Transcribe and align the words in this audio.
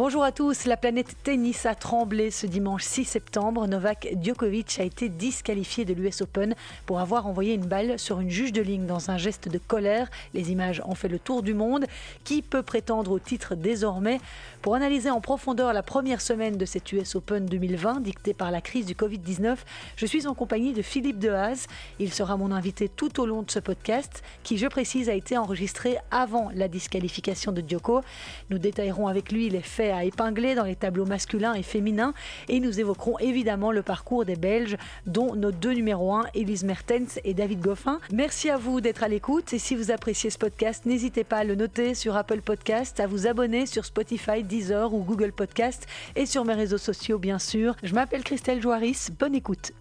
Bonjour 0.00 0.24
à 0.24 0.32
tous. 0.32 0.64
La 0.64 0.78
planète 0.78 1.14
tennis 1.24 1.66
a 1.66 1.74
tremblé 1.74 2.30
ce 2.30 2.46
dimanche 2.46 2.84
6 2.84 3.04
septembre. 3.04 3.66
Novak 3.66 4.08
Djokovic 4.22 4.80
a 4.80 4.82
été 4.82 5.10
disqualifié 5.10 5.84
de 5.84 5.92
l'US 5.92 6.22
Open 6.22 6.54
pour 6.86 7.00
avoir 7.00 7.26
envoyé 7.26 7.52
une 7.52 7.66
balle 7.66 7.98
sur 7.98 8.18
une 8.18 8.30
juge 8.30 8.52
de 8.52 8.62
ligne 8.62 8.86
dans 8.86 9.10
un 9.10 9.18
geste 9.18 9.50
de 9.50 9.58
colère. 9.58 10.08
Les 10.32 10.52
images 10.52 10.80
ont 10.86 10.94
fait 10.94 11.08
le 11.08 11.18
tour 11.18 11.42
du 11.42 11.52
monde. 11.52 11.84
Qui 12.24 12.40
peut 12.40 12.62
prétendre 12.62 13.12
au 13.12 13.18
titre 13.18 13.54
désormais? 13.54 14.20
Pour 14.62 14.74
analyser 14.74 15.10
en 15.10 15.20
profondeur 15.20 15.74
la 15.74 15.82
première 15.82 16.22
semaine 16.22 16.56
de 16.56 16.64
cette 16.64 16.90
US 16.92 17.14
Open 17.14 17.44
2020 17.44 18.00
dictée 18.00 18.32
par 18.32 18.50
la 18.50 18.62
crise 18.62 18.86
du 18.86 18.94
Covid-19, 18.94 19.56
je 19.96 20.06
suis 20.06 20.26
en 20.26 20.32
compagnie 20.32 20.72
de 20.72 20.80
Philippe 20.80 21.18
Dehaze. 21.18 21.66
Il 21.98 22.10
sera 22.10 22.38
mon 22.38 22.52
invité 22.52 22.88
tout 22.88 23.20
au 23.20 23.26
long 23.26 23.42
de 23.42 23.50
ce 23.50 23.58
podcast 23.58 24.22
qui, 24.44 24.56
je 24.56 24.66
précise, 24.66 25.10
a 25.10 25.14
été 25.14 25.36
enregistré 25.36 25.98
avant 26.10 26.50
la 26.54 26.68
disqualification 26.68 27.52
de 27.52 27.62
Djoko. 27.66 28.00
Nous 28.48 28.58
détaillerons 28.58 29.06
avec 29.06 29.30
lui 29.30 29.50
les 29.50 29.60
faits 29.60 29.89
à 29.90 30.04
épingler 30.04 30.54
dans 30.54 30.64
les 30.64 30.76
tableaux 30.76 31.06
masculins 31.06 31.54
et 31.54 31.62
féminins 31.62 32.14
et 32.48 32.60
nous 32.60 32.80
évoquerons 32.80 33.18
évidemment 33.18 33.72
le 33.72 33.82
parcours 33.82 34.24
des 34.24 34.36
Belges, 34.36 34.76
dont 35.06 35.34
nos 35.34 35.52
deux 35.52 35.72
numéros 35.72 36.14
1, 36.14 36.26
Elise 36.34 36.64
Mertens 36.64 37.18
et 37.24 37.34
David 37.34 37.60
Goffin. 37.60 38.00
Merci 38.12 38.50
à 38.50 38.56
vous 38.56 38.80
d'être 38.80 39.02
à 39.02 39.08
l'écoute 39.08 39.52
et 39.52 39.58
si 39.58 39.74
vous 39.74 39.90
appréciez 39.90 40.30
ce 40.30 40.38
podcast, 40.38 40.86
n'hésitez 40.86 41.24
pas 41.24 41.38
à 41.38 41.44
le 41.44 41.54
noter 41.54 41.94
sur 41.94 42.16
Apple 42.16 42.40
Podcast, 42.40 43.00
à 43.00 43.06
vous 43.06 43.26
abonner 43.26 43.66
sur 43.66 43.84
Spotify, 43.84 44.42
Deezer 44.42 44.92
ou 44.92 45.02
Google 45.02 45.32
Podcast 45.32 45.86
et 46.16 46.26
sur 46.26 46.44
mes 46.44 46.54
réseaux 46.54 46.78
sociaux 46.78 47.18
bien 47.18 47.38
sûr. 47.38 47.76
Je 47.82 47.94
m'appelle 47.94 48.24
Christelle 48.24 48.60
Joaris, 48.60 49.08
bonne 49.18 49.34
écoute. 49.34 49.72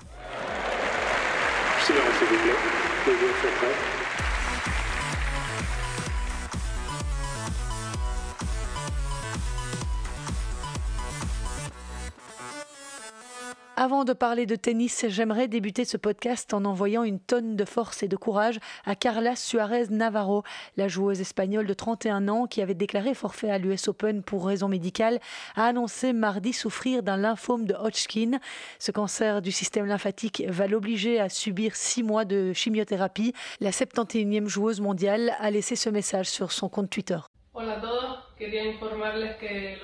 Avant 13.82 14.04
de 14.04 14.12
parler 14.12 14.46
de 14.46 14.58
tennis, 14.58 15.06
j'aimerais 15.08 15.48
débuter 15.48 15.86
ce 15.86 15.96
podcast 15.96 16.54
en 16.54 16.66
envoyant 16.66 17.06
une 17.06 17.18
tonne 17.18 17.56
de 17.56 17.64
force 17.64 18.04
et 18.04 18.10
de 18.10 18.18
courage 18.18 18.60
à 18.86 18.94
Carla 18.94 19.38
Suarez 19.38 19.86
Navarro, 19.90 20.44
la 20.76 20.90
joueuse 20.90 21.22
espagnole 21.22 21.66
de 21.66 21.74
31 21.74 22.28
ans 22.28 22.46
qui 22.46 22.62
avait 22.62 22.74
déclaré 22.74 23.14
forfait 23.14 23.50
à 23.50 23.58
l'US 23.58 23.88
Open 23.88 24.22
pour 24.22 24.48
raison 24.48 24.68
médicale, 24.68 25.22
a 25.56 25.64
annoncé 25.64 26.12
mardi 26.12 26.52
souffrir 26.52 27.04
d'un 27.04 27.16
lymphome 27.16 27.66
de 27.66 27.74
Hodgkin. 27.74 28.40
Ce 28.80 28.92
cancer 28.92 29.42
du 29.42 29.54
système 29.54 29.86
lymphatique 29.86 30.44
va 30.50 30.68
l'obliger 30.68 31.22
à 31.22 31.30
subir 31.30 31.78
six 31.78 32.04
mois 32.04 32.26
de 32.26 32.52
chimiothérapie. 32.52 33.32
La 33.62 33.72
71e 33.72 34.48
joueuse 34.48 34.82
mondiale 34.82 35.38
a 35.40 35.50
laissé 35.52 35.78
ce 35.78 35.90
message 35.90 36.28
sur 36.28 36.52
son 36.52 36.68
compte 36.68 36.90
Twitter. 36.90 37.20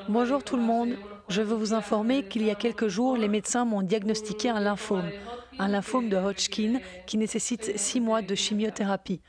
Bonjour 0.08 0.44
tout 0.44 0.56
le 0.56 0.61
monde. 0.61 0.98
Je 1.28 1.42
veux 1.42 1.56
vous 1.56 1.73
informer 1.73 2.23
qu'il 2.23 2.45
y 2.45 2.52
a 2.52 2.56
quelques 2.56 2.88
jours, 2.88 3.17
les 3.17 3.28
médecins 3.28 3.66
m'ont 3.66 3.81
diagnostiqué 3.81 4.50
un 4.50 4.59
lymphome, 4.59 5.12
un 5.59 5.67
lymphome 5.67 6.09
de 6.09 6.17
Hodgkin 6.17 6.80
qui 7.06 7.17
nécessite 7.17 7.78
six 7.78 8.00
mois 8.00 8.22
de 8.22 8.36
chimiothérapie. 8.36 9.22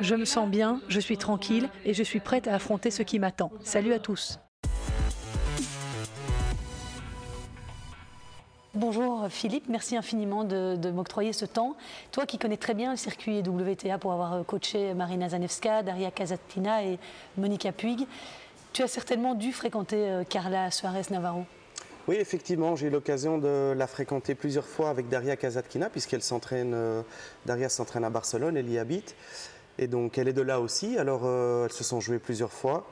Je 0.00 0.14
me 0.14 0.24
sens 0.24 0.48
bien, 0.48 0.80
je 0.88 0.98
suis 0.98 1.18
tranquille 1.18 1.68
et 1.84 1.94
je 1.94 2.02
suis 2.02 2.20
prête 2.20 2.48
à 2.48 2.54
affronter 2.54 2.90
ce 2.90 3.02
qui 3.02 3.18
m'attend. 3.18 3.52
Salut 3.60 3.92
à 3.92 3.98
tous. 3.98 4.38
Bonjour 8.76 9.28
Philippe, 9.30 9.70
merci 9.70 9.96
infiniment 9.96 10.44
de, 10.44 10.90
m'octroyer 10.90 11.32
ce 11.32 11.46
temps. 11.46 11.78
Toi 12.12 12.26
qui 12.26 12.36
connais 12.36 12.58
très 12.58 12.74
bien 12.74 12.90
le 12.90 12.98
circuit 12.98 13.38
WTA 13.38 13.96
pour 13.96 14.12
avoir 14.12 14.44
coaché 14.44 14.92
Marina 14.92 15.30
Zanevska, 15.30 15.82
Daria 15.82 16.10
Kazatkina 16.10 16.84
et 16.84 16.98
Monica 17.38 17.72
Puig, 17.72 18.06
tu 18.74 18.82
as 18.82 18.86
certainement 18.86 19.34
dû 19.34 19.54
fréquenter 19.54 20.10
euh, 20.10 20.24
Carla 20.24 20.70
Suarez 20.70 21.04
Navarro. 21.10 21.46
Oui, 22.06 22.16
effectivement, 22.16 22.76
j'ai 22.76 22.88
eu 22.88 22.90
l'occasion 22.90 23.38
de 23.38 23.72
la 23.74 23.86
fréquenter 23.86 24.34
plusieurs 24.34 24.66
fois 24.66 24.90
avec 24.90 25.08
Daria 25.08 25.36
Kazatkina, 25.36 25.88
puisqu'elle 25.88 26.22
s'entraîne, 26.22 26.74
euh, 26.74 27.02
s'entraîne 27.70 28.04
à 28.04 28.10
Barcelone, 28.10 28.58
elle 28.58 28.68
y 28.68 28.78
habite. 28.78 29.16
Et 29.78 29.86
donc 29.86 30.18
elle 30.18 30.28
est 30.28 30.34
de 30.34 30.42
là 30.42 30.60
aussi, 30.60 30.98
alors 30.98 31.22
euh, 31.24 31.64
elles 31.64 31.72
se 31.72 31.82
sont 31.82 32.00
jouées 32.00 32.18
plusieurs 32.18 32.52
fois. 32.52 32.86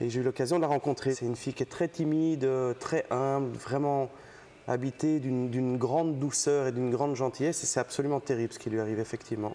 Et 0.00 0.10
j'ai 0.10 0.20
eu 0.20 0.22
l'occasion 0.22 0.58
de 0.58 0.62
la 0.62 0.68
rencontrer. 0.68 1.12
C'est 1.12 1.26
une 1.26 1.34
fille 1.34 1.54
qui 1.54 1.64
est 1.64 1.66
très 1.66 1.88
timide, 1.88 2.48
très 2.78 3.04
humble, 3.10 3.56
vraiment 3.56 4.08
habité 4.68 5.20
d'une 5.20 5.76
grande 5.76 6.18
douceur 6.18 6.66
et 6.66 6.72
d'une 6.72 6.90
grande 6.90 7.16
gentillesse 7.16 7.62
et 7.62 7.66
c'est 7.66 7.80
absolument 7.80 8.20
terrible 8.20 8.52
ce 8.52 8.58
qui 8.58 8.70
lui 8.70 8.80
arrive 8.80 9.00
effectivement. 9.00 9.54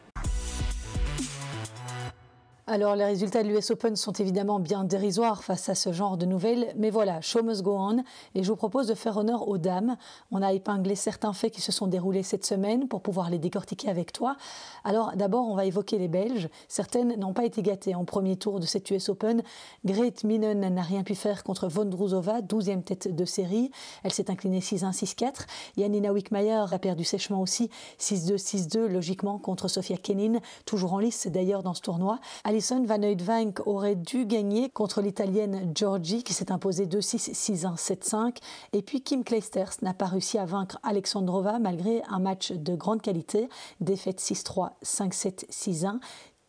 Alors, 2.70 2.98
les 2.98 3.06
résultats 3.06 3.44
de 3.44 3.48
l'US 3.48 3.72
Open 3.72 3.96
sont 3.96 4.12
évidemment 4.12 4.60
bien 4.60 4.84
dérisoires 4.84 5.42
face 5.42 5.70
à 5.70 5.76
ce 5.76 5.94
genre 5.94 6.18
de 6.18 6.26
nouvelles, 6.26 6.74
mais 6.76 6.90
voilà, 6.90 7.22
show 7.22 7.42
must 7.42 7.62
go 7.62 7.78
on, 7.80 8.04
et 8.36 8.44
je 8.44 8.50
vous 8.50 8.58
propose 8.58 8.88
de 8.88 8.94
faire 8.94 9.16
honneur 9.16 9.48
aux 9.48 9.58
dames. 9.58 9.96
On 10.32 10.42
a 10.42 10.52
épinglé 10.52 10.96
certains 10.96 11.32
faits 11.32 11.54
qui 11.54 11.62
se 11.62 11.72
sont 11.72 11.88
déroulés 11.88 12.24
cette 12.24 12.46
semaine 12.46 12.90
pour 12.90 13.00
pouvoir 13.00 13.30
les 13.30 13.40
décortiquer 13.40 13.88
avec 13.88 14.12
toi. 14.12 14.36
Alors, 14.84 15.14
d'abord, 15.16 15.48
on 15.48 15.56
va 15.56 15.64
évoquer 15.64 15.98
les 15.98 16.10
Belges. 16.10 16.50
Certaines 16.68 17.18
n'ont 17.18 17.32
pas 17.32 17.46
été 17.46 17.62
gâtées 17.62 17.96
en 17.96 18.04
premier 18.04 18.36
tour 18.36 18.60
de 18.60 18.66
cette 18.66 18.92
US 18.92 19.08
Open. 19.08 19.44
Grete 19.86 20.26
Minen 20.26 20.60
n'a 20.60 20.82
rien 20.82 21.04
pu 21.04 21.16
faire 21.16 21.46
contre 21.46 21.70
Vondrouzova, 21.70 22.42
12e 22.42 22.84
tête 22.84 23.16
de 23.16 23.24
série. 23.24 23.72
Elle 24.04 24.12
s'est 24.12 24.30
inclinée 24.30 24.60
6-1, 24.60 24.92
6-4. 24.92 25.46
Janina 25.78 26.12
Wickmayer 26.12 26.66
a 26.70 26.80
perdu 26.80 27.06
sèchement 27.06 27.40
aussi 27.40 27.70
6-2, 28.02 28.36
6-2, 28.36 28.88
logiquement, 28.88 29.38
contre 29.38 29.70
Sofia 29.70 29.96
Kenin, 29.96 30.40
toujours 30.66 30.92
en 30.92 31.00
lice 31.00 31.28
d'ailleurs 31.28 31.64
dans 31.64 31.74
ce 31.74 31.82
tournoi. 31.82 32.20
Alison 32.58 32.84
Van 32.86 33.04
Oudvank 33.04 33.68
aurait 33.68 33.94
dû 33.94 34.26
gagner 34.26 34.72
contre 34.72 35.00
l'Italienne 35.02 35.72
Georgie 35.76 36.24
qui 36.24 36.34
s'est 36.34 36.52
imposée 36.52 36.88
2-6, 36.88 37.32
6-1, 37.36 37.78
7-5. 37.78 38.38
Et 38.74 38.82
puis 38.82 39.04
Kim 39.04 39.24
Clijsters 39.24 39.74
n'a 39.84 39.94
pas 39.94 40.08
réussi 40.08 40.40
à 40.40 40.46
vaincre 40.46 40.80
Alexandrova 40.82 41.60
malgré 41.60 42.02
un 42.10 42.18
match 42.18 42.52
de 42.52 42.74
grande 42.74 43.04
qualité, 43.04 43.48
défaite 43.80 44.20
6-3, 44.20 44.72
5-7, 44.84 45.48
6-1. 45.52 46.00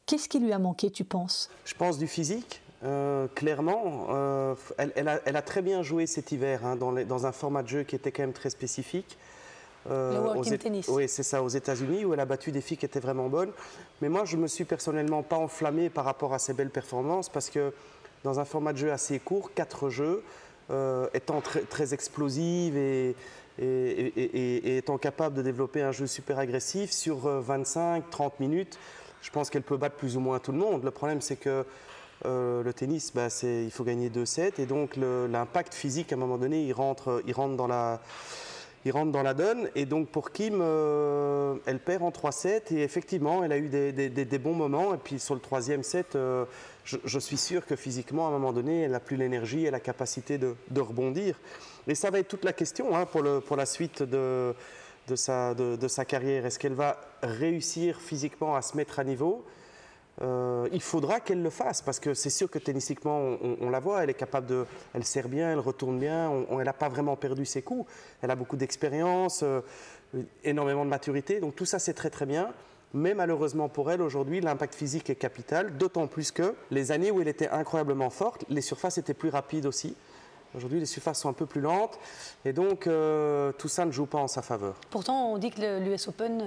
Qu'est-ce 0.06 0.30
qui 0.30 0.38
lui 0.38 0.54
a 0.54 0.58
manqué, 0.58 0.90
tu 0.90 1.04
penses? 1.04 1.50
Je 1.66 1.74
pense 1.74 1.98
du 1.98 2.06
physique. 2.06 2.62
Euh, 2.84 3.26
clairement, 3.34 4.06
euh, 4.08 4.54
elle, 4.78 5.08
a, 5.08 5.42
très 5.42 5.60
bien 5.60 5.82
joué 5.82 6.06
cet 6.06 6.32
hiver 6.32 6.64
hein, 6.64 6.76
dans, 6.76 7.26
un 7.26 7.32
format 7.32 7.62
de 7.62 7.68
jeu 7.68 7.82
qui 7.82 7.96
était 7.96 8.12
quand 8.12 8.22
même 8.22 8.32
très 8.32 8.48
spécifique. 8.48 9.18
Euh, 9.90 10.34
le 10.34 10.58
tennis. 10.58 10.88
Oui, 10.88 11.08
c'est 11.08 11.22
ça, 11.22 11.42
aux 11.42 11.48
États-Unis, 11.48 12.04
où 12.04 12.12
elle 12.12 12.20
a 12.20 12.24
battu 12.24 12.52
des 12.52 12.60
filles 12.60 12.76
qui 12.76 12.86
étaient 12.86 13.00
vraiment 13.00 13.28
bonnes. 13.28 13.52
Mais 14.02 14.08
moi, 14.08 14.24
je 14.24 14.36
me 14.36 14.46
suis 14.46 14.64
personnellement 14.64 15.22
pas 15.22 15.36
enflammé 15.36 15.88
par 15.88 16.04
rapport 16.04 16.34
à 16.34 16.38
ses 16.38 16.52
belles 16.52 16.70
performances, 16.70 17.28
parce 17.28 17.50
que 17.50 17.72
dans 18.24 18.40
un 18.40 18.44
format 18.44 18.72
de 18.72 18.78
jeu 18.78 18.92
assez 18.92 19.18
court, 19.18 19.52
quatre 19.54 19.88
jeux, 19.88 20.22
euh, 20.70 21.06
étant 21.14 21.40
très, 21.40 21.94
explosive 21.94 22.76
et, 22.76 23.16
étant 23.58 24.98
capable 24.98 25.36
de 25.36 25.42
développer 25.42 25.82
un 25.82 25.92
jeu 25.92 26.06
super 26.06 26.38
agressif 26.38 26.92
sur 26.92 27.26
25-30 27.26 27.66
euh, 27.76 28.00
minutes, 28.40 28.78
je 29.22 29.30
pense 29.30 29.50
qu'elle 29.50 29.62
peut 29.62 29.76
battre 29.76 29.96
plus 29.96 30.16
ou 30.16 30.20
moins 30.20 30.38
tout 30.38 30.52
le 30.52 30.58
monde. 30.58 30.84
Le 30.84 30.90
problème, 30.90 31.20
c'est 31.20 31.36
que 31.36 31.64
le 32.24 32.70
tennis, 32.72 33.12
bah, 33.14 33.28
il 33.42 33.70
faut 33.70 33.84
gagner 33.84 34.10
2-7 34.10 34.60
et 34.60 34.66
donc 34.66 34.96
l'impact 34.96 35.72
physique, 35.72 36.12
à 36.12 36.16
un 36.16 36.18
moment 36.18 36.36
donné, 36.36 36.64
il 36.64 36.72
rentre, 36.72 37.22
il 37.26 37.32
rentre 37.32 37.56
dans 37.56 37.66
la 37.66 38.00
il 38.84 38.92
rentre 38.92 39.12
dans 39.12 39.22
la 39.22 39.34
donne. 39.34 39.68
Et 39.74 39.86
donc 39.86 40.08
pour 40.08 40.30
Kim, 40.30 40.60
euh, 40.60 41.54
elle 41.66 41.78
perd 41.78 42.02
en 42.02 42.10
3-7 42.10 42.74
et 42.74 42.82
effectivement, 42.82 43.44
elle 43.44 43.52
a 43.52 43.58
eu 43.58 43.68
des, 43.68 44.38
bons 44.38 44.54
moments. 44.54 44.94
Et 44.94 44.98
puis 44.98 45.18
sur 45.18 45.34
le 45.34 45.40
troisième 45.40 45.82
set, 45.82 46.16
euh, 46.16 46.44
je, 46.84 47.18
suis 47.18 47.36
sûr 47.36 47.66
que 47.66 47.76
physiquement, 47.76 48.26
à 48.26 48.28
un 48.28 48.32
moment 48.32 48.52
donné, 48.52 48.82
elle 48.82 48.92
n'a 48.92 49.00
plus 49.00 49.16
l'énergie 49.16 49.66
et 49.66 49.70
la 49.70 49.80
capacité 49.80 50.38
de, 50.38 50.80
rebondir. 50.80 51.38
Et 51.86 51.94
ça 51.94 52.10
va 52.10 52.18
être 52.18 52.28
toute 52.28 52.44
la 52.44 52.52
question 52.52 52.96
hein, 52.96 53.06
pour, 53.06 53.56
la 53.56 53.66
suite 53.66 54.02
de 54.02 54.54
sa 55.16 56.04
carrière. 56.06 56.46
Est-ce 56.46 56.58
qu'elle 56.58 56.74
va 56.74 57.00
réussir 57.22 58.00
physiquement 58.00 58.56
à 58.56 58.62
se 58.62 58.76
mettre 58.76 58.98
à 58.98 59.04
niveau? 59.04 59.44
Euh, 60.20 60.68
il 60.72 60.80
faudra 60.80 61.20
qu'elle 61.20 61.42
le 61.42 61.50
fasse 61.50 61.80
parce 61.82 62.00
que 62.00 62.14
c'est 62.14 62.30
sûr 62.30 62.50
que 62.50 62.58
tennistiquement, 62.58 63.36
on, 63.60 63.70
la 63.70 63.80
voit, 63.80 64.02
elle 64.02 64.10
est 64.10 64.14
capable 64.14 64.46
de. 64.46 64.66
Elle 64.94 65.04
sert 65.04 65.28
bien, 65.28 65.52
elle 65.52 65.60
retourne 65.60 65.98
bien, 65.98 66.32
elle 66.50 66.64
n'a 66.64 66.72
pas 66.72 66.88
vraiment 66.88 67.16
perdu 67.16 67.44
ses 67.44 67.62
coups. 67.62 67.90
Elle 68.22 68.30
a 68.30 68.36
beaucoup 68.36 68.56
d'expérience, 68.56 69.42
euh, 69.42 69.60
énormément 70.42 70.84
de 70.84 70.90
maturité, 70.90 71.40
donc 71.40 71.54
tout 71.54 71.66
ça 71.66 71.78
c'est 71.78 71.94
très 71.94 72.10
très 72.10 72.26
bien. 72.26 72.52
Mais 72.94 73.14
malheureusement 73.14 73.68
pour 73.68 73.90
elle, 73.90 74.00
aujourd'hui, 74.00 74.40
l'impact 74.40 74.74
physique 74.74 75.10
est 75.10 75.14
capital, 75.14 75.76
d'autant 75.76 76.06
plus 76.06 76.32
que 76.32 76.54
les 76.70 76.90
années 76.90 77.10
où 77.10 77.20
elle 77.20 77.28
était 77.28 77.48
incroyablement 77.48 78.10
forte, 78.10 78.44
les 78.48 78.62
surfaces 78.62 78.98
étaient 78.98 79.14
plus 79.14 79.28
rapides 79.28 79.66
aussi. 79.66 79.94
Aujourd'hui, 80.54 80.80
les 80.80 80.86
surfaces 80.86 81.20
sont 81.20 81.28
un 81.28 81.34
peu 81.34 81.46
plus 81.46 81.60
lentes 81.60 81.98
et 82.44 82.52
donc 82.52 82.86
euh, 82.86 83.52
tout 83.52 83.68
ça 83.68 83.84
ne 83.84 83.92
joue 83.92 84.06
pas 84.06 84.18
en 84.18 84.28
sa 84.28 84.42
faveur. 84.42 84.74
Pourtant, 84.90 85.32
on 85.32 85.38
dit 85.38 85.50
que 85.50 85.78
l'US 85.78 86.08
Open, 86.08 86.42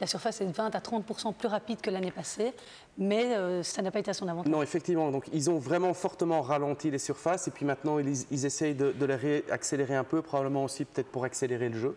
la 0.00 0.06
surface 0.06 0.40
est 0.40 0.46
de 0.46 0.52
20 0.52 0.74
à 0.74 0.80
30 0.80 1.04
plus 1.36 1.48
rapide 1.48 1.80
que 1.80 1.90
l'année 1.90 2.10
passée 2.10 2.52
mais 2.98 3.36
euh, 3.36 3.62
ça 3.62 3.80
n'a 3.80 3.90
pas 3.90 4.00
été 4.00 4.10
à 4.10 4.14
son 4.14 4.26
avantage. 4.28 4.50
Non, 4.50 4.60
effectivement. 4.60 5.10
Donc, 5.10 5.26
ils 5.32 5.48
ont 5.48 5.58
vraiment 5.58 5.94
fortement 5.94 6.42
ralenti 6.42 6.90
les 6.90 6.98
surfaces 6.98 7.46
et 7.46 7.52
puis 7.52 7.64
maintenant, 7.64 7.98
ils, 7.98 8.44
essayent 8.44 8.74
de, 8.74 8.92
les 9.04 9.14
réaccélérer 9.14 9.94
un 9.94 10.04
peu, 10.04 10.20
probablement 10.20 10.64
aussi 10.64 10.84
peut-être 10.84 11.08
pour 11.08 11.24
accélérer 11.24 11.68
le 11.68 11.78
jeu. 11.78 11.96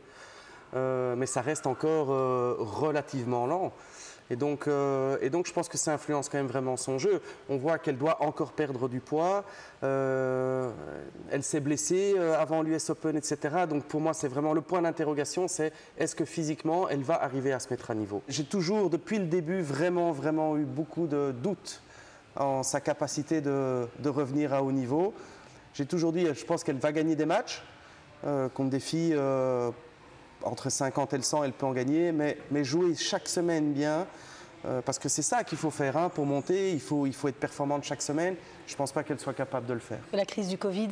Euh, 0.73 1.15
mais 1.17 1.25
ça 1.25 1.41
reste 1.41 1.67
encore 1.67 2.11
euh, 2.11 2.55
relativement 2.59 3.45
lent. 3.47 3.73
Et 4.29 4.37
donc, 4.37 4.67
euh, 4.67 5.17
et 5.21 5.29
donc 5.29 5.45
je 5.45 5.51
pense 5.51 5.67
que 5.67 5.77
ça 5.77 5.93
influence 5.93 6.29
quand 6.29 6.37
même 6.37 6.47
vraiment 6.47 6.77
son 6.77 6.97
jeu. 6.97 7.21
On 7.49 7.57
voit 7.57 7.77
qu'elle 7.77 7.97
doit 7.97 8.23
encore 8.23 8.53
perdre 8.53 8.87
du 8.87 9.01
poids. 9.01 9.43
Euh, 9.83 10.71
elle 11.29 11.43
s'est 11.43 11.59
blessée 11.59 12.15
euh, 12.17 12.39
avant 12.39 12.61
l'US 12.61 12.89
Open, 12.89 13.17
etc. 13.17 13.65
Donc 13.69 13.83
pour 13.83 13.99
moi, 13.99 14.13
c'est 14.13 14.29
vraiment 14.29 14.53
le 14.53 14.61
point 14.61 14.81
d'interrogation, 14.81 15.49
c'est 15.49 15.73
est-ce 15.97 16.15
que 16.15 16.23
physiquement, 16.23 16.87
elle 16.87 17.03
va 17.03 17.21
arriver 17.21 17.51
à 17.51 17.59
se 17.59 17.69
mettre 17.69 17.91
à 17.91 17.95
niveau? 17.95 18.21
J'ai 18.29 18.45
toujours, 18.45 18.89
depuis 18.89 19.19
le 19.19 19.25
début, 19.25 19.61
vraiment, 19.61 20.11
vraiment 20.11 20.55
eu 20.57 20.63
beaucoup 20.63 21.07
de 21.07 21.31
doutes 21.31 21.81
en 22.37 22.63
sa 22.63 22.79
capacité 22.79 23.41
de, 23.41 23.85
de 23.99 24.09
revenir 24.09 24.53
à 24.53 24.63
haut 24.63 24.71
niveau. 24.71 25.13
J'ai 25.73 25.85
toujours 25.85 26.13
dit, 26.13 26.25
je 26.33 26.45
pense 26.45 26.63
qu'elle 26.63 26.77
va 26.77 26.93
gagner 26.93 27.15
des 27.15 27.25
matchs 27.25 27.61
contre 28.53 28.69
des 28.69 28.79
filles 28.79 29.17
entre 30.43 30.69
50 30.69 31.13
et 31.13 31.21
100, 31.21 31.43
elle 31.43 31.53
peut 31.53 31.65
en 31.65 31.73
gagner, 31.73 32.11
mais, 32.11 32.37
mais 32.51 32.63
jouer 32.63 32.95
chaque 32.95 33.27
semaine 33.27 33.73
bien, 33.73 34.07
euh, 34.65 34.81
parce 34.81 34.99
que 34.99 35.09
c'est 35.09 35.21
ça 35.21 35.43
qu'il 35.43 35.57
faut 35.57 35.71
faire 35.71 35.97
hein, 35.97 36.09
pour 36.09 36.25
monter, 36.25 36.71
il 36.71 36.79
faut, 36.79 37.07
il 37.07 37.13
faut 37.13 37.27
être 37.27 37.39
performante 37.39 37.83
chaque 37.83 38.01
semaine. 38.01 38.35
Je 38.67 38.73
ne 38.73 38.77
pense 38.77 38.91
pas 38.91 39.03
qu'elle 39.03 39.19
soit 39.19 39.33
capable 39.33 39.65
de 39.65 39.73
le 39.73 39.79
faire. 39.79 39.99
La 40.13 40.25
crise 40.25 40.47
du 40.47 40.57
Covid 40.57 40.89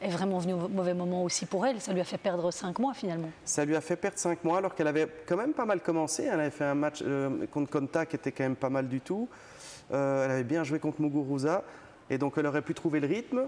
est 0.00 0.10
vraiment 0.10 0.38
venue 0.38 0.52
au 0.52 0.68
mauvais 0.68 0.94
moment 0.94 1.24
aussi 1.24 1.46
pour 1.46 1.64
elle. 1.66 1.80
Ça 1.80 1.92
lui 1.92 2.00
a 2.00 2.04
fait 2.04 2.18
perdre 2.18 2.50
5 2.50 2.78
mois 2.78 2.92
finalement. 2.92 3.30
Ça 3.44 3.64
lui 3.64 3.74
a 3.74 3.80
fait 3.80 3.96
perdre 3.96 4.18
5 4.18 4.44
mois 4.44 4.58
alors 4.58 4.74
qu'elle 4.74 4.86
avait 4.86 5.08
quand 5.26 5.36
même 5.36 5.54
pas 5.54 5.64
mal 5.64 5.80
commencé. 5.80 6.24
Elle 6.24 6.40
avait 6.40 6.50
fait 6.50 6.64
un 6.64 6.74
match 6.74 7.02
euh, 7.02 7.46
contre 7.46 7.70
Konta 7.70 8.04
qui 8.04 8.16
était 8.16 8.32
quand 8.32 8.44
même 8.44 8.56
pas 8.56 8.70
mal 8.70 8.88
du 8.88 9.00
tout. 9.00 9.28
Euh, 9.92 10.24
elle 10.24 10.30
avait 10.32 10.44
bien 10.44 10.64
joué 10.64 10.78
contre 10.78 11.00
Muguruza 11.00 11.62
et 12.10 12.18
donc 12.18 12.34
elle 12.36 12.46
aurait 12.46 12.62
pu 12.62 12.74
trouver 12.74 13.00
le 13.00 13.06
rythme. 13.06 13.46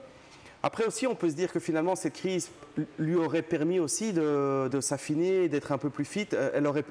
Après 0.63 0.85
aussi, 0.85 1.07
on 1.07 1.15
peut 1.15 1.31
se 1.31 1.35
dire 1.35 1.53
que 1.53 1.61
finalement, 1.61 1.95
cette 1.95 2.15
crise 2.15 2.51
lui 2.99 3.15
aurait 3.15 3.43
permis 3.43 3.79
aussi 3.79 4.13
de, 4.13 4.81
s'affiner, 4.81 5.49
d'être 5.49 5.73
un 5.73 5.79
peu 5.79 5.91
plus 5.91 6.05
fit. 6.05 6.27
Euh, 6.33 6.51
elle 6.55 6.67
aurait, 6.67 6.85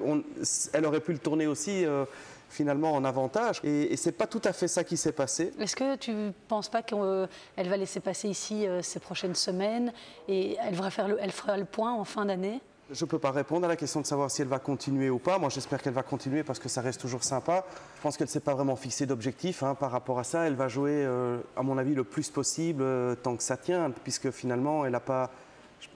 elle 0.72 0.86
aurait 0.86 1.00
pu 1.00 1.12
le 1.12 1.18
tourner 1.18 1.46
aussi 1.46 1.84
euh, 1.84 2.04
finalement 2.48 2.92
en 2.94 3.04
avantage. 3.04 3.60
Et, 3.64 3.92
et 3.92 3.96
c'est 3.96 4.12
pas 4.12 4.26
tout 4.26 4.40
à 4.44 4.52
fait 4.52 4.68
ça 4.68 4.84
qui 4.84 4.96
s'est 4.96 5.12
passé. 5.12 5.52
Est-ce 5.60 5.76
que 5.76 5.96
tu 5.96 6.12
ne 6.12 6.30
penses 6.48 6.70
pas 6.70 6.82
qu'elle 6.82 7.28
va 7.68 7.76
laisser 7.76 8.00
passer 8.00 8.28
ici 8.28 8.66
euh, 8.66 8.80
ces 8.82 9.00
prochaines 9.00 9.34
semaines 9.34 9.92
et 10.28 10.56
elle 10.62 11.32
fera 11.32 11.56
le 11.56 11.64
point 11.66 11.92
en 11.92 12.04
fin 12.04 12.24
d'année? 12.24 12.60
Je 12.90 13.04
ne 13.04 13.08
peux 13.08 13.18
pas 13.18 13.30
répondre 13.30 13.66
à 13.66 13.68
la 13.68 13.76
question 13.76 14.00
de 14.00 14.06
savoir 14.06 14.30
si 14.30 14.42
elle 14.42 14.48
va 14.48 14.58
continuer 14.58 15.10
ou 15.10 15.18
pas. 15.18 15.38
Moi, 15.38 15.50
j'espère 15.50 15.82
qu'elle 15.82 15.92
va 15.92 16.02
continuer 16.02 16.42
parce 16.42 16.58
que 16.58 16.68
ça 16.68 16.80
reste 16.80 17.00
toujours 17.00 17.22
sympa. 17.22 17.64
Je 17.96 18.02
pense 18.02 18.16
qu'elle 18.16 18.26
ne 18.26 18.30
s'est 18.32 18.40
pas 18.40 18.54
vraiment 18.54 18.76
fixé 18.76 19.04
d'objectif 19.04 19.62
hein, 19.62 19.74
par 19.74 19.90
rapport 19.90 20.18
à 20.18 20.24
ça. 20.24 20.46
Elle 20.46 20.54
va 20.54 20.68
jouer, 20.68 21.04
euh, 21.04 21.38
à 21.56 21.62
mon 21.62 21.76
avis, 21.76 21.94
le 21.94 22.04
plus 22.04 22.30
possible 22.30 22.82
euh, 22.82 23.14
tant 23.14 23.36
que 23.36 23.42
ça 23.42 23.56
tient, 23.56 23.90
puisque 24.04 24.30
finalement, 24.30 24.86
elle 24.86 24.92
n'a 24.92 25.00
pas. 25.00 25.30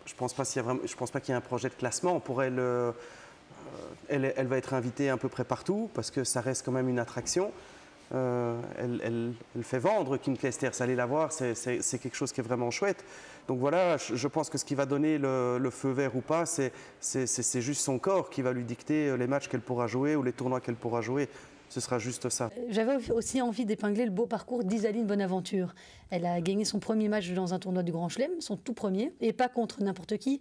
Je 0.04 0.12
ne 0.12 0.18
pense 0.18 0.34
pas 0.34 0.44
qu'il 0.44 0.62
y, 0.62 1.32
ait 1.32 1.36
un 1.36 1.40
projet 1.40 1.68
de 1.68 1.74
classement. 1.74 2.20
Pour 2.20 2.42
elle, 2.42 2.58
euh, 2.58 2.92
elle, 4.08 4.46
va 4.46 4.58
être 4.58 4.74
invitée 4.74 5.08
à 5.08 5.16
peu 5.16 5.28
près 5.28 5.44
partout 5.44 5.90
parce 5.94 6.10
que 6.10 6.24
ça 6.24 6.40
reste 6.40 6.64
quand 6.64 6.72
même 6.72 6.88
une 6.88 6.98
attraction. 6.98 7.52
Elle, 8.12 9.32
fait 9.62 9.78
vendre 9.78 10.18
Kim. 10.18 10.36
Allez 10.80 10.94
la 10.94 11.06
voir, 11.06 11.32
c'est 11.32 11.98
quelque 11.98 12.14
chose 12.14 12.30
qui 12.32 12.40
est 12.40 12.44
vraiment 12.44 12.70
chouette. 12.70 13.02
Donc 13.48 13.58
voilà, 13.58 13.96
je, 13.96 14.28
pense 14.28 14.48
que 14.48 14.56
ce 14.56 14.64
qui 14.64 14.74
va 14.74 14.86
donner 14.86 15.18
le, 15.18 15.70
feu 15.70 15.90
vert 15.90 16.14
ou 16.16 16.20
pas, 16.20 16.44
c'est 16.46 17.60
juste 17.60 17.82
son 17.82 17.98
corps 17.98 18.30
qui 18.30 18.40
va 18.42 18.52
lui 18.52 18.64
dicter 18.64 19.16
les 19.16 19.26
matchs 19.26 19.48
qu'elle 19.48 19.60
pourra 19.60 19.86
jouer 19.86 20.16
ou 20.16 20.22
les 20.22 20.32
tournois 20.32 20.60
qu'elle 20.60 20.76
pourra 20.76 21.00
jouer 21.00 21.28
ce 21.72 21.80
sera 21.80 21.98
juste 21.98 22.28
ça. 22.28 22.50
J'avais 22.68 23.10
aussi 23.10 23.40
envie 23.40 23.64
d'épingler 23.64 24.04
le 24.04 24.10
beau 24.10 24.26
parcours 24.26 24.62
d'Isaline 24.62 25.06
Bonaventure. 25.06 25.74
Elle 26.10 26.26
a 26.26 26.42
gagné 26.42 26.66
son 26.66 26.78
premier 26.78 27.08
match 27.08 27.30
dans 27.30 27.54
un 27.54 27.58
tournoi 27.58 27.82
du 27.82 27.90
Grand 27.90 28.10
Chelem, 28.10 28.32
son 28.40 28.58
tout 28.58 28.74
premier, 28.74 29.14
et 29.22 29.32
pas 29.32 29.48
contre 29.48 29.82
n'importe 29.82 30.18
qui, 30.18 30.40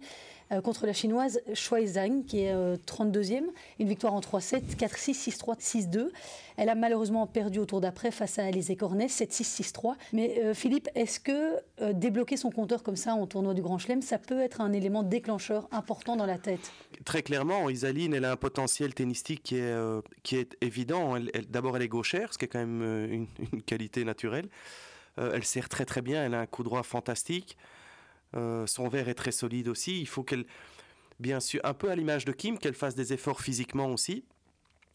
euh, 0.52 0.60
contre 0.60 0.84
la 0.84 0.92
chinoise 0.92 1.40
Shuai 1.54 1.86
Zhang, 1.86 2.26
qui 2.26 2.40
est 2.40 2.54
32e. 2.84 3.44
Euh, 3.44 3.50
Une 3.78 3.88
victoire 3.88 4.12
en 4.12 4.20
3-7, 4.20 4.76
4-6, 4.76 5.14
6-3, 5.14 5.56
6-2. 5.58 6.10
Elle 6.58 6.68
a 6.68 6.74
malheureusement 6.74 7.26
perdu 7.26 7.58
au 7.58 7.64
tour 7.64 7.80
d'après 7.80 8.10
face 8.10 8.38
à 8.38 8.44
Alizé 8.44 8.76
Cornet, 8.76 9.06
7-6, 9.06 9.62
6-3. 9.62 9.94
Mais 10.12 10.42
euh, 10.44 10.52
Philippe, 10.52 10.90
est-ce 10.94 11.18
que 11.18 11.62
débloquer 11.94 12.36
son 12.36 12.50
compteur 12.50 12.82
comme 12.82 12.96
ça 12.96 13.14
en 13.14 13.26
tournoi 13.26 13.54
du 13.54 13.62
Grand 13.62 13.78
Chelem, 13.78 14.02
ça 14.02 14.18
peut 14.18 14.40
être 14.40 14.60
un 14.60 14.72
élément 14.72 15.02
déclencheur 15.02 15.68
important 15.72 16.16
dans 16.16 16.26
la 16.26 16.36
tête? 16.36 16.70
Très 17.06 17.22
clairement, 17.22 17.70
Isaline, 17.70 18.12
elle 18.12 18.26
a 18.26 18.32
un 18.32 18.36
potentiel 18.36 18.92
tennistique 18.92 19.42
qui 19.42 19.56
est, 19.56 19.74
qui 20.22 20.36
est 20.36 20.56
évident. 20.60 21.16
D'abord, 21.48 21.76
elle 21.76 21.82
est 21.82 21.88
gauchère, 21.88 22.32
ce 22.32 22.38
qui 22.38 22.46
est 22.46 22.48
quand 22.48 22.58
même 22.58 22.82
une, 22.82 23.26
une 23.52 23.62
qualité 23.62 24.04
naturelle. 24.04 24.48
elle 25.16 25.44
sert 25.44 25.68
très 25.68 25.84
très 25.84 26.02
bien, 26.02 26.24
elle 26.24 26.34
a 26.34 26.40
un 26.40 26.46
coup 26.46 26.62
droit 26.62 26.82
fantastique. 26.82 27.56
Euh, 28.36 28.66
son 28.66 28.88
verre 28.88 29.08
est 29.08 29.14
très 29.14 29.32
solide 29.32 29.68
aussi. 29.68 30.00
Il 30.00 30.08
faut 30.08 30.22
qu'elle, 30.22 30.46
bien 31.20 31.40
sûr, 31.40 31.60
un 31.64 31.74
peu 31.74 31.90
à 31.90 31.96
l'image 31.96 32.24
de 32.24 32.32
Kim, 32.32 32.58
qu'elle 32.58 32.74
fasse 32.74 32.94
des 32.94 33.12
efforts 33.12 33.40
physiquement 33.40 33.86
aussi. 33.86 34.24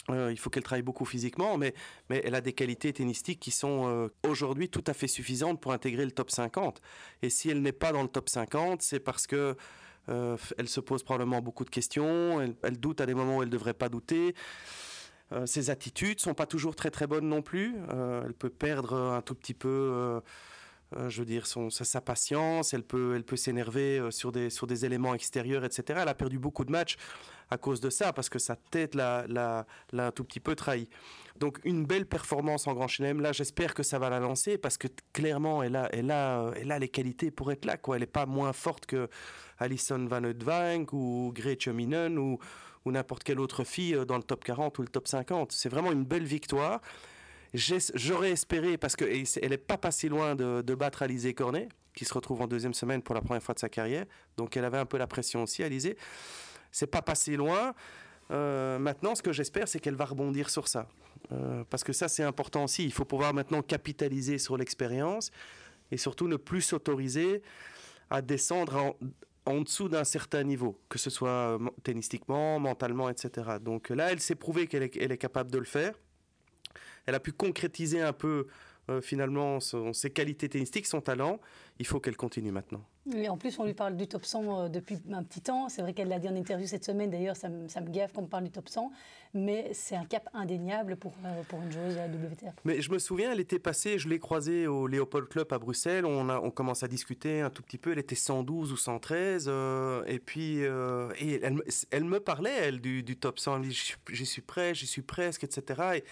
Euh, 0.09 0.31
il 0.31 0.37
faut 0.39 0.49
qu'elle 0.49 0.63
travaille 0.63 0.83
beaucoup 0.83 1.03
physiquement, 1.03 1.57
mais, 1.57 1.73
elle 2.09 2.33
a 2.33 2.39
des 2.39 2.53
qualités 2.53 2.93
tennistiques 2.93 3.41
qui 3.41 3.51
sont 3.51 3.87
euh, 3.87 4.07
aujourd'hui 4.23 4.69
tout 4.69 4.83
à 4.87 4.93
fait 4.93 5.07
suffisantes 5.07 5.59
pour 5.59 5.73
intégrer 5.73 6.05
le 6.05 6.11
top 6.11 6.31
50. 6.31 6.81
Et 7.21 7.29
si 7.29 7.49
elle 7.49 7.61
n'est 7.61 7.73
pas 7.73 7.91
dans 7.91 8.03
le 8.03 8.07
top 8.07 8.29
50, 8.29 8.81
c'est 8.81 8.99
parce 8.99 9.27
que 9.27 9.55
elle 10.57 10.69
se 10.69 10.79
pose 10.79 11.03
probablement 11.03 11.41
beaucoup 11.41 11.65
de 11.65 11.69
questions, 11.69 12.39
elle, 12.39 12.55
elle, 12.63 12.79
doute 12.79 13.01
à 13.01 13.05
des 13.05 13.13
moments 13.13 13.39
où 13.39 13.41
elle 13.41 13.49
ne 13.49 13.51
devrait 13.51 13.73
pas 13.73 13.89
douter. 13.89 14.35
Ses 15.45 15.69
attitudes 15.69 16.21
sont 16.21 16.33
pas 16.33 16.45
toujours 16.45 16.75
très 16.75 16.89
très 16.89 17.05
bonnes 17.05 17.27
non 17.27 17.41
plus. 17.41 17.75
elle 18.25 18.33
peut 18.33 18.49
perdre 18.49 18.93
un 18.93 19.21
tout 19.21 19.35
petit 19.35 19.53
peu 19.53 20.21
euh, 20.95 21.09
je 21.09 21.19
veux 21.19 21.25
dire, 21.25 21.47
son, 21.47 21.69
sa, 21.69 21.99
patience, 21.99 22.73
elle 22.73 22.83
peut, 22.83 23.13
elle 23.15 23.25
peut 23.25 23.35
s'énerver 23.35 23.99
euh, 23.99 24.09
sur 24.09 24.31
des, 24.31 24.49
sur 24.49 24.67
des 24.67 24.85
éléments 24.85 25.13
extérieurs, 25.13 25.65
etc. 25.65 25.99
Elle 26.01 26.07
a 26.07 26.13
perdu 26.13 26.39
beaucoup 26.39 26.63
de 26.63 26.71
matchs 26.71 26.95
à 27.49 27.57
cause 27.57 27.81
de 27.81 27.89
ça, 27.89 28.13
parce 28.13 28.29
que 28.29 28.39
sa 28.39 28.55
tête 28.55 28.95
l'a, 28.95 29.65
un 29.93 30.11
tout 30.11 30.23
petit 30.23 30.39
peu 30.39 30.55
trahi. 30.55 30.87
Donc 31.39 31.59
une 31.65 31.85
belle 31.85 32.05
performance 32.05 32.67
en 32.67 32.73
Grand 32.73 32.87
Chelem. 32.87 33.19
Là, 33.19 33.33
j'espère 33.33 33.73
que 33.73 33.83
ça 33.83 33.99
va 33.99 34.09
la 34.09 34.19
lancer, 34.19 34.57
parce 34.57 34.77
que 34.77 34.87
clairement, 35.11 35.61
elle 35.61 35.75
a, 35.75 35.89
elle 35.91 36.11
a, 36.11 36.51
elle 36.55 36.71
a 36.71 36.79
les 36.79 36.89
qualités 36.89 37.31
pour 37.31 37.51
être 37.51 37.65
là. 37.65 37.75
Quoi. 37.75 37.97
Elle 37.97 38.01
n'est 38.01 38.07
pas 38.07 38.25
moins 38.25 38.53
forte 38.53 38.85
que 38.85 39.09
Alison 39.59 40.05
Van 40.05 40.23
Oudvank 40.23 40.93
ou 40.93 41.31
Gretchen 41.35 41.73
Minen 41.73 42.17
ou 42.87 42.91
n'importe 42.91 43.23
quelle 43.23 43.39
autre 43.39 43.63
fille 43.63 43.93
euh, 43.93 44.05
dans 44.05 44.17
le 44.17 44.23
top 44.23 44.43
40 44.43 44.79
ou 44.79 44.81
le 44.81 44.87
top 44.87 45.07
50. 45.07 45.51
C'est 45.51 45.69
vraiment 45.69 45.91
une 45.91 46.05
belle 46.05 46.23
victoire. 46.23 46.81
J'aurais 47.53 48.31
espéré, 48.31 48.77
parce 48.77 48.95
qu'elle 48.95 49.25
n'est 49.49 49.57
pas 49.57 49.77
passée 49.77 50.09
loin 50.09 50.35
de, 50.35 50.75
battre 50.75 51.01
Alizé 51.01 51.33
Cornet, 51.33 51.69
qui 51.95 52.05
se 52.05 52.13
retrouve 52.13 52.41
en 52.41 52.47
deuxième 52.47 52.73
semaine 52.73 53.01
pour 53.01 53.15
la 53.15 53.21
première 53.21 53.41
fois 53.41 53.53
de 53.53 53.59
sa 53.59 53.69
carrière. 53.69 54.05
Donc 54.35 54.57
elle 54.57 54.65
avait 54.65 54.77
un 54.77 54.85
peu 54.85 54.97
la 54.97 55.07
pression 55.07 55.43
aussi, 55.43 55.63
Alizé. 55.63 55.97
C'est 56.71 56.87
pas 56.87 57.01
passé 57.01 57.35
loin. 57.35 57.73
Euh, 58.31 58.77
maintenant, 58.79 59.15
ce 59.15 59.21
que 59.21 59.31
j'espère, 59.31 59.67
c'est 59.67 59.79
qu'elle 59.79 59.95
va 59.95 60.05
rebondir 60.05 60.49
sur 60.49 60.67
ça. 60.67 60.87
Euh, 61.31 61.63
parce 61.69 61.83
que 61.83 61.93
ça, 61.93 62.07
c'est 62.07 62.23
important 62.23 62.65
aussi. 62.65 62.83
Il 62.83 62.93
faut 62.93 63.05
pouvoir 63.05 63.33
maintenant 63.33 63.61
capitaliser 63.61 64.37
sur 64.37 64.57
l'expérience 64.57 65.31
et 65.91 65.97
surtout 65.97 66.27
ne 66.27 66.35
plus 66.35 66.61
s'autoriser 66.61 67.41
à 68.09 68.21
descendre 68.21 68.95
en, 69.47 69.61
dessous 69.61 69.89
d'un 69.89 70.03
certain 70.03 70.43
niveau, 70.43 70.79
que 70.89 70.99
ce 70.99 71.09
soit 71.09 71.29
euh, 71.29 71.59
tennistiquement, 71.83 72.59
mentalement, 72.59 73.09
etc. 73.09 73.57
Donc 73.61 73.89
là, 73.89 74.11
elle 74.11 74.19
s'est 74.19 74.35
prouvé 74.35 74.67
qu'elle 74.67 74.83
est 74.83 75.17
capable 75.17 75.51
de 75.51 75.57
le 75.57 75.65
faire 75.65 75.93
elle 77.07 77.15
a 77.15 77.19
pu 77.19 77.31
concrétiser 77.31 78.01
un 78.01 78.13
peu 78.13 78.47
euh, 78.89 79.01
finalement 79.01 79.59
ses 79.59 80.09
qualités 80.11 80.47
tennistiques, 80.47 80.87
son 80.87 81.01
talent. 81.01 81.39
Il 81.77 81.85
faut 81.85 81.99
qu'elle 81.99 82.15
continue 82.15 82.51
maintenant. 82.51 82.81
Et 83.13 83.27
en 83.27 83.37
plus, 83.37 83.59
on 83.59 83.65
lui 83.65 83.73
parle 83.73 83.97
du 83.97 84.07
top 84.07 84.23
100 84.23 84.65
euh, 84.65 84.69
depuis 84.69 84.97
un 85.11 85.23
petit 85.23 85.41
temps. 85.41 85.67
C'est 85.67 85.81
vrai 85.81 85.93
qu'elle 85.93 86.07
l'a 86.07 86.19
dit 86.19 86.29
en 86.29 86.35
interview 86.35 86.65
cette 86.65 86.85
semaine. 86.85 87.09
D'ailleurs, 87.09 87.35
ça, 87.35 87.49
me, 87.49 87.67
ça 87.67 87.81
me 87.81 87.89
gaffe 87.89 88.13
qu'on 88.13 88.21
me 88.21 88.27
parle 88.27 88.45
du 88.45 88.49
top 88.49 88.69
100. 88.69 88.91
Mais 89.33 89.69
c'est 89.73 89.95
un 89.95 90.05
cap 90.05 90.29
indéniable 90.33 90.95
pour, 90.95 91.13
euh, 91.25 91.43
pour 91.49 91.61
une 91.61 91.71
joueuse 91.71 91.95
WTA. 91.95 92.53
Mais 92.63 92.81
je 92.81 92.89
me 92.89 92.97
souviens, 92.97 93.33
elle 93.33 93.41
était 93.41 93.59
passée, 93.59 93.99
je 93.99 94.07
l'ai 94.07 94.19
croisée 94.19 94.67
au 94.67 94.87
Léopold 94.87 95.27
Club 95.27 95.51
à 95.51 95.59
Bruxelles. 95.59 96.05
On, 96.05 96.29
a, 96.29 96.39
on 96.39 96.49
commence 96.49 96.81
à 96.81 96.87
discuter 96.87 97.41
un 97.41 97.49
tout 97.49 97.63
petit 97.63 97.77
peu. 97.77 97.91
Elle 97.91 97.99
était 97.99 98.15
112 98.15 98.71
ou 98.71 98.77
113. 98.77 99.51
et 100.07 100.19
puis, 100.19 100.59
et 100.59 101.39
elle, 101.43 101.61
elle, 101.91 102.03
me 102.05 102.19
parlait, 102.21 102.55
elle, 102.55 102.79
du, 102.79 103.03
du 103.03 103.17
top 103.17 103.37
100. 103.39 103.55
Elle 103.55 103.61
me 103.63 103.67
dit 103.67 103.95
J'y 104.11 104.25
suis 104.25 104.41
prêt, 104.41 104.73
j'y 104.73 104.87
suis 104.87 105.01
presque, 105.01 105.43
etc. 105.43 105.81
Et, 105.97 106.03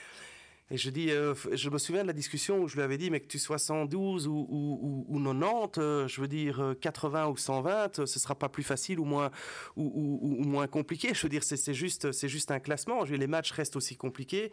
et 0.71 0.77
je 0.77 0.89
dis, 0.89 1.11
euh, 1.11 1.35
je 1.53 1.69
me 1.69 1.77
souviens 1.77 2.01
de 2.01 2.07
la 2.07 2.13
discussion 2.13 2.57
où 2.57 2.67
je 2.67 2.75
lui 2.75 2.81
avais 2.81 2.97
dit, 2.97 3.11
mais 3.11 3.19
que 3.19 3.27
tu 3.27 3.37
sois 3.37 3.59
112 3.59 4.27
ou, 4.27 4.47
ou, 4.49 5.05
ou, 5.07 5.23
90, 5.23 5.79
euh, 5.79 6.07
je 6.07 6.19
veux 6.21 6.27
dire 6.27 6.73
80 6.81 7.25
euh, 7.27 7.29
ou 7.29 7.37
120, 7.37 8.05
ce 8.07 8.19
sera 8.19 8.33
pas 8.33 8.49
plus 8.49 8.63
facile 8.63 8.99
ou 8.99 9.05
moins 9.05 9.29
ou, 9.75 10.43
moins 10.43 10.65
compliqué. 10.65 11.13
Je 11.13 11.21
veux 11.21 11.29
dire, 11.29 11.43
c'est 11.43 11.73
juste, 11.75 12.11
c'est 12.11 12.29
juste 12.29 12.49
un 12.49 12.59
classement. 12.59 13.03
Les 13.03 13.27
matchs 13.27 13.51
restent 13.51 13.75
aussi 13.75 13.95
compliqués. 13.95 14.51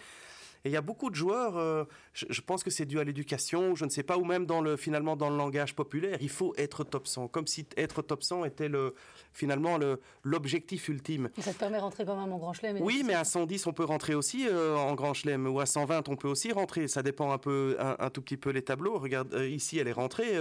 Et 0.64 0.68
il 0.68 0.72
y 0.72 0.76
a 0.76 0.80
beaucoup 0.80 1.10
de 1.10 1.16
joueurs, 1.16 1.56
euh, 1.56 1.84
je, 2.14 2.40
pense 2.40 2.62
que 2.62 2.70
c'est 2.70 2.86
dû 2.86 3.00
à 3.00 3.04
l'éducation, 3.04 3.74
je 3.74 3.84
ne 3.84 3.90
sais 3.90 4.04
pas, 4.04 4.16
ou 4.16 4.24
même 4.24 4.46
dans 4.46 4.60
le, 4.60 4.76
finalement 4.76 5.16
dans 5.16 5.28
le 5.28 5.36
langage 5.36 5.74
populaire, 5.74 6.18
il 6.20 6.28
faut 6.28 6.54
être 6.56 6.84
top 6.84 7.08
100, 7.08 7.28
comme 7.28 7.48
si 7.48 7.66
être 7.76 8.00
top 8.00 8.22
100 8.22 8.44
était 8.44 8.68
le, 8.68 8.94
finalement 9.32 9.78
l'objectif 10.22 10.88
ultime. 10.88 11.30
Et 11.36 11.42
ça 11.42 11.52
te 11.52 11.58
permet 11.58 11.78
de 11.78 11.82
rentrer 11.82 12.04
quand 12.04 12.16
même 12.16 12.32
en 12.32 12.38
Grand 12.38 12.52
Chelem 12.52 12.78
Oui, 12.80 13.02
mais 13.04 13.14
à 13.14 13.24
110, 13.24 13.66
on 13.66 13.72
peut 13.72 13.84
rentrer 13.84 14.14
aussi 14.14 14.46
euh, 14.46 14.76
en 14.76 14.94
Grand 14.94 15.14
Chelem, 15.14 15.48
ou 15.48 15.58
à 15.58 15.66
120, 15.66 16.08
on 16.08 16.14
peut 16.14 16.28
aussi 16.28 16.52
rentrer. 16.52 16.86
Ça 16.86 17.02
dépend 17.02 17.32
un 17.32 17.38
peu, 17.38 17.76
un, 17.80 18.10
tout 18.10 18.22
petit 18.22 18.36
peu 18.36 18.50
les 18.50 18.62
tableaux. 18.62 18.98
Regarde, 18.98 19.34
euh, 19.34 19.48
ici, 19.48 19.78
elle 19.78 19.88
est 19.88 19.92
rentrée 19.92 20.38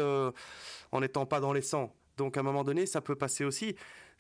en 0.92 1.02
n'étant 1.02 1.26
pas 1.26 1.40
dans 1.40 1.54
les 1.54 1.62
100. 1.62 1.92
Donc 2.18 2.38
à 2.38 2.42
un 2.42 2.44
moment 2.44 2.64
donné, 2.64 2.86
ça 2.86 3.02
peut 3.02 3.16
passer 3.16 3.44
aussi 3.44 3.76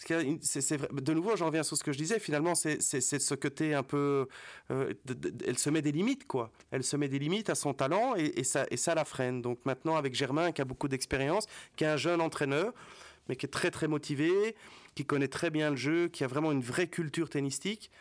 de 0.10 1.14
nouveau, 1.14 1.36
j'en 1.36 1.48
reviens 1.48 1.64
sur 1.64 1.78
ce 1.78 1.84
que 1.84 1.92
je 1.92 1.98
disais. 1.98 2.20
Finalement, 2.20 2.56
c'est 2.56 2.80
ce 2.82 3.36
côté 3.36 3.74
un 3.74 3.84
peu. 3.84 4.28
Euh, 4.72 4.94
elle 5.46 5.58
se 5.58 5.70
met 5.70 5.82
des 5.82 5.92
limites, 5.92 6.28
quoi. 6.28 6.52
Elle 6.72 6.84
se 6.84 6.98
met 6.98 7.08
des 7.08 7.20
limites 7.20 7.50
à 7.50 7.56
son 7.56 7.74
talent 7.74 8.16
et, 8.16 8.44
ça, 8.44 8.66
et 8.72 8.78
ça 8.78 8.96
la 8.96 9.06
freine. 9.06 9.42
Donc 9.42 9.60
maintenant, 9.66 9.96
avec 9.96 10.16
Germain, 10.16 10.52
qui 10.52 10.62
a 10.62 10.66
beaucoup 10.66 10.88
d'expérience, 10.88 11.46
qui 11.76 11.84
est 11.84 11.88
un 11.88 11.98
jeune 11.98 12.22
entraîneur, 12.22 12.74
mais 13.30 13.36
qui 13.36 13.46
est 13.46 13.50
très 13.50 13.72
très 13.72 13.88
motivé, 13.88 14.56
qui 14.96 15.06
connaît 15.06 15.28
très 15.28 15.50
bien 15.50 15.70
le 15.70 15.76
jeu, 15.76 16.08
qui 16.08 16.24
a 16.24 16.28
vraiment 16.28 16.52
une 16.52 16.62
vraie 16.62 16.88
culture 16.88 17.30
tennistique 17.30 17.92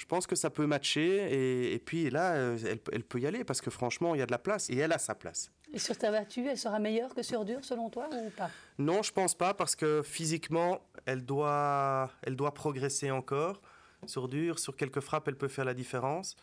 je 0.00 0.06
pense 0.06 0.26
que 0.26 0.34
ça 0.34 0.48
peut 0.48 0.66
matcher. 0.66 1.74
Et, 1.74 1.78
puis 1.78 2.08
là, 2.08 2.32
euh, 2.32 2.58
elle, 2.90 3.04
peut 3.04 3.20
y 3.20 3.26
aller 3.26 3.44
parce 3.44 3.60
que 3.60 3.68
franchement, 3.68 4.14
il 4.14 4.18
y 4.18 4.22
a 4.22 4.26
de 4.26 4.30
la 4.30 4.38
place 4.38 4.70
et 4.70 4.76
elle 4.78 4.92
a 4.92 4.98
sa 4.98 5.14
place. 5.14 5.50
Et 5.74 5.78
sur 5.78 5.96
ta 5.96 6.10
battue, 6.10 6.46
elle 6.48 6.56
sera 6.56 6.78
meilleure 6.78 7.14
que 7.14 7.22
sur 7.22 7.44
dur 7.44 7.58
selon 7.62 7.90
toi 7.90 8.08
ou 8.10 8.30
pas? 8.30 8.50
Non, 8.78 9.02
je 9.02 9.12
pense 9.12 9.34
pas 9.34 9.52
parce 9.52 9.76
que 9.76 10.02
physiquement, 10.02 10.80
elle 11.06 11.24
doit, 11.24 12.10
elle 12.22 12.36
doit 12.36 12.54
progresser 12.54 13.10
encore. 13.10 13.60
Sur 14.06 14.28
dur, 14.28 14.58
sur 14.58 14.76
quelques 14.76 15.00
frappes, 15.00 15.28
elle 15.28 15.36
peut 15.36 15.48
faire 15.48 15.64
la 15.64 15.74
différence. 15.74 16.36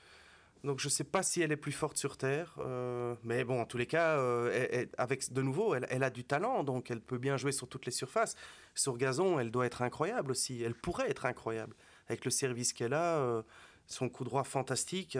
Donc 0.63 0.79
je 0.79 0.87
ne 0.87 0.91
sais 0.91 1.03
pas 1.03 1.23
si 1.23 1.41
elle 1.41 1.51
est 1.51 1.57
plus 1.57 1.71
forte 1.71 1.97
sur 1.97 2.17
terre, 2.17 2.55
euh, 2.59 3.15
mais 3.23 3.43
bon, 3.43 3.61
en 3.61 3.65
tous 3.65 3.77
les 3.77 3.85
cas, 3.85 4.17
euh, 4.17 4.85
avec 4.97 5.31
de 5.31 5.41
nouveau, 5.41 5.75
elle, 5.75 6.03
a 6.03 6.09
du 6.09 6.23
talent, 6.23 6.63
donc 6.63 6.89
elle 6.89 7.01
peut 7.01 7.17
bien 7.17 7.37
jouer 7.37 7.51
sur 7.51 7.67
toutes 7.67 7.85
les 7.85 7.91
surfaces. 7.91 8.35
Sur 8.73 8.97
gazon, 8.97 9.39
elle 9.39 9.51
doit 9.51 9.65
être 9.65 9.81
incroyable 9.81 10.31
aussi. 10.31 10.61
Elle 10.63 10.75
pourrait 10.75 11.09
être 11.09 11.25
incroyable 11.25 11.75
avec 12.07 12.25
le 12.25 12.31
service 12.31 12.73
qu'elle 12.73 12.93
a, 12.93 13.17
euh, 13.17 13.43
son 13.85 14.09
coup 14.09 14.23
droit 14.23 14.43
fantastique, 14.43 15.17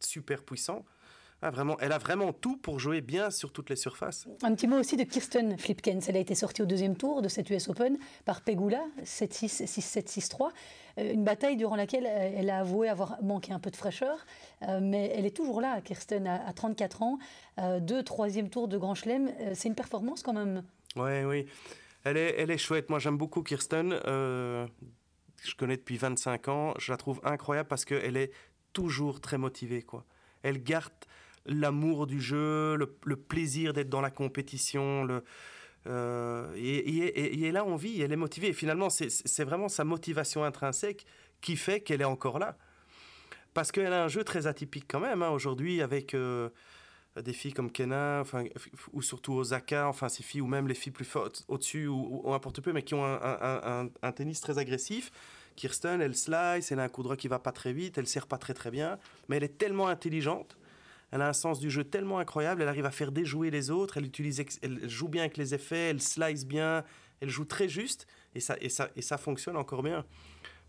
super 0.00 0.42
puissant. 0.42 0.84
Ah, 1.46 1.50
vraiment, 1.50 1.76
elle 1.78 1.92
a 1.92 1.98
vraiment 1.98 2.32
tout 2.32 2.56
pour 2.56 2.80
jouer 2.80 3.02
bien 3.02 3.30
sur 3.30 3.52
toutes 3.52 3.68
les 3.68 3.76
surfaces. 3.76 4.26
Un 4.42 4.54
petit 4.54 4.66
mot 4.66 4.78
aussi 4.78 4.96
de 4.96 5.04
Kirsten 5.04 5.58
Flipkens. 5.58 6.08
Elle 6.08 6.16
a 6.16 6.20
été 6.20 6.34
sortie 6.34 6.62
au 6.62 6.64
deuxième 6.64 6.96
tour 6.96 7.20
de 7.20 7.28
cette 7.28 7.50
US 7.50 7.68
Open 7.68 7.98
par 8.24 8.40
Pegula, 8.40 8.82
7-6, 9.02 9.66
6-7, 9.66 10.08
6-3. 10.08 10.50
Une 10.96 11.22
bataille 11.22 11.58
durant 11.58 11.76
laquelle 11.76 12.06
elle 12.06 12.48
a 12.48 12.60
avoué 12.60 12.88
avoir 12.88 13.22
manqué 13.22 13.52
un 13.52 13.58
peu 13.58 13.70
de 13.70 13.76
fraîcheur. 13.76 14.24
Euh, 14.62 14.80
mais 14.80 15.12
elle 15.14 15.26
est 15.26 15.36
toujours 15.36 15.60
là, 15.60 15.82
Kirsten, 15.82 16.26
à 16.26 16.50
34 16.54 17.02
ans. 17.02 17.18
Euh, 17.58 17.78
deux 17.78 18.02
troisième 18.02 18.48
tours 18.48 18.66
de 18.66 18.78
Grand 18.78 18.94
Chelem. 18.94 19.30
C'est 19.52 19.68
une 19.68 19.74
performance 19.74 20.22
quand 20.22 20.32
même. 20.32 20.64
Oui, 20.96 21.24
oui. 21.24 21.44
Elle 22.04 22.16
est, 22.16 22.36
elle 22.38 22.52
est 22.52 22.58
chouette. 22.58 22.88
Moi, 22.88 23.00
j'aime 23.00 23.18
beaucoup 23.18 23.42
Kirsten 23.42 23.92
je 25.44 25.54
connais 25.56 25.76
depuis 25.76 25.98
25 25.98 26.48
ans, 26.48 26.74
je 26.78 26.90
la 26.90 26.96
trouve 26.96 27.20
incroyable 27.22 27.68
parce 27.68 27.84
qu'elle 27.84 28.16
est 28.16 28.32
toujours 28.72 29.20
très 29.20 29.36
motivée. 29.36 29.82
Quoi. 29.82 30.06
Elle 30.42 30.62
garde 30.62 30.92
l'amour 31.46 32.06
du 32.06 32.20
jeu, 32.20 32.76
le, 32.76 33.16
plaisir 33.16 33.72
d'être 33.72 33.88
dans 33.88 34.00
la 34.00 34.10
compétition. 34.10 35.04
Le, 35.04 35.24
euh, 35.86 36.52
et, 36.56 37.46
et, 37.46 37.52
là, 37.52 37.64
on 37.64 37.76
vit, 37.76 38.00
elle 38.00 38.12
est 38.12 38.16
motivée. 38.16 38.48
Et 38.48 38.52
finalement, 38.52 38.88
c'est 38.90 39.44
vraiment 39.44 39.68
sa 39.68 39.84
motivation 39.84 40.44
intrinsèque 40.44 41.06
qui 41.40 41.56
fait 41.56 41.80
qu'elle 41.80 42.00
est 42.00 42.04
encore 42.04 42.38
là. 42.38 42.56
Parce 43.52 43.70
qu'elle 43.70 43.92
a 43.92 44.04
un 44.04 44.08
jeu 44.08 44.24
très 44.24 44.46
atypique 44.46 44.86
quand 44.88 45.00
même, 45.00 45.22
hein, 45.22 45.30
aujourd'hui, 45.30 45.82
avec... 45.82 46.14
Euh, 46.14 46.48
des 47.22 47.32
filles 47.32 47.52
comme 47.52 47.70
Kenna, 47.70 48.18
enfin, 48.20 48.44
ou 48.92 49.02
surtout 49.02 49.34
Osaka, 49.34 49.88
enfin 49.88 50.08
ces 50.08 50.22
filles, 50.22 50.40
ou 50.40 50.46
même 50.46 50.66
les 50.66 50.74
filles 50.74 50.92
plus 50.92 51.04
fortes 51.04 51.44
au-dessus, 51.48 51.86
ou, 51.86 52.22
ou, 52.24 52.38
peu, 52.38 52.72
mais 52.72 52.82
qui 52.82 52.94
ont 52.94 53.04
un, 53.04 54.12
tennis 54.12 54.40
très 54.40 54.58
agressif. 54.58 55.12
Kirsten, 55.54 56.00
elle 56.00 56.16
slice, 56.16 56.72
elle 56.72 56.80
a 56.80 56.82
un 56.82 56.88
coup 56.88 57.04
droit 57.04 57.16
qui 57.16 57.28
va 57.28 57.38
pas 57.38 57.52
très 57.52 57.72
vite, 57.72 57.98
elle 57.98 58.08
sert 58.08 58.26
pas 58.26 58.38
très 58.38 58.54
très 58.54 58.72
bien, 58.72 58.98
mais 59.28 59.36
elle 59.36 59.44
est 59.44 59.58
tellement 59.58 59.86
intelligente, 59.86 60.56
elle 61.14 61.22
a 61.22 61.28
un 61.28 61.32
sens 61.32 61.60
du 61.60 61.70
jeu 61.70 61.84
tellement 61.84 62.18
incroyable, 62.18 62.60
elle 62.60 62.68
arrive 62.68 62.86
à 62.86 62.90
faire 62.90 63.12
déjouer 63.12 63.50
les 63.50 63.70
autres, 63.70 63.98
elle, 63.98 64.04
utilise, 64.04 64.44
elle 64.62 64.90
joue 64.90 65.08
bien 65.08 65.22
avec 65.22 65.36
les 65.36 65.54
effets, 65.54 65.90
elle 65.90 66.02
slice 66.02 66.44
bien, 66.44 66.84
elle 67.20 67.30
joue 67.30 67.44
très 67.44 67.68
juste, 67.68 68.08
et 68.34 68.40
ça, 68.40 68.56
et 68.60 68.68
ça, 68.68 68.90
et 68.96 69.00
ça 69.00 69.16
fonctionne 69.16 69.56
encore 69.56 69.84
bien 69.84 70.04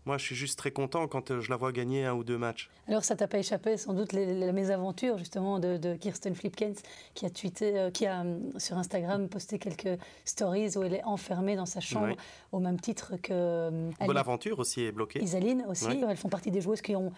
moi, 0.06 0.18
je 0.18 0.24
suis 0.24 0.36
juste 0.36 0.56
très 0.56 0.70
content 0.70 1.08
quand 1.08 1.30
euh, 1.32 1.40
je 1.40 1.50
la 1.50 1.56
vois 1.56 1.72
gagner 1.72 2.04
un 2.04 2.14
ou 2.14 2.22
deux 2.22 2.38
matchs. 2.38 2.70
Alors, 2.86 3.04
ça 3.04 3.16
t'a 3.16 3.26
pas 3.26 3.38
échappé, 3.38 3.76
sans 3.76 3.92
doute, 3.92 4.12
les, 4.12 4.52
mésaventures, 4.52 5.18
justement, 5.18 5.58
de, 5.58 5.96
Kirsten 5.96 6.34
Flipkens, 6.34 6.80
qui 7.14 7.26
a 7.26 7.30
tweeté, 7.30 7.76
euh, 7.76 7.90
qui 7.90 8.06
a 8.06 8.22
euh, 8.22 8.38
sur 8.56 8.78
Instagram 8.78 9.28
posté 9.28 9.58
quelques 9.58 9.98
stories 10.24 10.76
où 10.76 10.82
elle 10.84 10.94
est 10.94 11.04
enfermée 11.04 11.56
dans 11.56 11.66
sa 11.66 11.80
chambre, 11.80 12.16
au 12.52 12.60
même 12.60 12.80
titre 12.80 13.16
que. 13.20 13.90
Bonaventure 14.06 14.60
aussi 14.60 14.84
est 14.84 14.92
bloquée. 14.92 15.20
Isaline 15.22 15.64
aussi. 15.68 16.00
Elles 16.08 16.16
font 16.16 16.28
partie 16.28 16.52
des 16.52 16.60
joueuses 16.60 16.82
qui 16.82 16.94
ont 16.94 17.12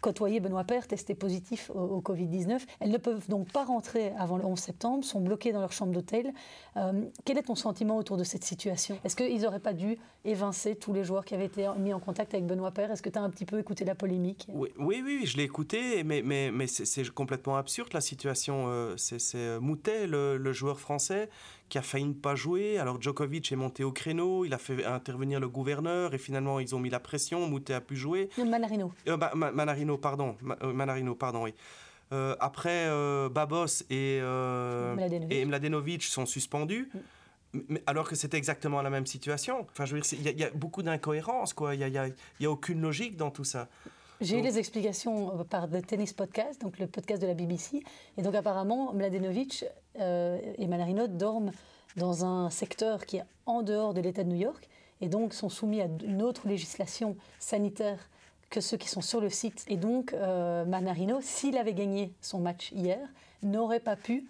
côtoyé 0.00 0.40
Benoît 0.40 0.64
Père, 0.64 0.86
testé 0.86 1.14
positif 1.14 1.70
au, 1.74 2.00
Covid-19. 2.00 2.60
Elles 2.80 2.90
ne 2.90 2.98
peuvent 2.98 3.28
donc 3.28 3.50
pas 3.50 3.64
rentrer 3.64 4.12
avant 4.18 4.36
le 4.36 4.44
11 4.44 4.58
septembre, 4.58 5.04
sont 5.04 5.20
bloquées 5.20 5.52
dans 5.52 5.60
leur 5.60 5.72
chambre 5.72 5.92
d'hôtel. 5.92 6.32
quel 7.24 7.38
est 7.38 7.42
ton 7.42 7.54
sentiment 7.54 7.96
autour 7.96 8.16
de 8.16 8.24
cette 8.24 8.44
situation? 8.44 8.98
Est-ce 9.04 9.16
qu'ils 9.16 9.42
n'auraient 9.42 9.58
pas 9.58 9.72
dû 9.72 9.98
évincer 10.24 10.76
tous 10.76 10.92
les 10.92 11.04
joueurs 11.04 11.24
qui 11.24 11.34
avaient 11.34 11.46
été 11.46 11.68
mis 11.78 11.92
en 11.92 12.00
contact 12.00 12.34
avec 12.34 12.46
Benoît 12.46 12.70
Père. 12.70 12.90
Est-ce 12.90 13.02
que 13.02 13.08
tu 13.08 13.18
as 13.18 13.22
un 13.22 13.30
petit 13.30 13.44
peu 13.44 13.58
écouté 13.58 13.84
la 13.84 13.94
polémique? 13.94 14.46
Oui, 14.48 14.68
oui, 14.78 15.02
oui, 15.04 15.26
je 15.26 15.36
l'ai 15.36 15.44
écouté, 15.44 16.04
mais 16.04 16.66
c'est 16.66 17.08
complètement 17.10 17.56
absurde 17.56 17.90
la 17.92 18.00
situation. 18.00 18.66
Euh, 18.68 18.94
c'est 18.96 19.18
euh, 19.36 19.60
Moutet, 19.60 20.06
le, 20.06 20.52
joueur 20.52 20.80
français, 20.80 21.28
qui 21.68 21.78
a 21.78 21.82
failli 21.82 22.06
ne 22.06 22.12
pas 22.12 22.34
jouer. 22.34 22.78
Alors 22.78 23.00
Djokovic 23.00 23.50
est 23.52 23.56
monté 23.56 23.84
au 23.84 23.92
créneau, 23.92 24.44
il 24.44 24.54
a 24.54 24.58
fait 24.58 24.84
intervenir 24.84 25.40
le 25.40 25.48
gouverneur 25.48 26.14
et 26.14 26.18
finalement 26.18 26.60
ils 26.60 26.74
ont 26.74 26.80
mis 26.80 26.90
la 26.90 27.00
pression. 27.00 27.48
Moutet 27.48 27.74
a 27.74 27.80
pu 27.80 27.96
jouer. 27.96 28.28
Manarino. 28.38 28.92
Euh, 29.06 29.16
Manarino, 29.34 29.98
pardon. 29.98 30.36
Manarino, 30.62 31.14
pardon, 31.14 31.44
oui. 31.44 31.54
après, 32.40 32.88
Babos 33.30 33.84
et, 33.90 34.20
Mladenovic. 34.20 35.32
et 35.32 35.44
Mladenovic 35.44 36.02
sont 36.02 36.26
suspendus. 36.26 36.88
Mm 36.94 36.98
alors 37.86 38.08
que 38.08 38.14
c'était 38.14 38.36
exactement 38.36 38.82
la 38.82 38.90
même 38.90 39.06
situation. 39.06 39.66
Enfin, 39.70 39.84
je 39.84 39.94
veux 39.94 40.00
dire, 40.00 40.32
il 40.32 40.38
y, 40.38 40.44
a 40.44 40.50
beaucoup 40.50 40.82
d'incohérences, 40.82 41.54
quoi. 41.54 41.74
Il 41.74 41.78
n'y 41.78 41.98
a, 41.98 42.08
y 42.40 42.46
a, 42.46 42.50
aucune 42.50 42.80
logique 42.80 43.16
dans 43.16 43.30
tout 43.30 43.44
ça. 43.44 43.68
J'ai 44.20 44.38
eu 44.38 44.42
les 44.42 44.58
explications 44.58 45.40
euh, 45.40 45.44
par 45.44 45.68
The 45.68 45.86
Tennis 45.86 46.12
Podcast, 46.12 46.60
donc 46.60 46.78
le 46.78 46.88
podcast 46.88 47.22
de 47.22 47.26
la 47.26 47.34
BBC. 47.34 47.82
Et 48.16 48.22
donc, 48.22 48.34
apparemment, 48.34 48.92
Mladenovic 48.92 49.64
euh, 49.64 49.68
et 49.98 50.66
Manarino 50.66 51.06
dorment 51.06 51.52
dans 51.96 52.24
un 52.24 52.50
secteur 52.50 53.06
qui 53.06 53.18
est 53.18 53.24
en 53.46 53.62
dehors 53.62 53.94
de 53.94 54.00
l'État 54.00 54.24
de 54.24 54.28
New 54.28 54.36
York 54.36 54.68
et 55.00 55.08
donc 55.08 55.34
sont 55.34 55.48
soumis 55.48 55.80
à 55.80 55.88
une 56.04 56.22
autre 56.22 56.48
législation 56.48 57.16
sanitaire 57.38 58.08
que 58.50 58.60
ceux 58.60 58.76
qui 58.76 58.88
sont 58.88 59.00
sur 59.00 59.20
le 59.20 59.28
site. 59.28 59.64
Et 59.68 59.76
donc, 59.76 60.12
euh, 60.12 60.64
Manarino, 60.64 61.18
s'il 61.20 61.58
avait 61.58 61.74
gagné 61.74 62.12
son 62.20 62.38
match 62.38 62.72
hier, 62.72 62.98
n'aurait 63.42 63.80
pas 63.80 63.96
pu 63.96 64.26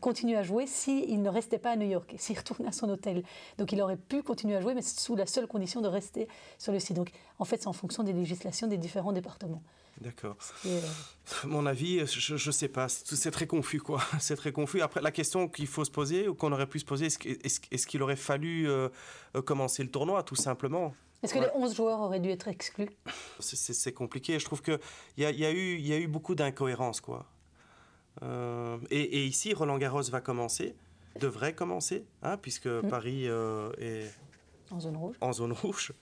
continuer 0.00 0.36
à 0.36 0.42
jouer 0.42 0.66
s'il 0.66 1.22
ne 1.22 1.28
restait 1.28 1.58
pas 1.58 1.70
à 1.72 1.76
New 1.76 1.88
York, 1.88 2.14
s'il 2.18 2.36
retournait 2.36 2.68
à 2.68 2.72
son 2.72 2.88
hôtel. 2.88 3.22
Donc 3.58 3.72
il 3.72 3.80
aurait 3.80 3.96
pu 3.96 4.22
continuer 4.22 4.56
à 4.56 4.60
jouer, 4.60 4.74
mais 4.74 4.82
sous 4.82 5.16
la 5.16 5.26
seule 5.26 5.46
condition 5.46 5.80
de 5.80 5.88
rester 5.88 6.28
sur 6.58 6.72
le 6.72 6.80
site. 6.80 6.96
Donc 6.96 7.10
en 7.38 7.44
fait, 7.44 7.62
c'est 7.62 7.68
en 7.68 7.72
fonction 7.72 8.02
des 8.02 8.12
législations 8.12 8.66
des 8.66 8.78
différents 8.78 9.12
départements. 9.12 9.62
D'accord. 10.00 10.36
Euh, 10.64 10.80
Mon 11.44 11.66
avis, 11.66 12.06
je 12.06 12.34
ne 12.34 12.52
sais 12.52 12.68
pas. 12.68 12.88
C'est 12.88 13.30
très 13.30 13.46
confus, 13.46 13.80
quoi. 13.80 14.00
C'est 14.20 14.36
très 14.36 14.52
confus. 14.52 14.80
Après, 14.80 15.02
la 15.02 15.10
question 15.10 15.46
qu'il 15.46 15.66
faut 15.66 15.84
se 15.84 15.90
poser, 15.90 16.26
ou 16.26 16.34
qu'on 16.34 16.52
aurait 16.52 16.66
pu 16.68 16.78
se 16.78 16.86
poser, 16.86 17.06
est-ce 17.06 17.86
qu'il 17.86 18.02
aurait 18.02 18.16
fallu 18.16 18.68
euh, 18.68 18.88
euh, 19.36 19.42
commencer 19.42 19.82
le 19.82 19.90
tournoi, 19.90 20.22
tout 20.22 20.36
simplement? 20.36 20.94
Est-ce 21.22 21.34
que 21.34 21.38
les 21.38 21.50
11 21.54 21.76
joueurs 21.76 22.00
auraient 22.00 22.20
dû 22.20 22.30
être 22.30 22.48
exclus? 22.48 22.88
C'est 23.40 23.92
compliqué. 23.92 24.38
Je 24.38 24.44
trouve 24.46 24.62
qu'il 24.62 24.78
y, 25.18 25.24
a, 25.26 25.30
y, 25.30 25.44
a 25.44 25.50
eu, 25.50 25.78
y 25.78 25.92
a 25.92 25.98
eu 25.98 26.06
beaucoup 26.06 26.34
d'incohérences, 26.34 27.02
quoi. 27.02 27.26
Euh, 28.22 28.78
et, 28.90 29.24
ici, 29.26 29.54
Roland 29.54 29.78
Garros 29.78 30.02
va 30.02 30.20
commencer, 30.20 30.74
devrait 31.18 31.54
commencer, 31.54 32.04
hein, 32.22 32.36
puisque 32.36 32.66
mm. 32.66 32.88
Paris 32.88 33.28
euh, 33.28 33.70
est 33.78 34.10
en 34.70 34.80
zone 34.80 34.96
rouge. 34.96 35.16
En 35.20 35.32
zone 35.32 35.52
rouge. 35.52 35.92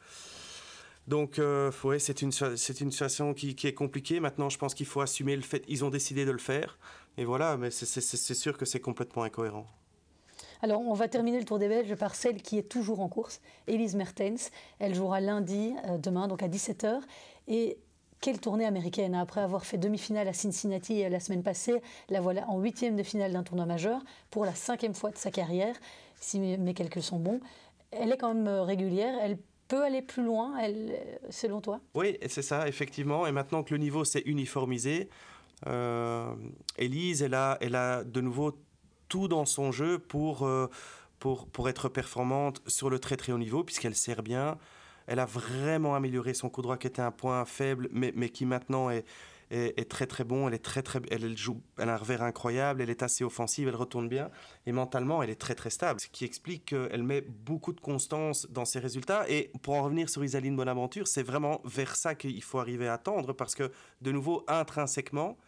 Donc, 1.06 1.38
euh, 1.38 1.70
c'est 1.98 2.20
une, 2.20 2.32
une 2.32 2.90
situation 2.90 3.32
qui, 3.32 3.56
est 3.64 3.72
compliquée. 3.74 4.20
Maintenant, 4.20 4.50
je 4.50 4.58
pense 4.58 4.74
qu'il 4.74 4.84
faut 4.84 5.00
assumer 5.00 5.36
le 5.36 5.42
fait. 5.42 5.64
Ils 5.66 5.84
ont 5.84 5.90
décidé 5.90 6.26
de 6.26 6.30
le 6.30 6.38
faire. 6.38 6.78
Et 7.16 7.24
voilà, 7.24 7.56
mais 7.56 7.70
c'est 7.70 8.34
sûr 8.34 8.58
que 8.58 8.66
c'est 8.66 8.80
complètement 8.80 9.22
incohérent. 9.22 9.66
Alors, 10.60 10.80
on 10.80 10.92
va 10.92 11.08
terminer 11.08 11.38
le 11.38 11.44
Tour 11.44 11.58
des 11.58 11.68
Belges 11.68 11.94
par 11.94 12.14
celle 12.14 12.42
qui 12.42 12.58
est 12.58 12.68
toujours 12.68 13.00
en 13.00 13.08
course, 13.08 13.40
Elise 13.68 13.94
Mertens. 13.94 14.50
Elle 14.80 14.94
jouera 14.94 15.20
lundi, 15.20 15.72
demain, 15.98 16.28
donc 16.28 16.42
à 16.42 16.48
17h. 16.48 17.00
Et 17.46 17.78
quelle 18.20 18.40
tournée 18.40 18.64
américaine 18.64 19.14
Après 19.14 19.40
avoir 19.40 19.64
fait 19.64 19.78
demi-finale 19.78 20.28
à 20.28 20.32
Cincinnati 20.32 21.04
euh, 21.04 21.08
la 21.08 21.20
semaine 21.20 21.42
passée, 21.42 21.80
la 22.08 22.20
voilà 22.20 22.48
en 22.48 22.58
huitième 22.58 22.96
de 22.96 23.02
finale 23.02 23.32
d'un 23.32 23.42
tournoi 23.42 23.66
majeur 23.66 24.02
pour 24.30 24.44
la 24.44 24.54
cinquième 24.54 24.94
fois 24.94 25.10
de 25.10 25.16
sa 25.16 25.30
carrière, 25.30 25.76
si 26.20 26.38
mes 26.40 26.74
calculs 26.74 27.02
sont 27.02 27.18
bons. 27.18 27.40
Elle 27.90 28.12
est 28.12 28.16
quand 28.16 28.34
même 28.34 28.48
euh, 28.48 28.62
régulière, 28.62 29.14
elle 29.22 29.38
peut 29.68 29.84
aller 29.84 30.02
plus 30.02 30.24
loin, 30.24 30.56
elle, 30.58 30.92
euh, 30.92 31.16
selon 31.30 31.60
toi? 31.60 31.80
Oui, 31.94 32.18
c'est 32.28 32.42
ça, 32.42 32.66
effectivement. 32.68 33.26
Et 33.26 33.32
maintenant 33.32 33.62
que 33.62 33.72
le 33.72 33.78
niveau 33.78 34.04
s'est 34.04 34.22
uniformisé, 34.26 35.08
Elise, 36.76 37.22
elle 37.22 37.34
a, 37.34 37.58
elle 37.60 37.74
a 37.74 38.04
de 38.04 38.20
nouveau 38.20 38.52
tout 39.08 39.26
dans 39.26 39.44
son 39.44 39.72
jeu 39.72 39.98
pour, 39.98 40.48
pour, 41.18 41.48
pour 41.48 41.68
être 41.68 41.88
performante 41.88 42.62
sur 42.68 42.90
le 42.90 43.00
très 43.00 43.16
très 43.16 43.32
haut 43.32 43.38
niveau, 43.38 43.64
puisqu'elle 43.64 43.96
sert 43.96 44.22
bien. 44.22 44.56
Elle 45.08 45.20
a 45.20 45.24
vraiment 45.24 45.94
amélioré 45.94 46.34
son 46.34 46.50
coup 46.50 46.60
droit 46.60 46.76
qui 46.76 46.86
était 46.86 47.00
un 47.00 47.10
point 47.10 47.46
faible, 47.46 47.88
mais, 47.92 48.28
qui 48.28 48.44
maintenant 48.44 48.90
est, 48.90 49.04
très 49.88 50.06
très 50.06 50.22
bon. 50.22 50.46
Elle 50.46 50.54
est 50.54 50.62
très 50.62 50.82
très, 50.82 51.00
elle, 51.10 51.36
joue, 51.36 51.62
elle 51.78 51.88
a 51.88 51.94
un 51.94 51.96
revers 51.96 52.22
incroyable. 52.22 52.82
Elle 52.82 52.90
est 52.90 53.02
assez 53.02 53.24
offensive, 53.24 53.68
elle 53.68 53.74
retourne 53.74 54.06
bien 54.06 54.30
et 54.66 54.72
mentalement 54.72 55.22
elle 55.22 55.30
est 55.30 55.40
très 55.40 55.54
très 55.54 55.70
stable. 55.70 55.98
Ce 55.98 56.08
qui 56.08 56.26
explique 56.26 56.66
qu'elle 56.66 57.02
met 57.02 57.22
beaucoup 57.22 57.72
de 57.72 57.80
constance 57.80 58.46
dans 58.50 58.66
ses 58.66 58.80
résultats. 58.80 59.24
Et 59.30 59.50
pour 59.62 59.74
en 59.74 59.82
revenir 59.82 60.10
sur 60.10 60.22
Isaline 60.22 60.56
Bonaventure, 60.56 61.08
c'est 61.08 61.22
vraiment 61.22 61.62
vers 61.64 61.96
ça 61.96 62.14
qu'il 62.14 62.42
faut 62.42 62.58
arriver 62.58 62.86
à 62.86 62.98
tendre 62.98 63.32
parce 63.32 63.54
que 63.54 63.72
de 64.02 64.12
nouveau 64.12 64.44
intrinsèquement, 64.46 65.38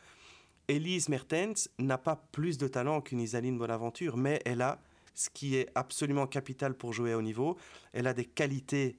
Elise 0.68 1.10
Mertens 1.10 1.68
n'a 1.78 1.98
pas 1.98 2.16
plus 2.32 2.56
de 2.56 2.66
talent 2.66 3.02
qu'une 3.02 3.20
Isaline 3.20 3.58
Bonaventure, 3.58 4.16
mais 4.16 4.40
elle 4.46 4.62
a 4.62 4.80
ce 5.12 5.28
qui 5.28 5.56
est 5.56 5.68
absolument 5.74 6.26
capital 6.26 6.74
pour 6.74 6.94
jouer 6.94 7.12
à 7.12 7.18
haut 7.18 7.22
niveau. 7.22 7.58
Elle 7.92 8.06
a 8.06 8.14
des 8.14 8.24
qualités 8.24 8.96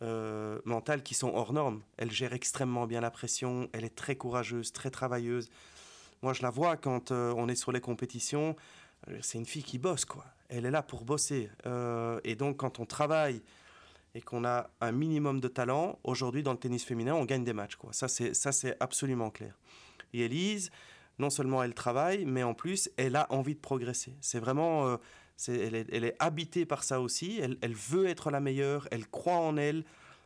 euh, 0.00 0.60
mentales 0.64 1.02
qui 1.02 1.14
sont 1.14 1.34
hors 1.34 1.52
normes. 1.52 1.82
Elle 1.96 2.12
gère 2.12 2.32
extrêmement 2.32 2.86
bien 2.86 3.00
la 3.00 3.10
pression, 3.10 3.68
elle 3.72 3.84
est 3.84 3.94
très 3.94 4.14
courageuse, 4.14 4.72
très 4.72 4.90
travailleuse. 4.90 5.50
Moi, 6.22 6.32
je 6.32 6.42
la 6.42 6.50
vois 6.50 6.76
quand 6.76 7.10
euh, 7.10 7.34
on 7.36 7.48
est 7.48 7.56
sur 7.56 7.72
les 7.72 7.80
compétitions. 7.80 8.54
Euh, 9.08 9.18
c'est 9.22 9.38
une 9.38 9.46
fille 9.46 9.64
qui 9.64 9.78
bosse, 9.78 10.04
quoi. 10.04 10.24
Elle 10.48 10.66
est 10.66 10.70
là 10.70 10.82
pour 10.82 11.04
bosser. 11.04 11.50
et 12.24 12.36
donc, 12.36 12.58
quand 12.58 12.78
on 12.78 12.86
travaille 12.86 13.42
et 14.14 14.22
qu'on 14.22 14.44
a 14.46 14.70
un 14.80 14.92
minimum 14.92 15.40
de 15.40 15.48
talent, 15.48 15.98
aujourd'hui, 16.04 16.42
dans 16.42 16.52
le 16.52 16.58
tennis 16.58 16.84
féminin, 16.84 17.14
on 17.14 17.24
gagne 17.24 17.44
des 17.44 17.52
matchs, 17.52 17.76
quoi. 17.76 17.92
Ça, 17.92 18.08
c'est, 18.08 18.32
ça, 18.34 18.52
c'est 18.52 18.76
absolument 18.80 19.30
clair. 19.30 19.58
Et 20.14 20.24
Elise, 20.24 20.70
non 21.18 21.28
seulement 21.28 21.62
elle 21.62 21.74
travaille, 21.74 22.24
mais 22.24 22.44
en 22.44 22.54
plus, 22.54 22.88
elle 22.96 23.16
a 23.16 23.30
envie 23.30 23.56
de 23.56 23.60
progresser. 23.60 24.14
C'est 24.20 24.38
vraiment 24.38 24.98
elle, 25.46 26.04
est, 26.04 26.16
habitée 26.18 26.66
par 26.66 26.84
ça 26.84 27.00
aussi. 27.00 27.40
Elle, 27.40 27.74
veut 27.74 28.06
être 28.06 28.30
la 28.30 28.40
meilleure. 28.40 28.88
Elle 28.90 29.06
croit 29.06 29.36
en 29.36 29.56
elle. 29.56 29.84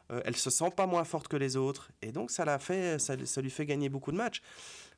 Elle 0.09 0.17
euh, 0.17 0.23
elle 0.25 0.37
se 0.37 0.51
sent 0.51 0.71
pas 0.77 0.87
moins 0.87 1.05
forte 1.05 1.29
que 1.29 1.37
les 1.37 1.57
autres. 1.57 1.91
Et 2.03 2.13
donc, 2.13 2.31
ça, 2.31 2.45
l'a 2.45 2.59
fait, 2.59 2.99
ça, 2.99 3.17
lui 3.17 3.51
fait 3.51 3.67
gagner 3.67 3.89
beaucoup 3.89 4.13
de 4.13 4.17
matchs. 4.17 4.43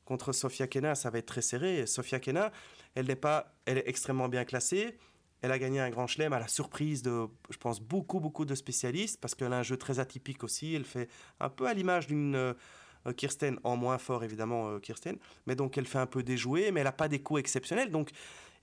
Contre 0.04 0.32
Sofia 0.32 0.66
Kena, 0.66 0.94
ça 0.94 1.10
va 1.10 1.18
être 1.18 1.26
très 1.26 1.42
serré. 1.42 1.86
Sofia 1.86 2.20
Kena, 2.20 2.52
elle 2.94 3.06
n'est 3.06 3.16
pas, 3.16 3.54
elle 3.64 3.78
est 3.78 3.88
extrêmement 3.88 4.28
bien 4.28 4.44
classée. 4.44 4.98
Elle 5.40 5.52
a 5.52 5.58
gagné 5.58 5.80
un 5.80 5.90
grand 5.90 6.06
chelem 6.06 6.32
à 6.32 6.38
la 6.38 6.48
surprise 6.48 7.02
de, 7.02 7.26
je 7.50 7.58
pense, 7.58 7.80
beaucoup, 7.80 8.18
beaucoup 8.18 8.44
de 8.44 8.54
spécialistes 8.54 9.20
parce 9.20 9.34
qu'elle 9.34 9.52
a 9.52 9.58
un 9.58 9.62
jeu 9.62 9.76
très 9.76 9.98
atypique 9.98 10.42
aussi. 10.42 10.74
Elle 10.74 10.84
fait 10.84 11.08
un 11.38 11.50
peu 11.50 11.66
à 11.66 11.74
l'image 11.74 12.06
d'une 12.06 12.34
euh, 12.34 12.54
Kirsten, 13.12 13.58
en 13.64 13.76
moins 13.76 13.98
fort 13.98 14.24
évidemment, 14.24 14.68
euh, 14.68 14.78
Kirsten. 14.78 15.16
Mais 15.46 15.54
donc 15.54 15.76
elle 15.76 15.86
fait 15.86 15.98
un 15.98 16.06
peu 16.06 16.22
déjouer, 16.22 16.70
mais 16.70 16.80
elle 16.80 16.86
n'a 16.86 16.92
pas 16.92 17.08
des 17.08 17.20
coups 17.20 17.40
exceptionnels. 17.40 17.90
Donc 17.90 18.10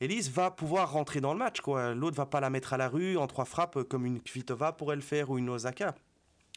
Elise 0.02 0.32
va 0.32 0.50
pouvoir 0.50 0.92
rentrer 0.92 1.22
dans 1.22 1.32
le 1.32 1.38
match. 1.38 1.62
Quoi. 1.62 1.94
L'autre 1.94 2.18
va 2.18 2.26
pas 2.26 2.40
la 2.40 2.50
mettre 2.50 2.74
à 2.74 2.78
la 2.78 2.90
rue 2.90 3.18
en 3.18 3.28
trois 3.28 3.46
frappes 3.46 3.84
comme 3.84 4.08
une 4.08 4.20
Kvitova 4.20 4.72
pourrait 4.72 4.96
le 4.96 5.04
faire 5.04 5.30
ou 5.30 5.38
une 5.38 5.48
Osaka. 5.50 5.94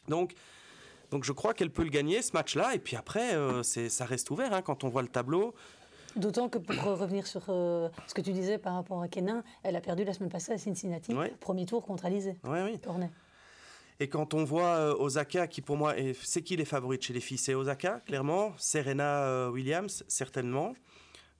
Donc, 0.07 0.33
donc 1.11 1.23
je 1.23 1.31
crois 1.31 1.53
qu'elle 1.53 1.69
peut 1.69 1.83
le 1.83 1.91
gagner 1.91 2.23
ce 2.23 2.33
match-là. 2.33 2.73
Et 2.73 2.79
puis 2.79 2.95
après, 2.95 3.35
euh, 3.35 3.61
c'est, 3.61 3.87
ça 3.89 4.05
reste 4.05 4.31
ouvert 4.31 4.51
hein, 4.51 4.63
quand 4.63 4.83
on 4.83 4.89
voit 4.89 5.03
le 5.03 5.07
tableau. 5.07 5.53
D'autant 6.15 6.49
que 6.49 6.57
pour 6.57 6.75
revenir 6.97 7.27
sur 7.27 7.43
euh, 7.49 7.89
ce 8.07 8.15
que 8.15 8.21
tu 8.21 8.31
disais 8.31 8.57
par 8.57 8.73
rapport 8.73 9.01
à 9.03 9.07
Kenin, 9.07 9.43
elle 9.61 9.75
a 9.75 9.81
perdu 9.81 10.03
la 10.03 10.13
semaine 10.13 10.31
passée 10.31 10.53
à 10.53 10.57
Cincinnati, 10.57 11.13
premier 11.39 11.67
tour 11.67 11.85
contre 11.85 12.05
Alizé. 12.05 12.37
Oui, 12.45 12.59
oui. 12.63 12.79
Et 13.99 14.09
quand 14.09 14.33
on 14.33 14.43
voit 14.43 14.75
euh, 14.75 14.95
Osaka, 14.95 15.45
qui 15.47 15.61
pour 15.61 15.77
moi, 15.77 15.93
c'est 16.23 16.41
qui 16.41 16.55
les 16.55 16.65
favoris 16.65 16.99
chez 17.01 17.13
les 17.13 17.19
filles? 17.19 17.37
C'est 17.37 17.53
Osaka, 17.53 18.01
clairement. 18.05 18.53
Serena 18.57 19.49
Williams, 19.51 20.03
certainement. 20.07 20.73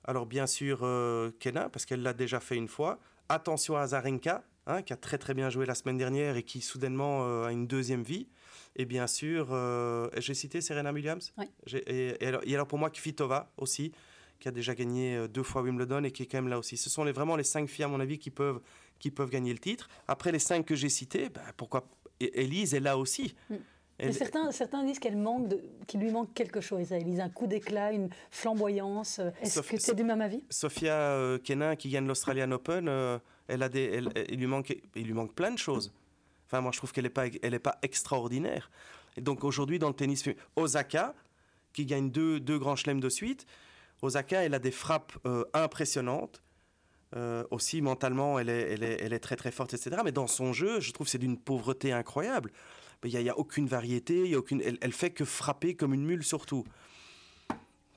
Alors 0.06 0.26
bien 0.26 0.46
sûr, 0.46 0.80
euh, 0.82 1.30
Kena, 1.40 1.68
parce 1.68 1.84
qu'elle 1.84 2.02
l'a 2.02 2.12
déjà 2.12 2.40
fait 2.40 2.56
une 2.56 2.68
fois. 2.68 2.98
Attention 3.28 3.76
à 3.76 3.86
Zarenka, 3.88 4.44
hein, 4.66 4.82
qui 4.82 4.92
a 4.92 4.96
très 4.96 5.18
très 5.18 5.34
bien 5.34 5.50
joué 5.50 5.66
la 5.66 5.74
semaine 5.74 5.98
dernière 5.98 6.36
et 6.36 6.42
qui 6.42 6.60
soudainement 6.60 7.26
euh, 7.26 7.46
a 7.46 7.52
une 7.52 7.66
deuxième 7.66 8.02
vie. 8.02 8.28
Et 8.76 8.84
bien 8.84 9.06
sûr, 9.06 9.48
euh, 9.50 10.08
j'ai 10.18 10.34
cité 10.34 10.60
Serena 10.60 10.92
Williams. 10.92 11.32
Oui. 11.38 11.46
Et, 11.86 12.16
alors, 12.24 12.66
pour 12.66 12.78
moi, 12.78 12.90
Kvitova 12.90 13.50
aussi, 13.56 13.92
qui 14.38 14.48
a 14.48 14.52
déjà 14.52 14.74
gagné 14.74 15.26
deux 15.28 15.42
fois 15.42 15.62
Wimbledon 15.62 16.04
et 16.04 16.12
qui 16.12 16.22
est 16.22 16.26
quand 16.26 16.38
même 16.38 16.48
là 16.48 16.58
aussi. 16.58 16.76
Ce 16.76 16.90
sont 16.90 17.02
les, 17.02 17.12
vraiment 17.12 17.36
les 17.36 17.44
cinq 17.44 17.68
filles, 17.68 17.86
à 17.86 17.88
mon 17.88 18.00
avis, 18.00 18.18
qui 18.18 18.30
peuvent, 18.30 18.60
qui 18.98 19.10
peuvent 19.10 19.30
gagner 19.30 19.52
le 19.52 19.58
titre. 19.58 19.88
Après 20.08 20.30
les 20.30 20.38
cinq 20.38 20.66
que 20.66 20.74
j'ai 20.74 20.90
cités, 20.90 21.30
bah, 21.30 21.40
pourquoi 21.56 21.88
Elise 22.20 22.74
est 22.74 22.80
là 22.80 22.96
aussi. 22.98 23.34
Mm 23.50 23.56
certains, 24.12 24.52
certains 24.52 24.84
disent 24.84 24.98
qu'elle 24.98 25.16
manque 25.16 25.54
qu'il 25.86 26.00
lui 26.00 26.10
manque 26.10 26.32
quelque 26.34 26.60
chose. 26.60 26.92
Elise, 26.92 27.20
un 27.20 27.30
coup 27.30 27.46
d'éclat, 27.46 27.92
une 27.92 28.10
flamboyance. 28.30 29.20
Est-ce 29.40 29.60
que 29.60 29.78
c'est 29.78 29.94
du 29.94 30.04
même 30.04 30.20
avis? 30.20 30.44
Sophia 30.50 30.94
euh, 30.94 31.38
Kenin, 31.38 31.76
qui 31.76 31.88
gagne 31.88 32.06
l'Australian 32.06 32.50
Open, 32.52 32.88
euh, 32.88 33.18
elle 33.48 33.62
a 33.62 33.68
des, 33.68 34.02
il, 34.28 34.38
lui 34.38 34.46
manque, 34.46 34.76
il 34.94 35.06
lui 35.06 35.14
manque 35.14 35.34
plein 35.34 35.50
de 35.50 35.58
choses. 35.58 35.92
Enfin, 36.46 36.60
moi, 36.60 36.70
je 36.72 36.78
trouve 36.78 36.92
qu'elle 36.92 37.04
n'est 37.04 37.10
pas, 37.10 37.26
elle 37.42 37.54
est 37.54 37.58
pas 37.58 37.78
extraordinaire. 37.82 38.70
Et 39.16 39.20
donc, 39.20 39.44
aujourd'hui, 39.44 39.78
dans 39.78 39.88
le 39.88 39.94
tennis 39.94 40.24
Osaka, 40.56 41.14
qui 41.72 41.86
gagne 41.86 42.10
deux, 42.10 42.38
deux 42.38 42.58
grands 42.58 42.76
chelems 42.76 43.00
de 43.00 43.08
suite, 43.08 43.46
Osaka, 44.02 44.44
elle 44.44 44.54
a 44.54 44.58
des 44.58 44.70
frappes 44.70 45.12
euh, 45.26 45.44
impressionnantes. 45.54 46.42
aussi, 47.50 47.80
mentalement, 47.80 48.38
elle 48.38 48.50
est, 48.50 48.72
elle, 48.72 48.82
est, 48.82 49.00
elle 49.00 49.14
est 49.14 49.20
très, 49.20 49.36
très 49.36 49.50
forte, 49.50 49.72
etc. 49.72 50.02
Mais 50.04 50.12
dans 50.12 50.26
son 50.26 50.52
jeu, 50.52 50.80
je 50.80 50.92
trouve 50.92 51.06
que 51.06 51.10
c'est 51.10 51.18
d'une 51.18 51.38
pauvreté 51.38 51.90
incroyable 51.92 52.52
il 53.04 53.18
n'y 53.18 53.28
a, 53.28 53.38
aucune 53.38 53.66
variété, 53.66 54.28
y 54.28 54.34
a 54.34 54.38
aucune, 54.38 54.60
elle, 54.62 54.78
elle, 54.80 54.92
fait 54.92 55.10
que 55.10 55.24
frapper 55.24 55.74
comme 55.74 55.94
une 55.94 56.04
mule 56.04 56.24
surtout. 56.24 56.64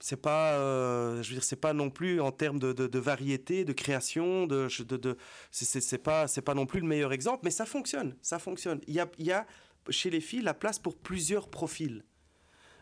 C'est 0.01 0.21
pas, 0.21 0.53
euh, 0.53 1.21
je 1.21 1.29
veux 1.29 1.35
dire, 1.35 1.43
c'est 1.43 1.57
pas 1.57 1.73
non 1.73 1.89
plus 1.89 2.21
en 2.21 2.31
termes 2.31 2.59
de, 2.59 2.99
variété, 2.99 3.65
de 3.65 3.73
création, 3.73 4.47
de, 4.47 4.67
de 4.83 5.17
c'est 5.51 5.97
pas, 5.97 6.27
c'est 6.27 6.41
pas 6.41 6.53
non 6.53 6.65
plus 6.65 6.79
le 6.79 6.87
meilleur 6.87 7.11
exemple, 7.11 7.41
mais 7.43 7.51
ça 7.51 7.65
fonctionne, 7.65 8.15
ça 8.21 8.39
fonctionne. 8.39 8.79
Il 8.87 8.93
y 8.93 8.99
a, 8.99 9.09
y 9.17 9.31
a 9.31 9.45
chez 9.89 10.09
les 10.09 10.21
filles 10.21 10.41
la 10.41 10.53
place 10.53 10.79
pour 10.79 10.95
plusieurs 10.95 11.49
profils. 11.49 12.03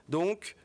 Donc, 0.09 0.55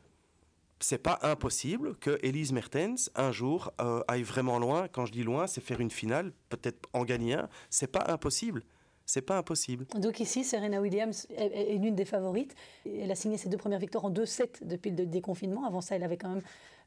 c'est 0.83 0.99
pas 0.99 1.19
impossible 1.23 1.97
que 1.97 2.19
Elise 2.23 2.53
Mertens 2.53 3.11
un 3.15 3.33
jour 3.33 3.73
euh, 3.81 4.03
aille 4.09 4.23
vraiment 4.23 4.59
loin. 4.59 4.88
Quand 4.88 5.07
je 5.07 5.12
dis 5.12 5.23
loin, 5.23 5.47
c'est 5.47 5.61
faire 5.61 5.81
une 5.81 5.91
finale, 5.91 6.33
peut-être 6.49 6.88
en 6.93 7.05
gagner 7.05 7.35
un. 7.35 7.49
C'est 7.71 7.91
pas 7.91 8.05
impossible. 8.09 8.62
C'est 9.07 9.23
pas 9.23 9.38
impossible. 9.38 9.87
Donc 9.97 10.21
ici, 10.21 10.45
Serena 10.45 10.81
Williams 10.81 11.27
est, 11.37 11.77
l'une 11.79 11.95
des 11.95 12.05
favorites. 12.05 12.55
Elle 12.87 13.11
a 13.11 13.15
signé 13.15 13.37
ses 13.37 13.49
deux 13.49 13.57
premières 13.57 13.79
victoires 13.79 14.05
en 14.05 14.11
2-7 14.11 14.65
depuis 14.67 14.91
le 14.91 15.07
déconfinement. 15.07 15.65
Avant 15.65 15.81
ça, 15.81 15.97
elle 15.97 16.05
avait 16.05 16.17
quand 16.17 16.31
même 16.31 16.43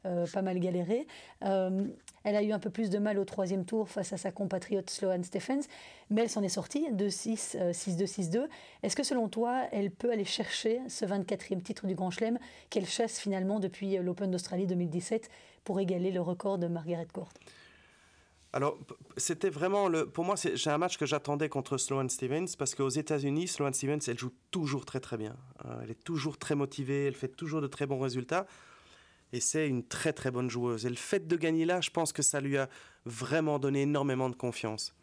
euh, 0.06 0.26
pas 0.32 0.42
mal 0.42 0.60
galéré. 0.60 1.08
Euh, 1.44 1.88
elle 2.24 2.36
a 2.36 2.44
eu 2.44 2.52
un 2.52 2.60
peu 2.60 2.70
plus 2.70 2.90
de 2.90 3.00
mal 3.00 3.18
au 3.18 3.26
troisième 3.26 3.66
tour 3.66 3.90
face 3.90 4.14
à 4.14 4.18
sa 4.18 4.32
compatriote 4.32 4.90
Sloane 4.90 5.24
Stephens, 5.24 5.62
mais 6.10 6.22
elle 6.22 6.30
s'en 6.30 6.44
est 6.44 6.50
sortie 6.50 6.88
2-6, 6.92 7.72
6-2, 7.72 8.06
6-2. 8.06 8.48
Est-ce 8.84 8.96
que 8.96 9.04
selon 9.04 9.28
toi, 9.28 9.64
elle 9.72 9.92
peut 9.92 10.12
aller 10.12 10.26
chercher 10.26 10.80
ce 10.88 11.06
24e 11.06 11.62
titre 11.62 11.88
du 11.88 11.96
Grand 11.96 12.12
Chelem 12.12 12.40
qu'elle 12.70 12.86
chasse 12.86 13.20
finalement 13.20 13.60
depuis 13.60 13.98
l'Open 13.98 14.32
d'Australie 14.32 14.68
2017 14.68 15.30
pour 15.64 15.80
égaler 15.80 16.12
le 16.12 16.22
record 16.22 16.60
de 16.60 16.68
Margaret 16.68 17.08
Court? 17.12 17.30
Alors, 18.56 18.80
c'était 19.18 19.50
vraiment 19.50 19.90
le. 19.90 20.10
Pour 20.10 20.24
moi, 20.24 20.38
c'est 20.38 20.68
un 20.68 20.78
match 20.78 20.98
que 20.98 21.06
j'attendais 21.06 21.50
contre 21.50 21.78
Sloane 21.78 22.10
Stevens 22.10 22.48
parce 22.58 22.74
qu'aux 22.74 22.88
États-Unis, 22.88 23.50
Sloane 23.50 23.74
Stevens, 23.74 24.00
elle 24.08 24.18
joue 24.18 24.32
toujours 24.50 24.86
très 24.86 25.02
très 25.02 25.18
bien. 25.18 25.36
Euh, 25.66 25.82
elle 25.84 25.92
est 25.92 26.02
toujours 26.06 26.38
très 26.38 26.56
motivée, 26.56 27.08
elle 27.08 27.16
fait 27.16 27.28
toujours 27.28 27.60
de 27.60 27.68
très 27.68 27.86
bons 27.86 28.00
résultats. 28.00 28.48
Et 29.34 29.42
c'est 29.42 29.68
une 29.68 29.86
très 29.86 30.14
très 30.14 30.32
bonne 30.32 30.50
joueuse. 30.50 30.86
Et 30.86 30.90
le 30.90 30.96
fait 30.96 31.28
de 31.28 31.36
gagner 31.36 31.66
là, 31.66 31.82
je 31.82 31.90
pense 31.90 32.14
que 32.14 32.22
ça 32.22 32.40
lui 32.40 32.56
a 32.56 32.70
vraiment 33.06 33.60
donné 33.60 33.82
énormément 33.82 34.30
de 34.30 34.38
confiance. 34.38 34.96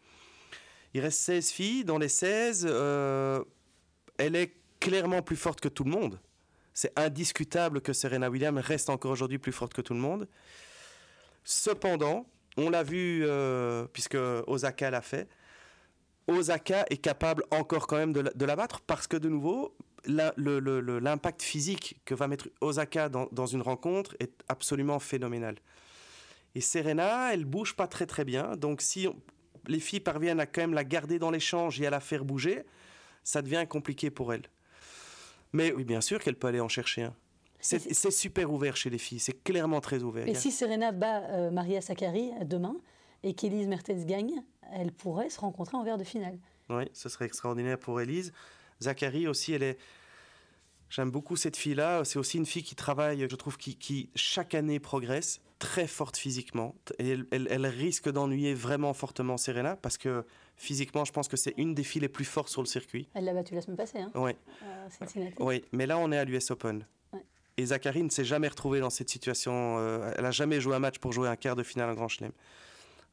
Il 0.95 1.01
reste 1.01 1.19
16 1.19 1.51
filles. 1.51 1.85
Dans 1.85 1.99
les 1.99 2.09
16, 2.09 2.65
euh, 2.67 3.43
elle 4.17 4.35
est 4.35 4.55
clairement 4.79 5.21
plus 5.21 5.37
forte 5.37 5.61
que 5.61 5.69
tout 5.69 5.83
le 5.83 5.91
monde. 5.91 6.19
C'est 6.73 6.97
indiscutable 6.97 7.81
que 7.81 7.93
Serena 7.93 8.31
Williams 8.31 8.61
reste 8.61 8.89
encore 8.89 9.11
aujourd'hui 9.11 9.37
plus 9.37 9.51
forte 9.51 9.75
que 9.75 9.81
tout 9.81 9.93
le 9.93 9.99
monde. 9.99 10.27
Cependant, 11.43 12.25
on 12.57 12.69
l'a 12.69 12.83
vu, 12.83 13.23
euh, 13.25 13.85
puisque 13.91 14.17
Osaka 14.47 14.89
l'a 14.91 15.01
fait. 15.01 15.27
Osaka 16.27 16.85
est 16.89 16.97
capable 16.97 17.43
encore 17.51 17.87
quand 17.87 17.97
même 17.97 18.13
de 18.13 18.45
la, 18.45 18.55
battre 18.55 18.81
parce 18.81 19.07
que 19.07 19.17
de 19.17 19.27
nouveau, 19.27 19.75
l'impact 20.05 21.41
physique 21.41 21.99
que 22.05 22.15
va 22.15 22.27
mettre 22.27 22.49
Osaka 22.61 23.09
dans, 23.09 23.45
une 23.45 23.61
rencontre 23.61 24.15
est 24.19 24.31
absolument 24.47 24.99
phénoménal. 24.99 25.55
Et 26.55 26.61
Serena, 26.61 27.33
elle 27.33 27.45
bouge 27.45 27.75
pas 27.75 27.87
très 27.87 28.05
très 28.05 28.23
bien. 28.23 28.55
Donc 28.55 28.81
si 28.81 29.07
les 29.67 29.79
filles 29.79 29.99
parviennent 29.99 30.39
à 30.39 30.45
quand 30.45 30.61
même 30.61 30.73
la 30.73 30.83
garder 30.83 31.19
dans 31.19 31.31
l'échange 31.31 31.81
et 31.81 31.87
à 31.87 31.89
la 31.89 31.99
faire 31.99 32.23
bouger, 32.23 32.63
ça 33.23 33.41
devient 33.41 33.65
compliqué 33.67 34.09
pour 34.09 34.33
elle. 34.33 34.43
Mais 35.51 35.71
oui, 35.71 35.83
bien 35.83 36.01
sûr 36.01 36.19
qu'elle 36.19 36.35
peut 36.35 36.47
aller 36.47 36.59
en 36.59 36.69
chercher 36.69 37.03
un. 37.03 37.15
C'est 37.63 38.11
super 38.11 38.51
ouvert 38.51 38.75
chez 38.75 38.89
les 38.89 38.97
filles, 38.97 39.19
c'est 39.19 39.43
clairement 39.43 39.81
très 39.81 40.03
ouvert. 40.03 40.27
Et 40.27 40.35
si 40.35 40.51
Serena 40.51 40.91
bat 40.91 41.21
euh, 41.29 41.51
Maria 41.51 41.81
Sakkari 41.81 42.31
demain 42.45 42.75
et 43.23 43.33
qu'Elise 43.33 43.67
Mertens 43.67 44.05
gagne, 44.05 44.43
elle 44.71 44.91
pourrait 44.91 45.29
se 45.29 45.39
rencontrer 45.39 45.77
en 45.77 45.83
verre 45.83 45.97
de 45.97 46.03
finale. 46.03 46.37
Oui, 46.69 46.83
ce 46.93 47.09
serait 47.09 47.25
extraordinaire 47.25 47.77
pour 47.77 47.99
Elise. 48.01 48.33
Zachary 48.81 49.27
aussi, 49.27 49.53
elle 49.53 49.63
est. 49.63 49.77
J'aime 50.89 51.09
beaucoup 51.09 51.35
cette 51.35 51.57
fille-là. 51.57 52.03
C'est 52.05 52.19
aussi 52.19 52.37
une 52.37 52.45
fille 52.45 52.61
qui 52.61 52.75
travaille, 52.75 53.25
je 53.27 53.35
trouve, 53.35 53.57
qui, 53.57 54.09
chaque 54.15 54.53
année 54.53 54.79
progresse, 54.79 55.41
très 55.57 55.87
forte 55.87 56.17
physiquement. 56.17 56.75
Et 56.99 57.17
elle, 57.31 57.65
risque 57.65 58.11
d'ennuyer 58.11 58.53
vraiment 58.53 58.93
fortement 58.93 59.37
Serena 59.37 59.75
parce 59.75 59.97
que 59.97 60.23
physiquement, 60.55 61.03
je 61.03 61.11
pense 61.11 61.27
que 61.27 61.37
c'est 61.37 61.55
une 61.57 61.73
des 61.73 61.83
filles 61.83 62.01
les 62.01 62.09
plus 62.09 62.25
fortes 62.25 62.49
sur 62.49 62.61
le 62.61 62.67
circuit. 62.67 63.07
Elle 63.15 63.25
l'a 63.25 63.33
battue 63.33 63.55
la 63.55 63.61
semaine 63.61 63.77
passée, 63.77 63.99
hein 63.99 64.11
Oui. 64.13 64.33
euh, 64.63 65.29
Oui, 65.39 65.63
mais 65.71 65.87
là, 65.87 65.97
on 65.97 66.11
est 66.11 66.17
à 66.17 66.25
l'US 66.25 66.51
Open. 66.51 66.85
Et 67.57 67.65
Zachary 67.67 68.03
ne 68.03 68.09
s'est 68.09 68.25
jamais 68.25 68.47
retrouvé 68.47 68.79
dans 68.79 68.89
cette 68.89 69.09
situation. 69.09 69.77
Euh, 69.77 70.11
elle 70.17 70.25
a 70.25 70.31
jamais 70.31 70.59
joué 70.59 70.75
un 70.75 70.79
match 70.79 70.97
pour 70.97 71.11
jouer 71.13 71.27
un 71.27 71.35
quart 71.35 71.55
de 71.55 71.63
finale 71.63 71.89
en 71.89 71.93
Grand 71.93 72.07
Chelem. 72.07 72.31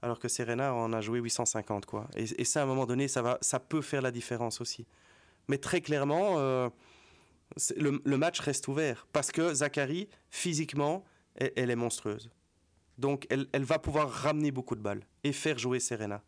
Alors 0.03 0.19
que 0.19 0.29
Serena 0.29 0.75
en 0.75 0.93
a 0.95 1.03
joué 1.03 1.19
850, 1.19 1.85
quoi. 1.85 2.09
Et, 2.17 2.45
ça, 2.45 2.61
à 2.61 2.63
un 2.63 2.67
moment 2.67 2.87
donné, 2.87 3.07
ça, 3.07 3.21
va, 3.21 3.37
ça 3.43 3.61
peut 3.61 3.83
faire 3.83 4.01
la 4.01 4.11
différence 4.11 4.63
aussi. 4.63 4.87
Mais 5.49 5.59
très 5.59 5.83
clairement, 5.83 6.39
euh, 6.39 6.71
le, 7.77 8.17
match 8.17 8.41
reste 8.41 8.67
ouvert. 8.69 9.07
Parce 9.13 9.31
que 9.31 9.53
Zachary, 9.53 10.09
physiquement, 10.31 11.05
elle, 11.35 11.71
est 11.71 11.77
monstrueuse. 11.77 12.31
Donc, 12.97 13.27
elle, 13.29 13.47
elle 13.53 13.65
va 13.65 13.79
pouvoir 13.79 14.09
ramener 14.09 14.53
beaucoup 14.53 14.75
de 14.75 14.81
balles 14.81 15.03
et 15.23 15.33
faire 15.33 15.59
jouer 15.59 15.81
Serena. 15.81 16.23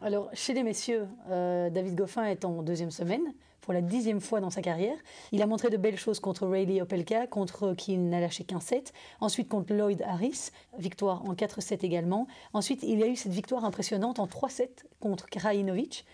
Alors, 0.00 0.30
chez 0.32 0.54
les 0.54 0.62
messieurs, 0.62 1.08
euh, 1.28 1.70
David 1.70 1.96
Goffin 1.96 2.24
est 2.24 2.44
en 2.44 2.62
deuxième 2.62 2.92
semaine, 2.92 3.34
pour 3.68 3.74
la 3.74 3.82
dixième 3.82 4.22
fois 4.22 4.40
dans 4.40 4.48
sa 4.48 4.62
carrière. 4.62 4.96
Il 5.30 5.42
a 5.42 5.46
montré 5.46 5.68
de 5.68 5.76
belles 5.76 5.98
choses 5.98 6.20
contre 6.20 6.46
Rayleigh 6.46 6.80
Opelka, 6.80 7.26
contre 7.26 7.74
qui 7.74 7.92
il 7.92 8.08
n'a 8.08 8.18
lâché 8.18 8.42
qu'un 8.42 8.60
set. 8.60 8.94
Ensuite, 9.20 9.50
contre 9.50 9.74
Lloyd 9.74 10.00
Harris, 10.06 10.52
victoire 10.78 11.22
en 11.28 11.34
4-7 11.34 11.84
également. 11.84 12.28
Ensuite, 12.54 12.82
il 12.82 13.02
a 13.02 13.06
eu 13.06 13.14
cette 13.14 13.32
victoire 13.32 13.66
impressionnante 13.66 14.20
en 14.20 14.26
3-7 14.26 14.68
contre 15.00 15.26
Krajinovic. 15.26 16.06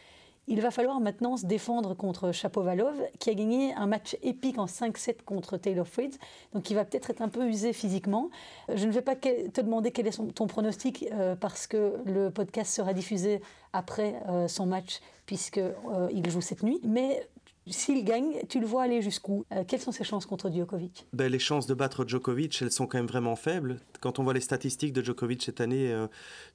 Il 0.48 0.60
va 0.62 0.72
falloir 0.72 0.98
maintenant 0.98 1.36
se 1.36 1.46
défendre 1.46 1.94
contre 1.94 2.32
Chapovalov, 2.32 2.96
qui 3.20 3.30
a 3.30 3.34
gagné 3.34 3.72
un 3.74 3.86
match 3.86 4.16
épique 4.24 4.58
en 4.58 4.66
5-7 4.66 5.22
contre 5.24 5.56
Taylor 5.56 5.86
Fritz, 5.86 6.18
donc 6.52 6.68
il 6.70 6.74
va 6.74 6.84
peut-être 6.84 7.08
être 7.10 7.22
un 7.22 7.28
peu 7.28 7.46
usé 7.46 7.72
physiquement. 7.72 8.30
Je 8.74 8.86
ne 8.86 8.90
vais 8.90 9.00
pas 9.00 9.14
te 9.14 9.60
demander 9.60 9.92
quel 9.92 10.08
est 10.08 10.34
ton 10.34 10.48
pronostic, 10.48 11.06
euh, 11.12 11.36
parce 11.36 11.68
que 11.68 11.94
le 12.04 12.30
podcast 12.30 12.74
sera 12.74 12.92
diffusé 12.92 13.40
après 13.72 14.16
euh, 14.28 14.48
son 14.48 14.66
match, 14.66 15.00
puisqu'il 15.24 15.62
euh, 15.62 16.30
joue 16.30 16.42
cette 16.42 16.62
nuit. 16.62 16.80
Mais 16.84 17.26
s'il 17.72 18.04
gagne, 18.04 18.42
tu 18.48 18.60
le 18.60 18.66
vois 18.66 18.82
aller 18.82 19.00
jusqu'où? 19.00 19.44
Euh, 19.52 19.64
Quelles 19.66 19.80
sont 19.80 19.92
ses 19.92 20.04
chances 20.04 20.26
contre 20.26 20.50
Djokovic? 20.50 21.06
Ben, 21.12 21.30
Les 21.30 21.38
chances 21.38 21.66
de 21.66 21.74
battre 21.74 22.06
Djokovic, 22.06 22.60
elles 22.60 22.70
sont 22.70 22.86
quand 22.86 22.98
même 22.98 23.06
vraiment 23.06 23.36
faibles. 23.36 23.80
Quand 24.00 24.18
on 24.18 24.24
voit 24.24 24.34
les 24.34 24.40
statistiques 24.40 24.92
de 24.92 25.02
Djokovic 25.02 25.42
cette 25.42 25.60
année, 25.60 25.90
euh, 25.90 26.06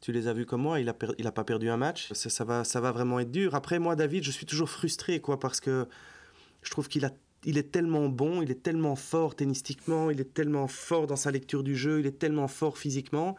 tu 0.01 0.11
les 0.11 0.27
as 0.27 0.33
vues 0.33 0.45
comme 0.45 0.61
moi, 0.61 0.79
il 0.79 0.85
n'a 0.85 1.31
pas 1.31 1.43
perdu 1.43 1.69
un 1.69 1.77
match. 1.77 2.13
Ça, 2.13 2.43
va, 2.43 2.63
ça 2.63 2.79
va 2.79 2.91
vraiment 2.91 3.19
être 3.19 3.31
dur. 3.31 3.55
Après, 3.55 3.79
moi, 3.79 3.95
David, 3.95 4.23
je 4.23 4.31
suis 4.31 4.45
toujours 4.45 4.69
frustré 4.69 5.19
quoi, 5.19 5.39
parce 5.39 5.59
que 5.59 5.87
je 6.61 6.69
trouve 6.69 6.87
qu'il 6.87 7.03
est 7.05 7.71
tellement 7.71 8.07
bon, 8.09 8.41
il 8.41 8.51
est 8.51 8.61
tellement 8.61 8.95
fort 8.95 9.35
tennistiquement, 9.35 10.11
il 10.11 10.21
est 10.21 10.33
tellement 10.33 10.67
fort 10.67 11.07
dans 11.07 11.15
sa 11.15 11.31
lecture 11.31 11.63
du 11.63 11.75
jeu, 11.75 12.01
il 12.01 12.05
est 12.05 12.19
tellement 12.19 12.47
fort 12.47 12.77
physiquement. 12.77 13.35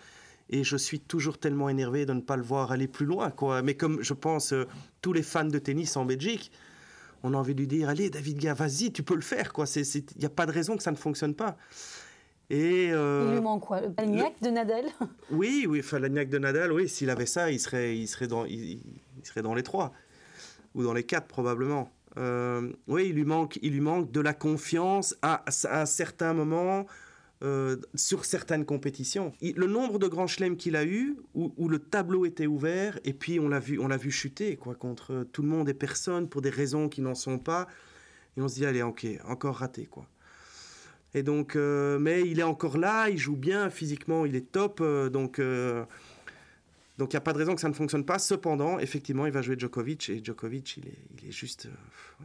Et 0.52 0.64
je 0.64 0.76
suis 0.76 0.98
toujours 0.98 1.38
tellement 1.38 1.68
énervé 1.68 2.06
de 2.06 2.12
ne 2.12 2.20
pas 2.20 2.36
le 2.36 2.42
voir 2.42 2.72
aller 2.72 2.88
plus 2.88 3.06
loin. 3.06 3.30
Quoi. 3.30 3.62
Mais 3.62 3.74
comme 3.74 4.02
je 4.02 4.14
pense 4.14 4.52
euh, 4.52 4.66
tous 5.00 5.12
les 5.12 5.22
fans 5.22 5.44
de 5.44 5.58
tennis 5.60 5.96
en 5.96 6.04
Belgique, 6.04 6.50
on 7.22 7.34
a 7.34 7.36
envie 7.36 7.54
de 7.54 7.60
lui 7.60 7.66
dire 7.66 7.88
allez 7.88 8.10
David 8.10 8.38
Gay, 8.38 8.52
vas-y, 8.52 8.92
tu 8.92 9.02
peux 9.02 9.14
le 9.14 9.20
faire 9.20 9.52
quoi. 9.52 9.66
Il 9.76 10.02
n'y 10.18 10.24
a 10.24 10.30
pas 10.30 10.46
de 10.46 10.52
raison 10.52 10.76
que 10.76 10.82
ça 10.82 10.90
ne 10.90 10.96
fonctionne 10.96 11.34
pas. 11.34 11.56
Et 12.50 12.90
euh, 12.92 13.26
il 13.28 13.34
lui 13.34 13.40
manque 13.40 13.62
quoi? 13.62 13.80
L'agnac 13.96 14.40
de 14.42 14.50
Nadal? 14.50 14.84
Oui, 15.30 15.66
oui, 15.68 15.80
enfin 15.84 16.00
l'agnac 16.00 16.28
de 16.28 16.38
Nadal, 16.38 16.72
oui, 16.72 16.88
s'il 16.88 17.08
avait 17.08 17.26
ça, 17.26 17.50
il 17.50 17.60
serait, 17.60 17.96
il 17.96 18.08
serait 18.08 18.26
dans, 18.26 18.44
il, 18.44 18.82
serait 19.22 19.42
dans 19.42 19.54
les 19.54 19.62
trois 19.62 19.92
ou 20.74 20.82
dans 20.82 20.92
les 20.92 21.04
quatre 21.04 21.28
probablement. 21.28 21.90
Euh, 22.16 22.72
oui, 22.88 23.06
il 23.10 23.14
lui 23.14 23.24
manque, 23.24 23.60
il 23.62 23.72
lui 23.72 23.80
manque 23.80 24.10
de 24.10 24.20
la 24.20 24.34
confiance 24.34 25.16
à, 25.22 25.44
à 25.68 25.80
un 25.82 25.86
certain 25.86 26.34
moment 26.34 26.86
euh, 27.42 27.76
sur 27.94 28.26
certaines 28.26 28.66
compétitions. 28.66 29.32
le 29.40 29.66
nombre 29.66 29.98
de 29.98 30.06
grands 30.06 30.26
chelems 30.26 30.58
qu'il 30.58 30.76
a 30.76 30.84
eu, 30.84 31.16
où, 31.34 31.68
le 31.68 31.78
tableau 31.78 32.26
était 32.26 32.46
ouvert, 32.46 32.98
et 33.04 33.14
puis 33.14 33.40
on 33.40 33.48
l'a 33.48 33.60
vu, 33.60 33.78
vu 33.98 34.10
chuter 34.10 34.56
quoi, 34.56 34.74
contre 34.74 35.26
tout 35.32 35.40
le 35.40 35.48
monde 35.48 35.66
et 35.70 35.74
personne 35.74 36.28
pour 36.28 36.42
des 36.42 36.50
raisons 36.50 36.90
qui 36.90 37.00
n'en 37.00 37.14
sont 37.14 37.38
pas. 37.38 37.66
Et 38.36 38.42
on 38.42 38.48
se 38.48 38.56
dit, 38.56 38.66
allez, 38.66 38.82
ok, 38.82 39.06
encore 39.24 39.56
raté. 39.56 39.86
quoi. 39.86 40.06
Et 41.14 41.22
donc, 41.22 41.56
euh, 41.56 41.98
mais 41.98 42.28
il 42.28 42.40
est 42.40 42.44
encore 42.44 42.76
là, 42.76 43.08
il 43.08 43.16
joue 43.16 43.36
bien, 43.36 43.70
physiquement 43.70 44.26
il 44.26 44.36
est 44.36 44.52
top, 44.52 44.80
euh, 44.82 45.08
donc 45.08 45.40
donc 46.98 47.14
il 47.14 47.16
n'y 47.16 47.18
a 47.18 47.22
pas 47.22 47.32
de 47.32 47.38
raison 47.38 47.54
que 47.54 47.62
ça 47.62 47.70
ne 47.70 47.74
fonctionne 47.74 48.04
pas. 48.04 48.18
Cependant, 48.18 48.78
effectivement, 48.78 49.24
il 49.24 49.32
va 49.32 49.40
jouer 49.40 49.58
Djokovic, 49.58 50.10
et 50.10 50.22
Djokovic, 50.22 50.76
il 50.76 50.88
est, 50.88 50.98
il 51.22 51.28
est 51.30 51.32
juste, 51.32 51.70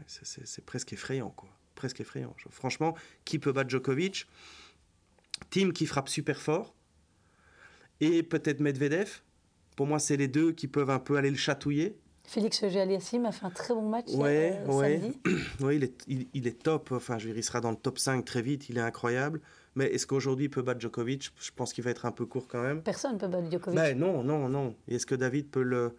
c'est 0.08 0.65
presque 0.65 0.91
effrayant, 0.91 1.30
quoi. 1.30 1.47
Presque 1.75 2.01
effrayant. 2.01 2.36
Franchement, 2.49 2.95
qui 3.23 3.39
peut 3.39 3.54
battre 3.54 3.69
Djokovic? 3.69 4.28
Team 5.56 5.72
qui 5.72 5.86
frappe 5.86 6.10
super 6.10 6.41
fort 6.41 6.76
et 8.02 8.24
peut-être 8.24 8.60
Medvedev. 8.60 9.22
Pour 9.78 9.88
moi, 9.88 10.00
c'est 10.00 10.18
les 10.18 10.28
deux 10.28 10.52
qui 10.52 10.68
peuvent 10.68 10.89
un 10.89 11.00
peu 11.00 11.15
aller 11.15 11.30
le 11.30 11.38
chatouiller. 11.38 11.98
Félix 12.26 12.62
Auger-Aliassime 12.62 13.26
a 13.26 13.32
fait 13.32 13.46
un 13.46 13.52
très 13.52 13.74
bon 13.74 13.88
match 13.88 14.10
ouais, 14.15 14.60
euh, 14.68 14.74
ouais. 14.74 15.02
oui, 15.62 15.78
il 15.78 15.84
est, 15.86 16.28
il, 16.34 16.48
est, 16.48 16.62
top. 16.62 16.91
Enfin, 16.91 17.18
je 17.20 17.28
veux 17.28 17.30
dire, 17.30 17.39
il 17.39 17.44
sera 17.44 17.62
dans 17.62 17.72
le 17.72 17.78
top 17.78 18.00
5 18.00 18.26
très 18.26 18.41
vite. 18.41 18.68
Il 18.68 18.78
est 18.78 18.82
incroyable. 18.82 19.39
Mais 19.76 19.86
est-ce 19.86 20.06
qu'aujourd'hui 20.06 20.48
il 20.48 20.50
peut 20.50 20.62
battre 20.62 20.82
Djokovic? 20.82 21.32
Je 21.39 21.52
pense 21.56 21.72
qu'il 21.72 21.86
va 21.86 21.91
être 21.91 22.06
un 22.06 22.12
peu 22.12 22.26
court 22.26 22.50
quand 22.50 22.62
même. 22.62 22.84
Personne 22.84 23.13
ne 23.13 23.18
peut 23.18 23.30
battre 23.30 23.50
Djokovic. 23.50 23.80
Ben, 23.80 23.98
non, 23.98 24.24
non, 24.24 24.50
non. 24.50 24.76
Est-ce 24.89 25.06
que 25.06 25.15
David 25.15 25.48
peut 25.52 25.63
le. 25.63 25.96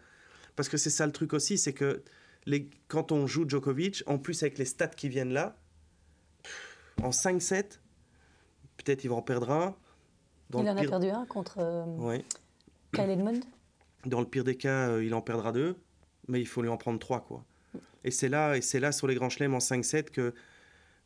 Parce 0.54 0.68
que 0.68 0.76
c'est 0.76 0.90
ça 0.90 1.06
le 1.06 1.12
truc 1.12 1.32
aussi, 1.32 1.56
c'est 1.56 1.72
que 1.72 2.02
les... 2.44 2.68
quand 2.88 3.10
on 3.10 3.26
joue 3.26 3.48
Djokovic, 3.48 4.02
en 4.04 4.18
plus 4.18 4.42
avec 4.42 4.58
les 4.58 4.66
stats 4.66 4.88
qui 4.88 5.08
viennent 5.08 5.32
là, 5.32 5.56
en 7.02 7.08
5-7, 7.08 7.78
peut-être 8.86 9.04
il 9.04 9.10
va 9.10 9.16
en 9.16 9.22
perdre 9.22 9.50
un. 9.50 9.74
il 10.54 10.68
en 10.70 10.76
a 10.76 10.84
perdu 10.84 11.08
un 11.08 11.26
contre 11.26 11.56
euh, 11.58 12.18
Kyle 12.92 13.10
Edmund 13.10 13.44
Dans 14.06 14.20
le 14.20 14.26
pire 14.26 14.44
des 14.44 14.56
cas, 14.56 14.90
euh, 14.90 15.04
il 15.04 15.12
en 15.14 15.20
perdra 15.20 15.50
deux, 15.50 15.74
mais 16.28 16.40
il 16.40 16.46
faut 16.46 16.62
lui 16.62 16.68
en 16.68 16.76
prendre 16.76 17.00
trois. 17.00 17.20
Quoi. 17.20 17.44
Et 18.04 18.12
c'est 18.12 18.28
là, 18.28 18.56
et 18.56 18.60
c'est 18.60 18.78
là 18.78 18.92
sur 18.92 19.08
les 19.08 19.16
grands 19.16 19.30
chelems 19.30 19.54
en 19.54 19.58
5-7 19.58 20.10
que 20.10 20.32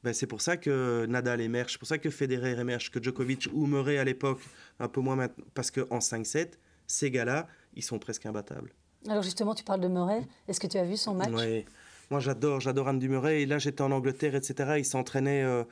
ben, 0.05 0.13
c'est 0.13 0.27
pour 0.27 0.43
ça 0.43 0.59
que 0.59 1.07
Nadal 1.07 1.41
émerge, 1.41 1.73
c'est 1.73 1.79
pour 1.79 1.89
ça 1.89 1.99
que 1.99 2.11
Federer 2.11 2.59
émerge, 2.59 2.91
que 2.91 3.03
Djokovic 3.03 3.49
ou 3.55 3.67
Murray 3.67 3.97
à 3.97 4.05
l'époque, 4.05 4.41
un 4.79 4.89
peu 4.89 5.01
moins 5.01 5.17
maintenant, 5.17 5.45
parce 5.55 5.71
qu'en 5.71 5.99
5-7, 5.99 6.53
ces 6.87 7.11
gars-là, 7.11 7.49
ils 7.75 7.83
sont 7.83 7.99
presque 7.99 8.27
imbattables. 8.27 8.75
Alors 9.09 9.23
justement, 9.23 9.55
tu 9.55 9.65
parles 9.65 9.81
de 9.81 9.89
Murray. 9.89 10.23
Est-ce 10.49 10.61
que 10.61 10.67
tu 10.67 10.77
as 10.77 10.85
vu 10.85 10.99
son 10.99 11.15
match? 11.15 11.31
Oui. 11.33 11.65
Moi, 12.11 12.19
j'adore, 12.19 12.59
j'adore 12.59 12.89
Andy 12.89 13.09
Murray. 13.09 13.43
Et 13.43 13.47
là, 13.47 13.59
j'étais 13.59 13.83
en 13.83 13.93
Angleterre, 13.93 14.35
etc. 14.35 14.75
Il 14.79 14.85
s'entraînait 14.85 15.45
euh, 15.45 15.63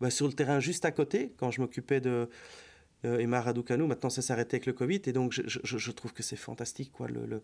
bah, 0.00 0.10
sur 0.10 0.26
le 0.26 0.32
terrain 0.32 0.60
juste 0.60 0.84
à 0.84 0.92
côté, 0.92 1.32
quand 1.36 1.50
je 1.50 1.60
m'occupais 1.60 2.00
de 2.00 2.28
euh, 3.04 3.18
Emma 3.18 3.40
Raducanu, 3.40 3.86
maintenant 3.86 4.10
ça 4.10 4.22
s'est 4.22 4.32
arrêté 4.32 4.56
avec 4.56 4.66
le 4.66 4.72
Covid, 4.72 5.02
et 5.06 5.12
donc 5.12 5.32
je, 5.32 5.90
trouve 5.90 6.12
que 6.12 6.22
c'est 6.22 6.36
fantastique, 6.36 6.92
quoi, 6.92 7.08
le, 7.08 7.26
le 7.26 7.42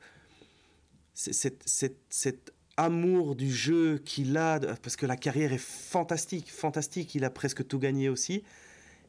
cet 1.14 2.52
amour 2.76 3.34
du 3.36 3.50
jeu 3.52 3.98
qu'il 3.98 4.36
a, 4.36 4.58
parce 4.58 4.96
que 4.96 5.06
la 5.06 5.16
carrière 5.16 5.52
est 5.52 5.58
fantastique, 5.58 6.50
fantastique, 6.50 7.14
il 7.14 7.24
a 7.24 7.30
presque 7.30 7.66
tout 7.66 7.78
gagné 7.78 8.08
aussi, 8.08 8.42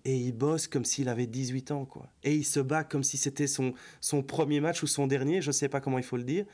et 0.04 0.18
il 0.18 0.34
bosse 0.34 0.68
comme 0.68 0.84
s'il 0.84 1.08
avait 1.10 1.28
18 1.28 1.72
ans, 1.72 1.86
quoi. 1.86 2.10
Et 2.24 2.34
il 2.34 2.44
se 2.44 2.60
bat 2.60 2.84
comme 2.84 3.04
si 3.04 3.18
c'était 3.18 3.48
son, 3.48 3.74
son 4.02 4.24
premier 4.24 4.60
match 4.60 4.84
ou 4.84 4.88
son 4.88 5.08
dernier, 5.08 5.42
je 5.42 5.50
ne 5.50 5.54
sais 5.54 5.70
pas 5.70 5.80
comment 5.80 6.00
il 6.00 6.04
faut 6.04 6.18
le 6.18 6.24
dire. 6.24 6.46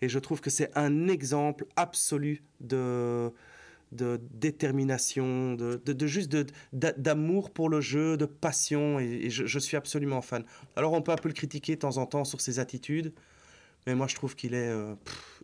Et 0.00 0.08
je 0.08 0.18
trouve 0.18 0.40
que 0.40 0.50
c'est 0.50 0.76
un 0.76 1.06
exemple 1.06 1.66
absolu 1.76 2.42
de, 2.60 3.30
de 3.92 4.20
détermination, 4.32 5.54
de, 5.54 6.06
juste 6.06 6.34
d'amour 6.72 7.50
pour 7.50 7.68
le 7.68 7.80
jeu, 7.80 8.16
de 8.16 8.24
passion, 8.24 8.98
et, 8.98 9.30
je, 9.30 9.58
suis 9.58 9.76
absolument 9.76 10.22
fan. 10.22 10.44
Alors 10.76 10.92
on 10.92 11.02
peut 11.02 11.12
un 11.12 11.16
peu 11.16 11.28
le 11.28 11.34
critiquer 11.34 11.74
de 11.74 11.80
temps 11.80 11.98
en 11.98 12.06
temps 12.06 12.24
sur 12.24 12.40
ses 12.40 12.58
attitudes, 12.58 13.12
mais 13.86 13.94
moi 13.94 14.06
je 14.06 14.14
trouve 14.14 14.34
qu'il 14.34 14.54
est, 14.54 14.68
euh, 14.68 14.94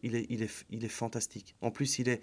il 0.02 0.16
est, 0.16 0.26
il 0.30 0.42
est, 0.42 0.64
il 0.70 0.84
est 0.84 0.90
fantastique. 0.90 1.54
En 1.60 1.70
plus, 1.70 1.98
il 1.98 2.08
est, 2.08 2.22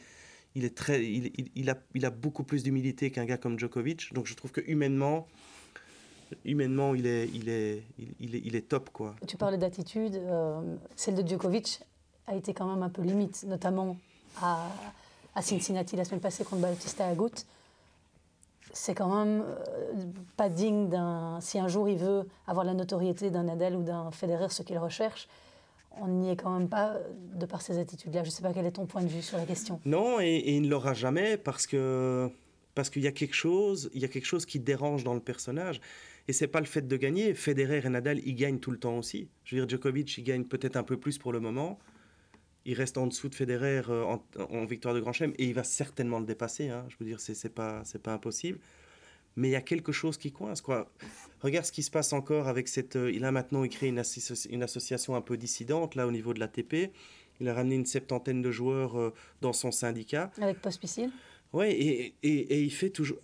il 0.56 0.66
est 0.66 0.76
très, 0.76 1.06
il, 1.06 1.32
il, 1.56 1.70
a, 1.70 1.78
il 1.94 2.06
a 2.06 2.10
beaucoup 2.10 2.44
plus 2.44 2.64
d'humilité 2.64 3.12
qu'un 3.12 3.26
gars 3.26 3.38
comme 3.38 3.60
Djokovic, 3.60 4.14
donc 4.14 4.26
je 4.26 4.34
trouve 4.34 4.52
que 4.52 4.62
humainement, 4.62 5.28
humainement, 6.44 6.96
il 6.96 7.06
est, 7.06 7.30
il 7.34 7.50
est, 7.50 7.84
il, 8.20 8.36
est, 8.36 8.42
il 8.44 8.56
est 8.56 8.68
top 8.68 8.90
quoi. 8.90 9.16
Tu 9.28 9.38
parlais 9.38 9.58
d'attitude, 9.58 10.16
euh, 10.16 10.76
celle 10.96 11.16
de 11.16 11.28
Djokovic 11.28 11.82
a 12.28 12.36
été 12.36 12.54
quand 12.54 12.68
même 12.68 12.82
un 12.82 12.90
peu 12.90 13.04
limite, 13.04 13.44
notamment 13.48 13.98
à 14.42 14.68
à 15.36 15.42
Cincinnati 15.42 15.96
la 15.96 16.06
semaine 16.06 16.22
passée 16.22 16.44
contre 16.44 16.62
Bautista 16.62 17.06
Agut, 17.08 17.46
c'est 18.74 18.96
quand 18.96 19.14
même 19.14 19.42
euh, 19.42 20.06
pas 20.38 20.50
digne 20.50 20.90
d'un. 20.90 21.40
Si 21.42 21.60
un 21.60 21.68
jour 21.68 21.88
il 21.88 21.98
veut 21.98 22.28
avoir 22.48 22.66
la 22.66 22.74
notoriété 22.74 23.30
d'un 23.30 23.44
Nadal 23.44 23.76
ou 23.76 23.84
d'un 23.84 24.12
Federer, 24.12 24.50
ce 24.50 24.64
qu'il 24.64 24.78
recherche, 24.78 25.28
on 26.02 26.08
n'y 26.08 26.30
est 26.30 26.36
quand 26.36 26.58
même 26.58 26.68
pas 26.68 26.98
de 27.36 27.46
par 27.46 27.62
ces 27.62 27.78
attitudes-là. 27.78 28.24
Je 28.24 28.30
ne 28.30 28.32
sais 28.32 28.42
pas 28.42 28.54
quel 28.54 28.66
est 28.66 28.72
ton 28.72 28.86
point 28.86 29.02
de 29.02 29.08
vue 29.08 29.22
sur 29.22 29.38
la 29.38 29.46
question. 29.46 29.80
Non, 29.86 30.20
et, 30.20 30.44
il 30.46 30.64
ne 30.64 30.70
l'aura 30.70 30.94
jamais 30.94 31.38
parce 31.38 31.68
que 31.68 32.30
parce 32.74 32.90
qu'il 32.90 33.04
y 33.04 33.08
a 33.08 33.14
quelque 33.14 33.36
chose, 33.36 33.90
il 33.94 34.02
y 34.02 34.06
a 34.06 34.10
quelque 34.10 34.26
chose 34.26 34.46
qui 34.46 34.60
dérange 34.60 35.06
dans 35.06 35.14
le 35.14 35.22
personnage. 35.22 35.80
Et 36.28 36.34
c'est 36.34 36.48
pas 36.48 36.60
le 36.60 36.66
fait 36.66 36.86
de 36.86 36.98
gagner. 36.98 37.34
Federer 37.34 37.82
et 37.86 37.90
Nadal, 37.90 38.20
ils 38.26 38.36
gagnent 38.36 38.60
tout 38.60 38.72
le 38.72 38.80
temps 38.80 38.98
aussi. 38.98 39.30
Je 39.46 39.56
veux 39.56 39.62
dire, 39.62 39.70
Djokovic, 39.70 40.18
il 40.18 40.24
gagne 40.24 40.44
peut-être 40.44 40.76
un 40.76 40.84
peu 40.84 40.98
plus 40.98 41.18
pour 41.18 41.32
le 41.32 41.40
moment 41.40 41.80
il 42.66 42.74
reste 42.74 42.98
en 42.98 43.08
dessous 43.08 43.30
de 43.30 43.36
Federer 43.36 43.82
euh, 43.90 44.18
en, 44.50 44.66
victoire 44.66 44.94
de 44.94 45.00
Grand 45.00 45.14
Chelem 45.14 45.34
et 45.38 45.46
il 45.46 45.54
va 45.54 45.64
certainement 45.64 46.20
le 46.20 46.26
dépasser. 46.26 46.70
Hein. 46.70 46.86
Je 46.90 46.96
veux 47.00 47.06
dire, 47.06 47.20
c'est 47.20 47.50
pas 47.54 47.82
c'est 47.86 48.02
pas 48.02 48.14
impossible. 48.14 48.60
Mais 49.38 49.50
il 49.50 49.52
y 49.52 49.56
a 49.56 49.62
quelque 49.62 49.92
chose 49.92 50.18
qui 50.18 50.32
coince. 50.32 50.62
Quoi. 50.62 50.90
Regarde 51.42 51.66
ce 51.66 51.72
qui 51.72 51.84
se 51.84 51.92
passe 51.92 52.14
encore 52.14 52.48
avec 52.48 52.68
cette. 52.68 52.96
Euh, 52.96 53.12
il 53.12 53.26
a 53.26 53.32
maintenant 53.32 53.64
écrit 53.64 53.90
une, 53.90 54.02
une, 54.50 54.64
association 54.64 55.16
un 55.16 55.22
peu 55.22 55.36
dissidente 55.38 55.96
là 55.96 56.08
au 56.08 56.12
niveau 56.12 56.34
de 56.34 56.40
l'ATP. 56.40 56.92
Il 57.42 57.50
a 57.50 57.54
ramené 57.54 57.76
une 57.76 57.86
septantaine 57.86 58.42
de 58.42 58.52
joueurs 58.52 58.98
euh, 58.98 59.14
dans 59.42 59.52
son 59.52 59.72
syndicat. 59.72 60.32
Avec 60.42 60.62
Pospisil 60.62 61.12
Ouais, 61.54 61.72
et, 61.72 62.14
et, 62.24 62.62
il 62.64 62.72
fait 62.72 62.90
toujours. 62.90 63.18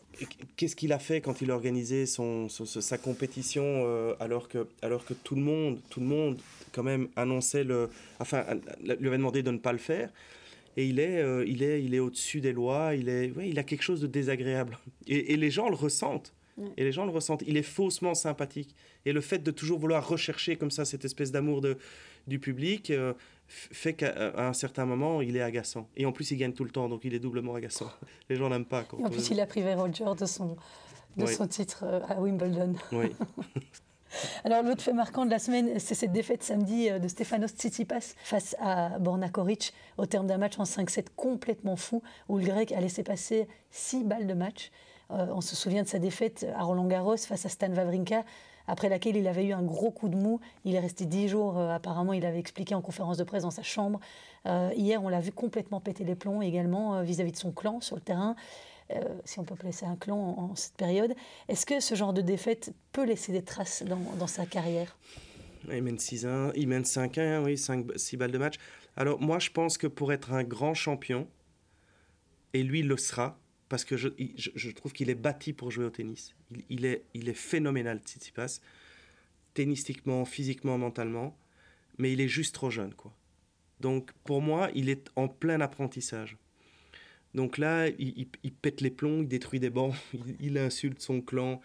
Qu'est-ce 0.56 0.76
qu'il 0.76 0.94
a 0.94 1.00
fait 1.00 1.20
quand 1.20 1.42
il 1.42 1.52
a 1.52 1.54
organisé 1.54 2.06
son, 2.06 2.48
sa 2.48 2.98
compétition 2.98 3.64
euh, 3.66 4.14
alors, 4.22 4.48
que, 4.48 4.68
alors 4.82 5.04
que 5.04 5.14
tout 5.14 5.36
le 5.36 5.42
monde, 5.42 5.80
tout 5.90 6.00
le 6.00 6.06
monde, 6.06 6.38
quand 6.72 6.84
même, 6.84 7.08
annonçait 7.16 7.64
le. 7.64 7.90
Enfin, 8.20 8.46
lui 8.82 9.08
avait 9.08 9.18
demandé 9.18 9.44
de 9.44 9.52
ne 9.52 9.58
pas 9.58 9.72
le 9.72 9.78
faire. 9.78 10.12
Et 10.78 10.86
il 10.86 11.00
est, 11.00 11.22
euh, 11.22 11.44
il 11.46 11.64
est, 11.64 11.84
il 11.84 11.94
est 11.94 12.00
au-dessus 12.00 12.40
des 12.40 12.54
lois. 12.54 12.96
Il 12.96 13.10
est, 13.10 13.32
ouais, 13.32 13.50
il 13.50 13.60
a 13.60 13.64
quelque 13.64 13.84
chose 13.84 14.00
de 14.02 14.08
désagréable. 14.08 14.78
Et, 15.08 15.34
et 15.34 15.38
les 15.38 15.52
gens 15.52 15.70
le 15.70 15.76
ressentent. 15.76 16.34
Et 16.78 16.84
les 16.84 16.92
gens 16.92 17.06
le 17.06 17.12
ressentent. 17.12 17.44
Il 17.48 17.58
est 17.58 17.64
faussement 17.64 18.14
sympathique. 18.14 18.76
Et 19.06 19.14
le 19.14 19.22
fait 19.22 19.40
de 19.40 19.52
toujours 19.52 19.80
vouloir 19.80 20.08
rechercher 20.08 20.56
comme 20.58 20.72
ça 20.72 20.86
cette 20.86 21.06
espèce 21.06 21.32
d'amour 21.32 21.62
de, 21.62 21.78
du 22.28 22.40
public, 22.40 22.92
euh, 22.92 23.14
fait 23.48 23.94
qu'à 23.94 24.34
un 24.38 24.54
certain 24.54 24.86
moment, 24.86 25.22
il 25.22 25.36
est 25.36 25.42
agaçant. 25.42 25.90
Et 25.98 26.06
en 26.06 26.12
plus, 26.12 26.32
il 26.32 26.38
gagne 26.38 26.54
tout 26.54 26.64
le 26.64 26.70
temps, 26.70 26.88
donc 26.88 27.04
il 27.04 27.14
est 27.14 27.20
doublement 27.20 27.56
agaçant. 27.56 27.90
Les 28.30 28.36
gens 28.36 28.50
n'aiment 28.50 28.66
pas. 28.66 28.86
en 28.92 29.10
plus, 29.10 29.30
il 29.30 29.40
a 29.40 29.46
privé 29.46 29.74
Roger 29.74 30.06
de 30.18 30.26
son, 30.26 30.56
de 31.18 31.26
son 31.26 31.48
titre 31.48 31.84
euh, 31.84 32.00
à 32.08 32.20
Wimbledon. 32.22 32.76
Oui. 32.92 33.08
Alors, 34.44 34.64
l'autre 34.64 34.82
fait 34.82 34.94
marquant 34.94 35.26
de 35.26 35.32
la 35.32 35.40
semaine, 35.40 35.80
c'est 35.80 35.96
cette 35.96 36.12
défaite 36.12 36.44
samedi 36.44 36.90
euh, 36.90 37.00
de 37.00 37.08
Stefanos 37.08 37.52
Tsitsipas 37.52 38.16
face 38.24 38.56
à 38.60 39.00
Borna 39.00 39.30
Koric 39.30 39.74
au 39.98 40.06
terme 40.06 40.28
d'un 40.28 40.38
match 40.38 40.60
en 40.60 40.64
5-7 40.64 41.08
complètement 41.16 41.76
fou 41.76 42.02
où 42.30 42.38
le 42.38 42.46
grec 42.46 42.72
a 42.72 42.82
laissé 42.82 43.04
passer 43.04 43.48
6 43.72 44.04
balles 44.04 44.28
de 44.28 44.34
match. 44.34 44.72
Euh, 45.12 45.28
on 45.34 45.42
se 45.42 45.56
souvient 45.56 45.84
de 45.84 45.88
sa 45.88 46.00
défaite 46.00 46.46
à 46.56 46.64
Roland 46.64 46.86
Garros 46.86 47.18
face 47.18 47.46
à 47.46 47.50
Stan 47.50 47.72
Wawrinka 47.72 48.24
après 48.68 48.90
laquelle 48.90 49.18
il 49.18 49.28
avait 49.28 49.46
eu 49.46 49.54
un 49.54 49.64
gros 49.64 49.92
coup 49.92 50.08
de 50.08 50.16
mou. 50.16 50.40
Il 50.66 50.76
est 50.76 50.80
resté 50.80 51.06
dix 51.06 51.28
jours, 51.28 51.58
euh, 51.58 51.74
apparemment, 51.74 52.14
il 52.14 52.26
avait 52.26 52.40
expliqué 52.40 52.76
en 52.76 52.82
conférence 52.82 53.18
de 53.18 53.24
presse 53.24 53.44
dans 53.44 53.52
sa 53.52 53.64
chambre. 53.64 54.00
Hier, 54.76 55.04
on 55.04 55.10
l'a 55.10 55.20
vu 55.20 55.32
complètement 55.32 55.80
péter 55.80 56.04
les 56.04 56.16
plombs 56.16 56.42
également 56.42 57.04
vis-à-vis 57.04 57.32
de 57.32 57.38
son 57.38 57.52
clan 57.52 57.80
sur 57.80 57.96
le 57.96 58.02
terrain. 58.02 58.36
Si 59.26 59.40
on 59.40 59.44
peut 59.44 59.56
placer 59.56 59.86
un 59.86 59.96
clan 59.96 60.18
en, 60.18 60.56
cette 60.56 60.76
période. 60.76 61.14
Est-ce 61.48 61.66
que 61.66 61.80
ce 61.80 61.96
genre 61.96 62.14
de 62.14 62.22
défaite 62.22 62.74
peut 62.92 63.06
laisser 63.06 63.32
des 63.32 63.44
traces 63.44 63.84
dans, 63.84 64.28
sa 64.28 64.46
carrière? 64.46 64.98
Il 65.72 65.84
mène 65.84 65.98
6-1, 65.98 66.54
il 66.56 66.68
mène 66.68 66.84
5-1, 66.84 67.44
oui, 67.44 67.58
6 67.58 68.18
balles 68.18 68.32
de 68.32 68.38
match. 68.38 68.56
Alors 68.96 69.22
moi, 69.22 69.40
je 69.40 69.50
pense 69.50 69.78
que 69.78 69.88
pour 69.88 70.12
être 70.12 70.34
un 70.34 70.44
grand 70.44 70.74
champion, 70.74 71.28
et 72.54 72.64
lui 72.64 72.80
il 72.80 72.88
le 72.88 72.98
sera, 72.98 73.40
parce 73.70 73.86
que 73.86 73.96
je, 73.96 74.10
je, 74.36 74.72
trouve 74.72 74.92
qu'il 74.92 75.10
est 75.10 75.16
bâti 75.16 75.54
pour 75.54 75.72
jouer 75.72 75.86
au 75.86 75.90
tennis. 75.90 76.36
Il, 76.70 76.84
est, 76.84 77.06
il 77.14 77.30
est 77.30 77.34
phénoménal, 77.34 78.00
Tsitsipas, 78.00 78.60
tennistiquement, 79.54 80.26
physiquement, 80.26 80.78
mentalement, 80.78 81.38
mais 81.98 82.12
il 82.12 82.20
est 82.20 82.28
juste 82.28 82.54
trop 82.54 82.70
jeune, 82.70 82.94
quoi. 82.94 83.14
Donc 83.80 84.12
pour 84.26 84.42
moi, 84.42 84.70
il 84.76 84.90
est 84.90 85.10
en 85.16 85.28
plein 85.28 85.62
apprentissage. 85.62 86.38
Donc 87.34 87.58
là, 87.58 87.88
il, 87.88 88.28
pète 88.62 88.82
les 88.82 88.92
plombs, 88.92 89.22
il 89.22 89.28
détruit 89.28 89.60
des 89.60 89.70
bancs, 89.70 89.96
il, 90.40 90.58
insulte 90.58 91.02
son 91.02 91.22
clan, 91.22 91.62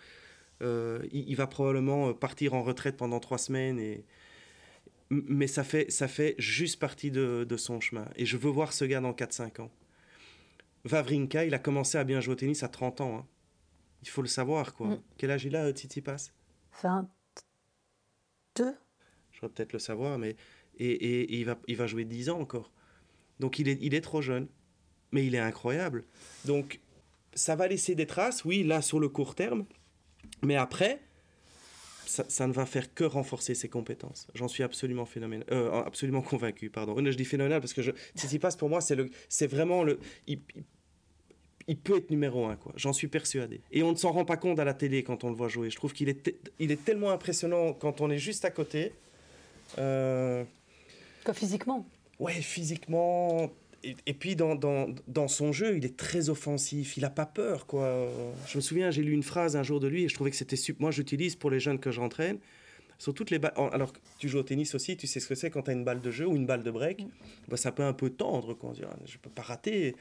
euh, 0.62 1.04
il, 1.12 1.34
va 1.34 1.46
probablement 1.46 2.14
partir 2.14 2.54
en 2.54 2.62
retraite 2.62 2.96
pendant 2.96 3.20
trois 3.20 3.38
semaines 3.38 3.78
et 3.78 4.04
mais 5.10 5.46
ça 5.46 5.62
fait, 5.62 5.90
ça 5.90 6.08
fait 6.08 6.34
juste 6.38 6.80
partie 6.80 7.12
de, 7.12 7.46
de 7.48 7.56
son 7.56 7.80
chemin. 7.80 8.08
Et 8.16 8.26
je 8.26 8.36
veux 8.36 8.50
voir 8.50 8.72
ce 8.72 8.84
gars 8.84 9.00
dans 9.00 9.12
4-5 9.12 9.62
ans. 9.62 9.70
Vavrinka, 10.84 11.44
il 11.44 11.54
a 11.54 11.58
commencé 11.58 11.96
à 11.98 12.04
bien 12.04 12.20
jouer 12.20 12.32
au 12.32 12.36
tennis 12.36 12.62
à 12.62 12.68
30 12.68 13.00
ans. 13.00 13.18
Hein. 13.18 13.26
Il 14.02 14.08
faut 14.08 14.22
le 14.22 14.28
savoir, 14.28 14.74
quoi. 14.74 14.88
Mm. 14.88 15.02
Quel 15.16 15.30
âge 15.30 15.44
il 15.44 15.56
a, 15.56 15.72
Titi 15.72 16.00
Pass? 16.00 16.32
22 16.82 18.74
Je 19.32 19.40
vais 19.40 19.48
peut-être 19.48 19.72
le 19.72 19.78
savoir, 19.78 20.18
mais. 20.18 20.36
Et, 20.78 21.38
il, 21.38 21.44
va, 21.46 21.58
il 21.68 21.76
va 21.76 21.86
jouer 21.86 22.04
10 22.04 22.30
ans 22.30 22.38
encore. 22.38 22.70
Donc 23.40 23.58
il 23.58 23.68
est, 23.68 23.78
il 23.80 23.94
est 23.94 24.02
trop 24.02 24.20
jeune. 24.20 24.46
Mais 25.16 25.24
il 25.24 25.34
est 25.34 25.38
incroyable. 25.38 26.04
Donc 26.44 26.78
ça 27.32 27.56
va 27.56 27.68
laisser 27.68 27.94
des 27.94 28.04
traces, 28.04 28.44
oui, 28.44 28.64
là, 28.64 28.82
sur 28.82 29.00
le 29.00 29.08
court 29.08 29.34
terme. 29.34 29.64
Mais 30.42 30.56
après, 30.56 31.00
ça, 32.04 32.46
ne 32.46 32.52
va 32.52 32.66
faire 32.66 32.92
que 32.92 33.04
renforcer 33.04 33.54
ses 33.54 33.70
compétences. 33.70 34.26
J'en 34.34 34.46
suis 34.46 34.62
absolument 34.62 35.06
phénoménal, 35.06 35.46
euh, 35.52 35.82
absolument 35.84 36.20
convaincu, 36.20 36.68
pardon. 36.68 36.94
Je 37.02 37.16
dis 37.16 37.24
phénoménal 37.24 37.62
parce 37.62 37.72
que 37.72 37.80
je, 37.80 37.92
Pass 38.36 38.56
pour 38.56 38.68
moi, 38.68 38.80
c'est 38.82 39.46
vraiment 39.46 39.84
le, 39.84 39.98
il 40.26 41.78
peut 41.78 41.96
être 41.96 42.10
numéro 42.10 42.44
un, 42.44 42.56
quoi. 42.56 42.74
J'en 42.76 42.92
suis 42.92 43.08
persuadé. 43.08 43.62
Et 43.72 43.82
on 43.82 43.92
ne 43.92 43.96
s'en 43.96 44.12
rend 44.12 44.26
pas 44.26 44.36
compte 44.36 44.58
à 44.58 44.66
la 44.66 44.74
télé 44.74 45.02
quand 45.02 45.24
on 45.24 45.30
le 45.30 45.34
voit 45.34 45.48
jouer. 45.48 45.70
Je 45.70 45.76
trouve 45.76 45.94
qu'il 45.94 46.10
est, 46.10 46.30
il 46.58 46.70
est 46.70 46.84
tellement 46.84 47.10
impressionnant 47.10 47.72
quand 47.72 48.02
on 48.02 48.10
est 48.10 48.18
juste 48.18 48.44
à 48.44 48.50
côté. 48.50 48.92
Euh... 49.78 50.44
physiquement 51.32 51.86
Ouais, 52.18 52.34
physiquement. 52.34 53.50
Et, 54.06 54.14
puis 54.14 54.36
dans, 54.36 54.54
dans, 54.54 54.88
dans, 55.06 55.28
son 55.28 55.52
jeu, 55.52 55.76
il 55.76 55.84
est 55.84 55.96
très 55.96 56.28
offensif. 56.28 56.96
Il 56.96 57.00
n'a 57.00 57.10
pas 57.10 57.26
peur, 57.26 57.66
quoi. 57.66 58.08
Je 58.48 58.58
me 58.58 58.60
souviens, 58.60 58.90
j'ai 58.90 59.02
lu 59.02 59.12
une 59.12 59.22
phrase 59.22 59.56
un 59.56 59.62
jour 59.62 59.80
de 59.80 59.86
lui 59.86 60.04
et 60.04 60.08
je 60.08 60.14
trouvais 60.14 60.30
que 60.30 60.36
c'était 60.36 60.56
super. 60.56 60.82
Moi, 60.82 60.90
j'utilise 60.90 61.36
pour 61.36 61.50
les 61.50 61.60
jeunes 61.60 61.78
que 61.78 61.90
j'entraîne. 61.90 62.38
Sur 62.98 63.12
toutes 63.12 63.30
les 63.30 63.38
balles. 63.38 63.52
Alors 63.72 63.92
tu 64.18 64.28
joues 64.28 64.38
au 64.38 64.42
tennis 64.42 64.74
aussi, 64.74 64.96
tu 64.96 65.06
sais 65.06 65.20
ce 65.20 65.28
que 65.28 65.34
c'est 65.34 65.50
quand 65.50 65.62
tu 65.62 65.70
as 65.70 65.74
une 65.74 65.84
balle 65.84 66.00
de 66.00 66.10
jeu 66.10 66.26
ou 66.26 66.34
une 66.34 66.46
balle 66.46 66.62
de 66.62 66.70
break. 66.70 67.02
Mm. 67.02 67.08
Bah, 67.48 67.56
ça 67.58 67.70
peut 67.70 67.82
un 67.82 67.92
peu 67.92 68.10
tendre, 68.10 68.54
quoi. 68.54 68.72
Je 68.74 68.82
ne 68.82 69.18
peux 69.20 69.30
pas 69.30 69.42
rater. 69.42 69.94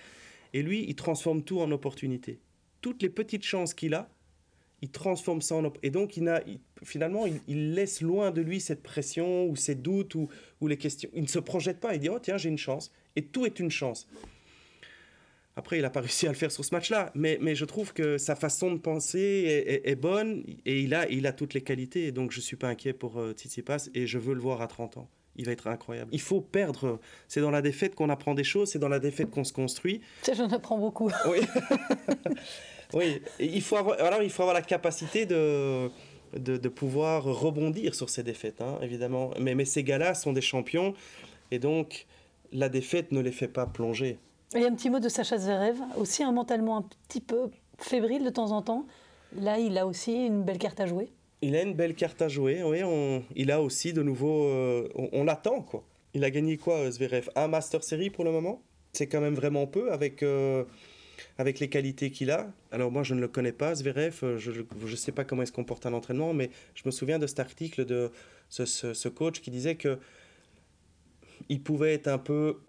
Et 0.53 0.61
lui, 0.61 0.85
il 0.87 0.95
transforme 0.95 1.43
tout 1.43 1.59
en 1.59 1.69
opportunité. 1.71 2.39
Toutes 2.81 3.01
les 3.01 3.09
petites 3.09 3.43
chances 3.43 3.73
qu'il 3.73 3.93
a, 3.93 4.09
il 4.81 4.89
transforme 4.89 5.41
ça 5.41 5.55
en 5.55 5.73
et 5.83 5.89
donc 5.89 6.17
il 6.17 6.27
a 6.27 6.43
finalement 6.83 7.25
il, 7.47 7.73
laisse 7.73 8.01
loin 8.01 8.31
de 8.31 8.41
lui 8.41 8.59
cette 8.59 8.83
pression 8.83 9.47
ou 9.47 9.55
ces 9.55 9.75
doutes 9.75 10.15
ou, 10.15 10.29
ou, 10.61 10.67
les 10.67 10.77
questions. 10.77 11.09
Il 11.13 11.23
ne 11.23 11.27
se 11.27 11.39
projette 11.39 11.79
pas. 11.79 11.95
Il 11.95 11.99
dit 11.99 12.09
oh 12.09 12.19
tiens 12.19 12.37
j'ai 12.37 12.49
une 12.49 12.57
chance. 12.57 12.91
Et 13.15 13.23
tout 13.25 13.45
est 13.45 13.59
une 13.59 13.71
chance. 13.71 14.07
Après 15.55 15.77
il 15.77 15.81
n'a 15.81 15.89
pas 15.89 16.01
réussi 16.07 16.27
à 16.27 16.29
le 16.29 16.35
faire 16.35 16.51
sur 16.51 16.65
ce 16.65 16.75
match 16.75 16.89
là 16.89 17.11
mais, 17.15 17.37
mais 17.41 17.55
je 17.55 17.65
trouve 17.65 17.93
que 17.93 18.17
sa 18.17 18.35
façon 18.35 18.71
de 18.71 18.77
penser 18.77 19.81
est, 19.83 19.95
bonne. 19.95 20.43
Et 20.65 20.81
il 20.81 20.93
a 20.93 21.09
il 21.09 21.25
a 21.25 21.33
toutes 21.33 21.53
les 21.53 21.61
qualités. 21.61 22.07
Et 22.07 22.11
donc 22.11 22.31
je 22.31 22.41
suis 22.41 22.57
pas 22.57 22.67
inquiet 22.67 22.93
pour 22.93 23.17
euh, 23.17 23.33
Tsitsipas. 23.33 23.89
Et 23.93 24.07
je 24.07 24.19
veux 24.19 24.33
le 24.33 24.41
voir 24.41 24.61
à 24.61 24.67
30 24.67 24.97
ans. 24.97 25.09
Il 25.37 25.45
va 25.45 25.51
être 25.51 25.67
incroyable. 25.67 26.09
Il 26.13 26.21
faut 26.21 26.41
perdre. 26.41 26.99
C'est 27.27 27.41
dans 27.41 27.51
la 27.51 27.61
défaite 27.61 27.95
qu'on 27.95 28.09
apprend 28.09 28.35
des 28.35 28.45
choses, 28.45 28.71
c'est 28.71 28.79
dans 28.79 28.87
la 28.87 28.99
défaite 28.99 29.29
qu'on 29.31 29.43
se 29.43 29.51
construit. 29.51 30.01
Ça, 30.21 30.33
j'en 30.33 30.49
apprends 30.49 30.77
beaucoup. 30.77 31.11
Oui. 31.29 31.39
oui. 32.93 33.21
il 33.39 33.61
faut 33.61 33.77
avoir, 33.77 33.99
alors, 34.01 34.21
il 34.21 34.29
faut 34.29 34.43
avoir 34.43 34.53
la 34.53 34.61
capacité 34.61 35.25
de, 35.25 35.89
de, 36.33 36.69
pouvoir 36.69 37.23
rebondir 37.23 37.95
sur 37.95 38.09
ces 38.09 38.23
défaites, 38.23 38.61
hein, 38.61 38.77
évidemment. 38.81 39.31
Mais, 39.39 39.55
mais 39.55 39.65
ces 39.65 39.83
gars-là 39.83 40.13
sont 40.13 40.33
des 40.33 40.41
champions, 40.41 40.93
et 41.51 41.59
donc 41.59 42.05
la 42.51 42.69
défaite 42.69 43.11
ne 43.11 43.19
les 43.19 43.31
fait 43.31 43.47
pas 43.47 43.65
plonger. 43.65 44.17
Il 44.53 44.61
y 44.61 44.65
a 44.65 44.67
un 44.67 44.75
petit 44.75 44.89
mot 44.89 44.99
de 44.99 45.09
Sacha 45.09 45.37
Zverev, 45.37 45.77
aussi 45.97 46.23
un 46.23 46.31
mentalement 46.31 46.77
un 46.77 46.85
petit 47.07 47.21
peu 47.21 47.49
fébrile 47.77 48.23
de 48.23 48.29
temps 48.29 48.51
en 48.51 48.61
temps. 48.61 48.85
Là, 49.37 49.59
il 49.59 49.77
a 49.77 49.85
aussi 49.85 50.13
une 50.27 50.43
belle 50.43 50.59
carte 50.59 50.79
à 50.79 50.85
jouer. 50.85 51.09
Il 51.41 51.55
a 51.55 51.61
une 51.61 51.73
belle 51.73 51.95
carte 51.95 52.21
à 52.21 52.27
jouer, 52.27 52.63
oui. 52.63 52.81
On, 52.83 53.23
il 53.35 53.51
a 53.51 53.61
aussi 53.61 53.91
de 53.93 54.01
nouveau. 54.01 54.45
Euh, 54.45 54.87
on, 54.95 55.23
l'attend, 55.23 55.61
quoi. 55.61 55.83
Il 56.13 56.23
a 56.23 56.29
gagné 56.29 56.57
quoi, 56.57 56.75
euh, 56.75 56.91
Zverev? 56.91 57.29
Un 57.35 57.47
Master 57.47 57.83
Series 57.83 58.09
pour 58.09 58.23
le 58.23 58.31
moment? 58.31 58.61
C'est 58.93 59.07
quand 59.07 59.19
même 59.19 59.35
vraiment 59.35 59.67
peu 59.67 59.91
avec, 59.91 60.23
euh, 60.23 60.63
avec 61.37 61.59
les 61.59 61.69
qualités 61.69 62.11
qu'il 62.11 62.31
a. 62.31 62.51
Alors, 62.71 62.91
moi, 62.91 63.03
je 63.03 63.13
ne 63.13 63.21
le 63.21 63.27
connais 63.27 63.51
pas, 63.51 63.75
Zverev. 63.75 64.37
Je 64.37 64.51
ne 64.51 64.95
sais 64.95 65.11
pas 65.11 65.23
comment 65.23 65.43
il 65.43 65.47
se 65.47 65.51
comporte 65.51 65.85
à 65.85 65.89
l'entraînement, 65.89 66.33
mais 66.33 66.49
je 66.73 66.83
me 66.85 66.91
souviens 66.91 67.19
de 67.19 67.27
cet 67.27 67.39
article 67.39 67.85
de 67.85 68.11
ce, 68.49 68.65
ce, 68.65 69.07
coach 69.09 69.41
qui 69.41 69.51
disait 69.51 69.75
que 69.75 69.97
il 71.49 71.61
pouvait 71.61 71.93
être 71.93 72.07
un 72.07 72.17
peu 72.17 72.59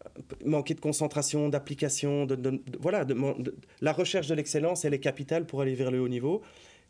manquer 0.45 0.75
de 0.75 0.81
concentration, 0.81 1.49
d'application, 1.49 2.27
de, 2.27 2.61
voilà, 2.81 3.07
la 3.81 3.93
recherche 3.93 4.27
de 4.27 4.35
l'excellence, 4.35 4.85
elle 4.85 4.95
est 4.95 5.01
capitale 5.01 5.47
pour 5.47 5.61
aller 5.61 5.75
vers 5.75 5.91
le 5.91 6.01
haut 6.01 6.09
niveau. 6.09 6.43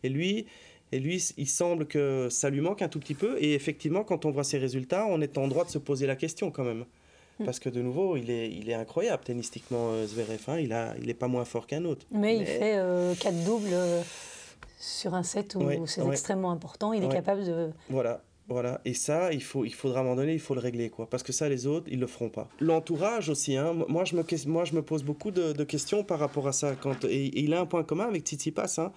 Et 0.03 0.09
lui, 0.09 0.47
et 0.92 1.01
lui, 1.01 1.23
il 1.37 1.49
semble 1.49 1.87
que 1.87 2.29
ça 2.31 2.51
lui 2.51 2.61
manque 2.61 2.83
un 2.83 2.88
tout 2.88 3.01
petit 3.01 3.14
peu. 3.14 3.37
Et 3.40 3.55
effectivement, 3.55 4.05
quand 4.05 4.25
on 4.25 4.31
voit 4.31 4.45
ses 4.45 4.59
résultats, 4.59 5.07
on 5.09 5.21
est 5.21 5.38
en 5.38 5.49
droit 5.49 5.64
de 5.64 5.71
se 5.71 5.79
poser 5.79 6.07
la 6.07 6.16
question 6.16 6.51
quand 6.51 6.64
même. 6.64 6.85
Hmm. 7.38 7.44
Parce 7.44 7.59
que 7.59 7.68
de 7.68 7.83
nouveau, 7.83 8.16
il 8.16 8.31
est, 8.31 8.51
il 8.51 8.70
est 8.70 8.75
incroyable 8.75 9.22
tennistiquement, 9.25 9.90
euh, 9.90 10.07
Zverev. 10.07 10.42
Hein. 10.49 10.59
il 10.59 10.68
n'est 10.70 10.87
il 11.03 11.11
est 11.11 11.14
pas 11.14 11.29
moins 11.29 11.44
fort 11.44 11.66
qu'un 11.66 11.85
autre. 11.85 12.07
Mais, 12.11 12.38
il 12.38 12.46
fait 12.46 12.77
euh, 12.79 13.14
quatre 13.14 13.44
doubles 13.44 13.68
euh, 13.72 14.03
sur 14.79 15.14
un 15.14 15.22
set 15.22 15.55
où 15.55 15.87
c'est 15.87 16.07
extrêmement 16.07 16.51
important. 16.51 16.92
Il 16.92 17.05
est 17.05 17.09
capable 17.09 17.44
de. 17.44 17.70
Voilà. 17.90 18.22
Voilà, 18.49 18.81
et 18.85 18.94
ça, 18.94 19.33
il, 19.33 19.42
faut, 19.42 19.64
il 19.64 19.75
faudra 19.75 19.99
à 19.99 20.01
un 20.03 20.05
moment 20.05 20.14
donné, 20.14 20.33
il 20.33 20.38
faut 20.38 20.55
le 20.55 20.61
régler, 20.61 20.88
quoi. 20.88 21.11
Parce 21.11 21.25
que 21.25 21.33
ça, 21.33 21.49
les 21.49 21.66
autres, 21.66 21.88
ils 21.90 21.99
le 21.99 22.07
feront 22.07 22.29
pas. 22.29 22.46
L'entourage 22.61 23.29
aussi, 23.29 23.57
hein. 23.57 23.75
Moi, 23.88 24.05
je 24.05 24.14
me, 24.14 24.22
moi, 24.46 24.64
je 24.64 24.72
me 24.75 24.83
pose 24.83 25.03
beaucoup 25.03 25.33
de, 25.33 25.64
questions 25.64 26.05
par 26.05 26.20
rapport 26.20 26.46
à 26.46 26.53
ça. 26.53 26.77
Quand, 26.77 27.05
et, 27.07 27.40
il 27.40 27.53
a 27.55 27.61
un 27.61 27.66
point 27.66 27.83
commun 27.83 28.05
avec 28.05 28.22
Titi 28.22 28.53
Pass, 28.53 28.79
hein. 28.79 28.92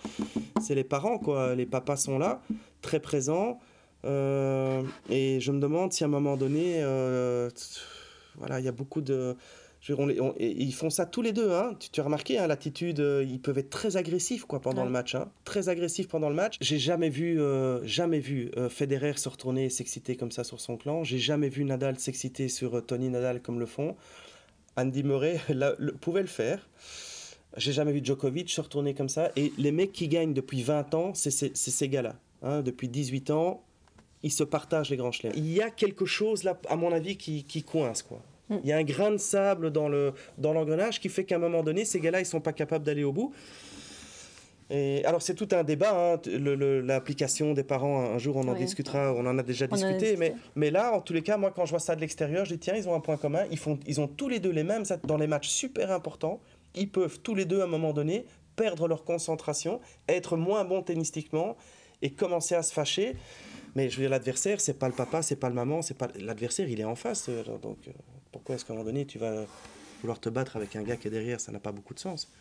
C'est 0.61 0.75
les 0.75 0.83
parents, 0.83 1.17
quoi. 1.17 1.55
Les 1.55 1.65
papas 1.65 1.97
sont 1.97 2.19
là, 2.19 2.43
très 2.83 2.99
présents. 2.99 3.59
Euh, 4.05 4.83
et 5.09 5.39
je 5.39 5.51
me 5.51 5.59
demande 5.59 5.93
si 5.93 6.03
à 6.03 6.07
un 6.07 6.09
moment 6.09 6.37
donné, 6.37 6.83
euh, 6.83 7.49
voilà, 8.39 8.59
il 8.59 8.65
y 8.65 8.69
a 8.69 8.73
beaucoup 8.73 9.01
de 9.01 9.35
ils 9.87 10.73
font 10.73 10.89
ça 10.89 11.05
tous 11.05 11.21
les 11.21 11.31
deux. 11.31 11.51
Hein. 11.51 11.75
Tu, 11.79 11.99
as 11.99 12.03
remarqué 12.03 12.37
hein, 12.37 12.47
l'attitude, 12.47 12.99
euh, 12.99 13.25
ils 13.27 13.39
peuvent 13.39 13.57
être 13.57 13.69
très 13.69 13.95
agressifs 13.97 14.45
quoi 14.45 14.59
pendant 14.59 14.83
le 14.83 14.91
match. 14.91 15.15
Hein. 15.15 15.31
Très 15.45 15.69
agressifs 15.69 16.07
pendant 16.07 16.29
le 16.29 16.35
match. 16.35 16.57
J'ai 16.59 16.79
jamais 16.79 17.09
vu, 17.09 17.39
euh, 17.39 17.85
jamais 17.85 18.19
vu 18.19 18.51
euh, 18.57 18.69
Federer 18.69 19.13
se 19.17 19.29
retourner 19.29 19.65
et 19.65 19.69
s'exciter 19.69 20.15
comme 20.15 20.31
ça 20.31 20.43
sur 20.43 20.59
son 20.59 20.77
clan. 20.77 21.03
J'ai 21.03 21.17
jamais 21.17 21.49
vu 21.49 21.63
Nadal 21.63 21.97
s'exciter 21.97 22.49
sur 22.49 22.85
Tony 22.85 23.09
Nadal 23.09 23.41
comme 23.41 23.59
le 23.59 23.65
font. 23.65 23.95
Andy 24.75 25.03
Murray 25.03 25.39
pouvait 26.01 26.21
le 26.21 26.27
faire. 26.27 26.67
J'ai 27.57 27.71
jamais 27.71 27.93
vu 27.93 28.01
Djokovic 28.03 28.49
se 28.49 28.61
retourner 28.61 28.93
comme 28.93 29.09
ça. 29.09 29.31
Et 29.35 29.53
les 29.57 29.71
mecs 29.71 29.93
qui 29.93 30.07
gagnent 30.07 30.33
depuis 30.33 30.61
20 30.61 30.93
ans, 30.93 31.13
c'est 31.13 31.31
ces 31.31 31.89
gars-là. 31.89 32.15
Hein. 32.41 32.61
depuis 32.61 32.87
18 32.87 33.31
ans, 33.31 33.63
ils 34.23 34.31
se 34.31 34.43
partagent 34.43 34.89
les 34.89 34.97
grands 34.97 35.11
chelems. 35.11 35.33
Il 35.35 35.51
y 35.51 35.61
a 35.61 35.69
quelque 35.69 36.05
chose 36.05 36.43
là, 36.43 36.59
à 36.67 36.75
mon 36.75 36.91
avis, 36.91 37.17
qui, 37.17 37.43
qui 37.43 37.63
coince. 37.63 38.03
quoi. 38.03 38.21
Mm. 38.49 38.55
Il 38.63 38.69
y 38.69 38.73
a 38.73 38.77
un 38.77 38.83
grain 38.83 39.11
de 39.11 39.17
sable 39.17 39.71
dans 39.71 39.89
l'engrenage 39.89 40.95
dans 40.95 41.01
qui 41.01 41.09
fait 41.09 41.23
qu'à 41.23 41.35
un 41.35 41.39
moment 41.39 41.63
donné, 41.63 41.85
ces 41.85 41.99
gars-là, 41.99 42.19
ils 42.19 42.25
sont 42.25 42.41
pas 42.41 42.53
capables 42.53 42.85
d'aller 42.85 43.03
au 43.03 43.13
bout. 43.13 43.33
Et 44.71 45.03
alors 45.05 45.21
c'est 45.21 45.33
tout 45.33 45.47
un 45.51 45.63
débat, 45.63 46.13
hein, 46.13 46.21
l'application 46.27 47.53
des 47.53 47.63
parents, 47.63 48.01
un 48.01 48.19
jour 48.19 48.37
on 48.37 48.47
en 48.47 48.53
discutera, 48.53 49.13
on 49.13 49.25
en 49.25 49.37
a 49.39 49.41
déjà 49.41 49.65
discuté, 49.65 50.15
mais, 50.15 50.35
mais 50.55 50.69
là 50.69 50.93
en 50.93 51.01
tous 51.01 51.13
les 51.13 51.23
cas, 51.23 51.37
moi 51.37 51.51
quand 51.55 51.65
je 51.65 51.71
vois 51.71 51.79
ça 51.79 51.95
de 51.95 52.01
l'extérieur, 52.01 52.45
je 52.45 52.53
dis 52.53 52.59
tiens, 52.59 52.75
ils 52.75 52.87
ont 52.87 52.93
un 52.93 52.99
point 52.99 53.17
commun, 53.17 53.45
ils, 53.49 53.57
font, 53.57 53.79
ils 53.87 53.99
ont 53.99 54.07
tous 54.07 54.29
les 54.29 54.39
deux 54.39 54.51
les 54.51 54.63
mêmes 54.63 54.83
dans 55.05 55.17
les 55.17 55.25
matchs 55.25 55.47
super 55.47 55.91
importants, 55.91 56.39
ils 56.75 56.87
peuvent 56.87 57.19
tous 57.19 57.33
les 57.33 57.45
deux 57.45 57.61
à 57.61 57.63
un 57.63 57.67
moment 57.67 57.93
donné 57.93 58.27
perdre 58.55 58.87
leur 58.87 59.05
concentration, 59.05 59.79
être 60.07 60.37
moins 60.37 60.65
bons 60.65 60.83
tennistiquement 60.83 61.57
et 62.03 62.11
commencer 62.11 62.53
à 62.53 62.61
se 62.61 62.71
fâcher. 62.71 63.15
Mais 63.75 63.89
je 63.89 63.97
veux 63.97 64.03
dire, 64.03 64.09
l'adversaire, 64.09 64.59
c'est 64.59 64.73
pas 64.73 64.87
le 64.87 64.93
papa, 64.93 65.21
c'est 65.21 65.35
pas 65.35 65.49
le 65.49 65.55
maman, 65.55 65.81
c'est 65.81 65.97
pas 65.97 66.07
l'adversaire, 66.19 66.67
il 66.67 66.79
est 66.79 66.85
en 66.85 66.95
face. 66.95 67.27
Euh, 67.29 67.43
donc 67.61 67.77
euh, 67.87 67.91
pourquoi 68.31 68.55
est-ce 68.55 68.65
qu'à 68.65 68.73
un 68.73 68.77
moment 68.77 68.85
donné, 68.85 69.05
tu 69.05 69.19
vas 69.19 69.45
vouloir 70.01 70.19
te 70.19 70.29
battre 70.29 70.55
avec 70.55 70.75
un 70.75 70.83
gars 70.83 70.97
qui 70.97 71.07
est 71.07 71.11
derrière? 71.11 71.39
Ça 71.39 71.51
n'a 71.51 71.59
pas 71.59 71.71
beaucoup 71.71 71.93
de 71.93 71.99
sens. 71.99 72.31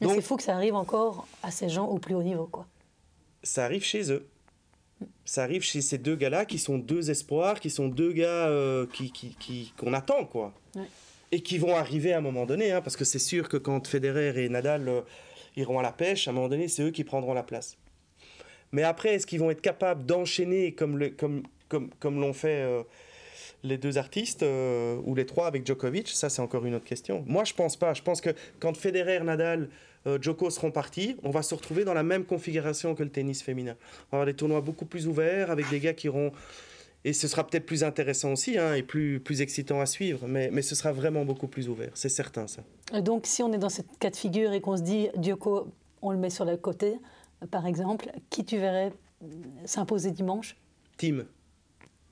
Donc 0.00 0.12
c'est 0.14 0.22
fou 0.22 0.36
que 0.36 0.42
ça 0.42 0.54
arrive 0.54 0.74
encore 0.74 1.26
à 1.42 1.50
ces 1.50 1.68
gens 1.68 1.86
au 1.86 1.98
plus 1.98 2.14
haut 2.14 2.22
niveau, 2.22 2.46
quoi. 2.46 2.66
Ça 3.42 3.64
arrive 3.64 3.84
chez 3.84 4.10
eux. 4.10 4.26
Ça 5.24 5.42
arrive 5.42 5.62
chez 5.62 5.80
ces 5.80 5.98
deux 5.98 6.16
gars-là 6.16 6.44
qui 6.44 6.58
sont 6.58 6.78
deux 6.78 7.10
espoirs, 7.10 7.60
qui 7.60 7.70
sont 7.70 7.88
deux 7.88 8.12
gars 8.12 8.48
euh, 8.48 8.86
qui, 8.92 9.10
qui, 9.10 9.36
qui, 9.38 9.72
qu'on 9.76 9.92
attend, 9.92 10.24
quoi. 10.24 10.52
Et 11.32 11.42
qui 11.42 11.58
vont 11.58 11.76
arriver 11.76 12.12
à 12.12 12.18
un 12.18 12.20
moment 12.20 12.46
donné, 12.46 12.72
hein, 12.72 12.80
parce 12.80 12.96
que 12.96 13.04
c'est 13.04 13.18
sûr 13.18 13.48
que 13.48 13.56
quand 13.56 13.86
Federer 13.86 14.44
et 14.44 14.48
Nadal 14.48 15.02
iront 15.56 15.78
à 15.78 15.82
la 15.82 15.92
pêche, 15.92 16.28
à 16.28 16.30
un 16.30 16.34
moment 16.34 16.48
donné, 16.48 16.68
c'est 16.68 16.82
eux 16.82 16.90
qui 16.90 17.04
prendront 17.04 17.34
la 17.34 17.42
place. 17.42 17.76
Mais 18.74 18.82
après, 18.82 19.14
est-ce 19.14 19.24
qu'ils 19.24 19.38
vont 19.38 19.52
être 19.52 19.60
capables 19.60 20.04
d'enchaîner 20.04 20.72
comme, 20.72 20.98
comme, 21.16 21.90
comme, 22.00 22.20
l'ont 22.20 22.32
fait 22.32 22.60
euh, 22.62 22.82
les 23.62 23.78
deux 23.78 23.98
artistes 23.98 24.42
euh, 24.42 25.00
ou 25.04 25.14
les 25.14 25.26
trois 25.26 25.46
avec 25.46 25.64
Djokovic? 25.64 26.08
Ça, 26.08 26.28
c'est 26.28 26.42
encore 26.42 26.66
une 26.66 26.74
autre 26.74 26.84
question. 26.84 27.22
Moi, 27.28 27.44
je 27.44 27.54
pense 27.54 27.76
pas. 27.76 27.94
Je 27.94 28.02
pense 28.02 28.20
que 28.20 28.30
quand 28.58 28.76
Federer, 28.76 29.20
Nadal, 29.20 29.68
euh, 30.08 30.18
Djoko 30.20 30.50
seront 30.50 30.72
partis, 30.72 31.16
on 31.22 31.30
va 31.30 31.42
se 31.42 31.54
retrouver 31.54 31.84
dans 31.84 31.94
la 31.94 32.02
même 32.02 32.24
configuration 32.24 32.96
que 32.96 33.04
le 33.04 33.10
tennis 33.10 33.44
féminin. 33.44 33.76
On 34.10 34.16
va 34.16 34.22
avoir 34.22 34.26
des 34.26 34.34
tournois 34.34 34.60
beaucoup 34.60 34.86
plus 34.86 35.06
ouverts 35.06 35.52
avec 35.52 35.70
des 35.70 35.78
gars 35.78 35.94
qui 35.94 36.08
iront 36.08 36.32
et 37.04 37.12
ce 37.12 37.28
sera 37.28 37.46
peut-être 37.46 37.66
plus 37.66 37.84
intéressant 37.84 38.32
aussi 38.32 38.58
hein, 38.58 38.74
et 38.74 38.82
plus, 38.82 39.20
plus 39.20 39.40
excitant 39.40 39.80
à 39.80 39.86
suivre, 39.86 40.26
mais, 40.26 40.48
mais 40.50 40.62
ce 40.62 40.74
sera 40.74 40.90
vraiment 40.90 41.24
beaucoup 41.24 41.48
plus 41.48 41.68
ouvert, 41.68 41.90
c'est 41.92 42.08
certain 42.08 42.46
ça. 42.46 42.62
Donc 43.02 43.26
si 43.26 43.42
on 43.42 43.52
est 43.52 43.58
dans 43.58 43.68
cette 43.68 43.98
cas 44.00 44.08
de 44.08 44.16
figure 44.16 44.54
et 44.54 44.62
qu'on 44.62 44.78
se 44.78 44.82
dit 44.82 45.10
Djoko, 45.20 45.68
on 46.00 46.12
le 46.12 46.16
met 46.16 46.30
sur 46.30 46.46
le 46.46 46.56
côté, 46.56 46.94
par 47.50 47.66
exemple, 47.66 48.10
qui 48.30 48.44
tu 48.44 48.58
verrais 48.58 48.92
s'imposer 49.64 50.10
dimanche? 50.10 50.56
Tim. 50.96 51.24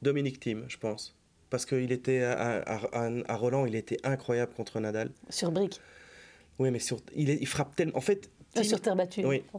Dominique 0.02 0.40
Tim, 0.40 0.64
je 0.68 0.76
pense. 0.76 1.16
Parce 1.50 1.66
qu'il 1.66 1.92
était 1.92 2.22
à, 2.22 2.64
à, 2.66 3.36
Roland, 3.36 3.66
il 3.66 3.74
était 3.74 3.98
incroyable 4.04 4.52
contre 4.54 4.80
Nadal. 4.80 5.10
Sur 5.28 5.52
brique 5.52 5.80
Oui, 6.58 6.70
mais 6.70 6.78
sur, 6.78 6.98
il, 7.14 7.28
il 7.28 7.46
frappe 7.46 7.76
tellement. 7.76 7.96
En 7.96 8.00
fait, 8.00 8.30
euh, 8.56 8.62
sur 8.62 8.80
terre 8.80 8.96
battue. 8.96 9.24
Oui. 9.24 9.42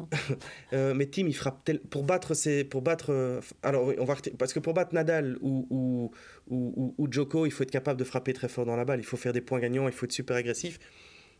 Euh, 0.73 0.95
mais 0.95 1.05
Tim, 1.05 1.27
il 1.27 1.35
frappe 1.35 1.63
tel... 1.63 1.79
pour 1.79 2.03
battre 2.03 2.33
ses... 2.33 2.63
pour 2.63 2.81
battre. 2.81 3.11
Euh, 3.11 3.41
alors 3.61 3.93
on 3.99 4.05
va 4.05 4.15
parce 4.39 4.53
que 4.53 4.59
pour 4.59 4.73
battre 4.73 4.95
Nadal 4.95 5.37
ou 5.41 5.67
ou, 5.69 6.11
ou, 6.49 6.95
ou 6.97 7.11
Djoko, 7.11 7.45
il 7.45 7.51
faut 7.51 7.61
être 7.61 7.71
capable 7.71 7.99
de 7.99 8.03
frapper 8.03 8.33
très 8.33 8.47
fort 8.47 8.65
dans 8.65 8.75
la 8.75 8.85
balle. 8.85 8.99
Il 8.99 9.05
faut 9.05 9.17
faire 9.17 9.33
des 9.33 9.41
points 9.41 9.59
gagnants. 9.59 9.87
Il 9.87 9.93
faut 9.93 10.05
être 10.05 10.11
super 10.11 10.35
agressif. 10.35 10.79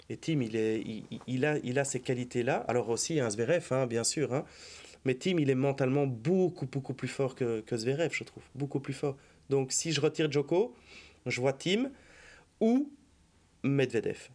Et 0.10 0.18
Tim, 0.18 0.42
il, 0.42 0.56
est, 0.56 0.84
il, 1.28 1.46
a, 1.46 1.58
il 1.64 1.80
a 1.80 1.86
ces 1.86 2.00
qualités-là. 2.00 2.58
Alors 2.68 2.90
aussi, 2.90 3.20
un 3.20 3.30
Zverev, 3.30 3.66
hein, 3.72 3.88
bien 3.88 4.04
sûr. 4.04 4.34
Hein. 4.34 4.46
Mais 5.06 5.16
Tim, 5.16 5.38
il 5.40 5.50
est 5.50 5.56
mentalement 5.56 6.08
beaucoup, 6.08 6.66
beaucoup 6.66 6.94
plus 6.94 7.08
fort 7.08 7.36
que, 7.36 7.62
que 7.62 7.78
Zverev, 7.78 8.12
je 8.12 8.24
trouve. 8.24 8.44
Beaucoup 8.56 8.80
plus 8.80 8.94
fort. 8.94 9.18
Donc 9.50 9.72
si 9.72 9.92
je 9.92 10.02
retire 10.02 10.32
Djoko, 10.32 10.76
je 11.26 11.40
vois 11.42 11.54
Tim 11.54 11.92
ou 12.60 12.92
Medvedev. 13.64 14.30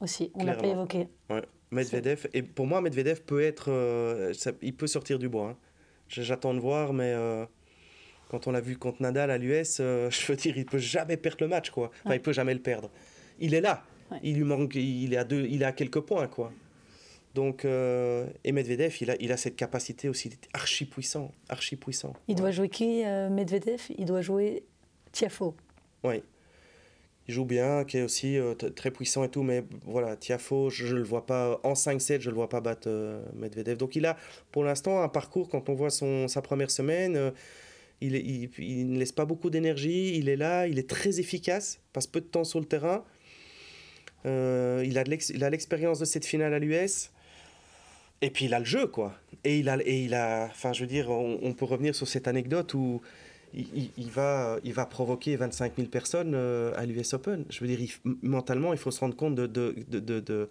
Aussi, 0.00 0.30
on 0.34 0.44
l'a 0.44 0.54
pas 0.54 0.66
évoqué. 0.66 1.08
Ouais. 1.28 1.42
Medvedev. 1.70 2.26
Et 2.32 2.42
pour 2.42 2.66
moi, 2.66 2.80
Medvedev 2.80 3.20
peut 3.22 3.42
être. 3.42 3.70
Euh, 3.70 4.32
il 4.62 4.74
peut 4.74 4.86
sortir 4.86 5.18
du 5.18 5.28
bois. 5.28 5.50
Hein. 5.50 5.56
J'attends 6.08 6.54
de 6.54 6.60
voir, 6.60 6.92
mais. 6.92 7.12
Euh, 7.14 7.44
quand 8.28 8.46
on 8.46 8.52
l'a 8.52 8.60
vu 8.60 8.76
contre 8.76 9.02
Nadal 9.02 9.30
à 9.30 9.38
l'US, 9.38 9.78
euh, 9.80 10.08
je 10.10 10.26
veux 10.26 10.36
dire, 10.36 10.56
il 10.56 10.64
peut 10.64 10.78
jamais 10.78 11.16
perdre 11.16 11.38
le 11.40 11.48
match, 11.48 11.70
quoi. 11.70 11.90
Enfin, 12.04 12.14
il 12.14 12.22
peut 12.22 12.32
jamais 12.32 12.54
le 12.54 12.60
perdre. 12.60 12.90
Il 13.40 13.54
est 13.54 13.60
là, 13.60 13.82
il 14.22 14.36
lui 14.36 14.44
manque, 14.44 14.74
il 14.74 15.12
est 15.12 15.16
à 15.16 15.24
deux, 15.24 15.46
il 15.50 15.64
a 15.64 15.72
quelques 15.72 16.00
points, 16.00 16.26
quoi. 16.26 16.52
Donc, 17.34 17.64
euh, 17.64 18.26
et 18.42 18.52
Medvedev, 18.52 18.96
il 19.00 19.10
a, 19.10 19.16
il 19.20 19.30
a 19.30 19.36
cette 19.36 19.56
capacité 19.56 20.08
aussi 20.08 20.30
archi 20.52 20.84
puissant, 20.84 21.30
archi 21.48 21.76
puissant. 21.76 22.14
Il 22.26 22.34
doit 22.34 22.50
jouer 22.50 22.68
qui, 22.68 23.04
euh, 23.04 23.28
Medvedev? 23.30 23.80
Il 23.96 24.06
doit 24.06 24.20
jouer 24.20 24.64
Tiafo. 25.12 25.54
Oui. 26.02 26.22
Il 27.28 27.34
joue 27.34 27.44
bien, 27.44 27.84
qui 27.84 27.98
est 27.98 28.02
aussi 28.02 28.36
euh, 28.36 28.54
très 28.54 28.90
puissant 28.90 29.22
et 29.22 29.28
tout, 29.28 29.44
mais 29.44 29.62
voilà, 29.84 30.16
Tiafo, 30.16 30.70
je 30.70 30.86
ne 30.86 30.98
le 30.98 31.04
vois 31.04 31.24
pas, 31.24 31.60
en 31.62 31.74
5-7, 31.74 32.20
je 32.20 32.26
ne 32.26 32.30
le 32.30 32.36
vois 32.36 32.48
pas 32.48 32.60
battre 32.60 32.88
Medvedev. 33.34 33.76
Donc 33.76 33.94
il 33.94 34.06
a 34.06 34.16
pour 34.50 34.64
l'instant 34.64 35.00
un 35.00 35.08
parcours, 35.08 35.48
quand 35.48 35.68
on 35.68 35.74
voit 35.74 35.90
son, 35.90 36.26
sa 36.26 36.42
première 36.42 36.72
semaine, 36.72 37.32
il, 38.00 38.16
il, 38.16 38.50
il, 38.58 38.90
ne 38.90 38.98
laisse 38.98 39.12
pas 39.12 39.26
beaucoup 39.26 39.50
d'énergie, 39.50 40.16
il 40.16 40.28
est 40.28 40.36
là, 40.36 40.66
il 40.66 40.80
est 40.80 40.88
très 40.88 41.20
efficace, 41.20 41.80
passe 41.92 42.08
peu 42.08 42.20
de 42.20 42.26
temps 42.26 42.44
sur 42.44 42.58
le 42.58 42.66
terrain. 42.66 43.04
Euh, 44.26 44.84
il 44.86 44.98
a 44.98 45.50
l'expérience 45.50 45.98
de 45.98 46.04
cette 46.04 46.24
finale 46.24 46.54
à 46.54 46.58
l'US. 46.58 47.10
Et 48.22 48.30
puis 48.30 48.46
il 48.46 48.54
a 48.54 48.58
le 48.58 48.64
jeu, 48.64 48.86
quoi. 48.86 49.14
Et 49.44 49.58
il 49.58 49.68
a, 49.68 50.48
enfin, 50.50 50.72
je 50.72 50.82
veux 50.82 50.86
dire, 50.86 51.10
on, 51.10 51.52
peut 51.54 51.64
revenir 51.64 51.94
sur 51.94 52.06
cette 52.06 52.28
anecdote 52.28 52.74
où 52.74 53.00
il, 53.54 54.10
va, 54.10 54.58
il 54.62 54.74
va 54.74 54.84
provoquer 54.84 55.36
25 55.36 55.72
000 55.76 55.88
personnes 55.88 56.34
euh, 56.34 56.72
à 56.76 56.84
l'US 56.84 57.14
Open. 57.14 57.44
Je 57.48 57.60
veux 57.60 57.74
dire, 57.74 57.88
mentalement, 58.22 58.72
il 58.72 58.78
faut 58.78 58.90
se 58.90 59.00
rendre 59.00 59.16
compte 59.16 59.34
de. 59.34 59.46
de, 59.46 60.20
de, 60.20 60.50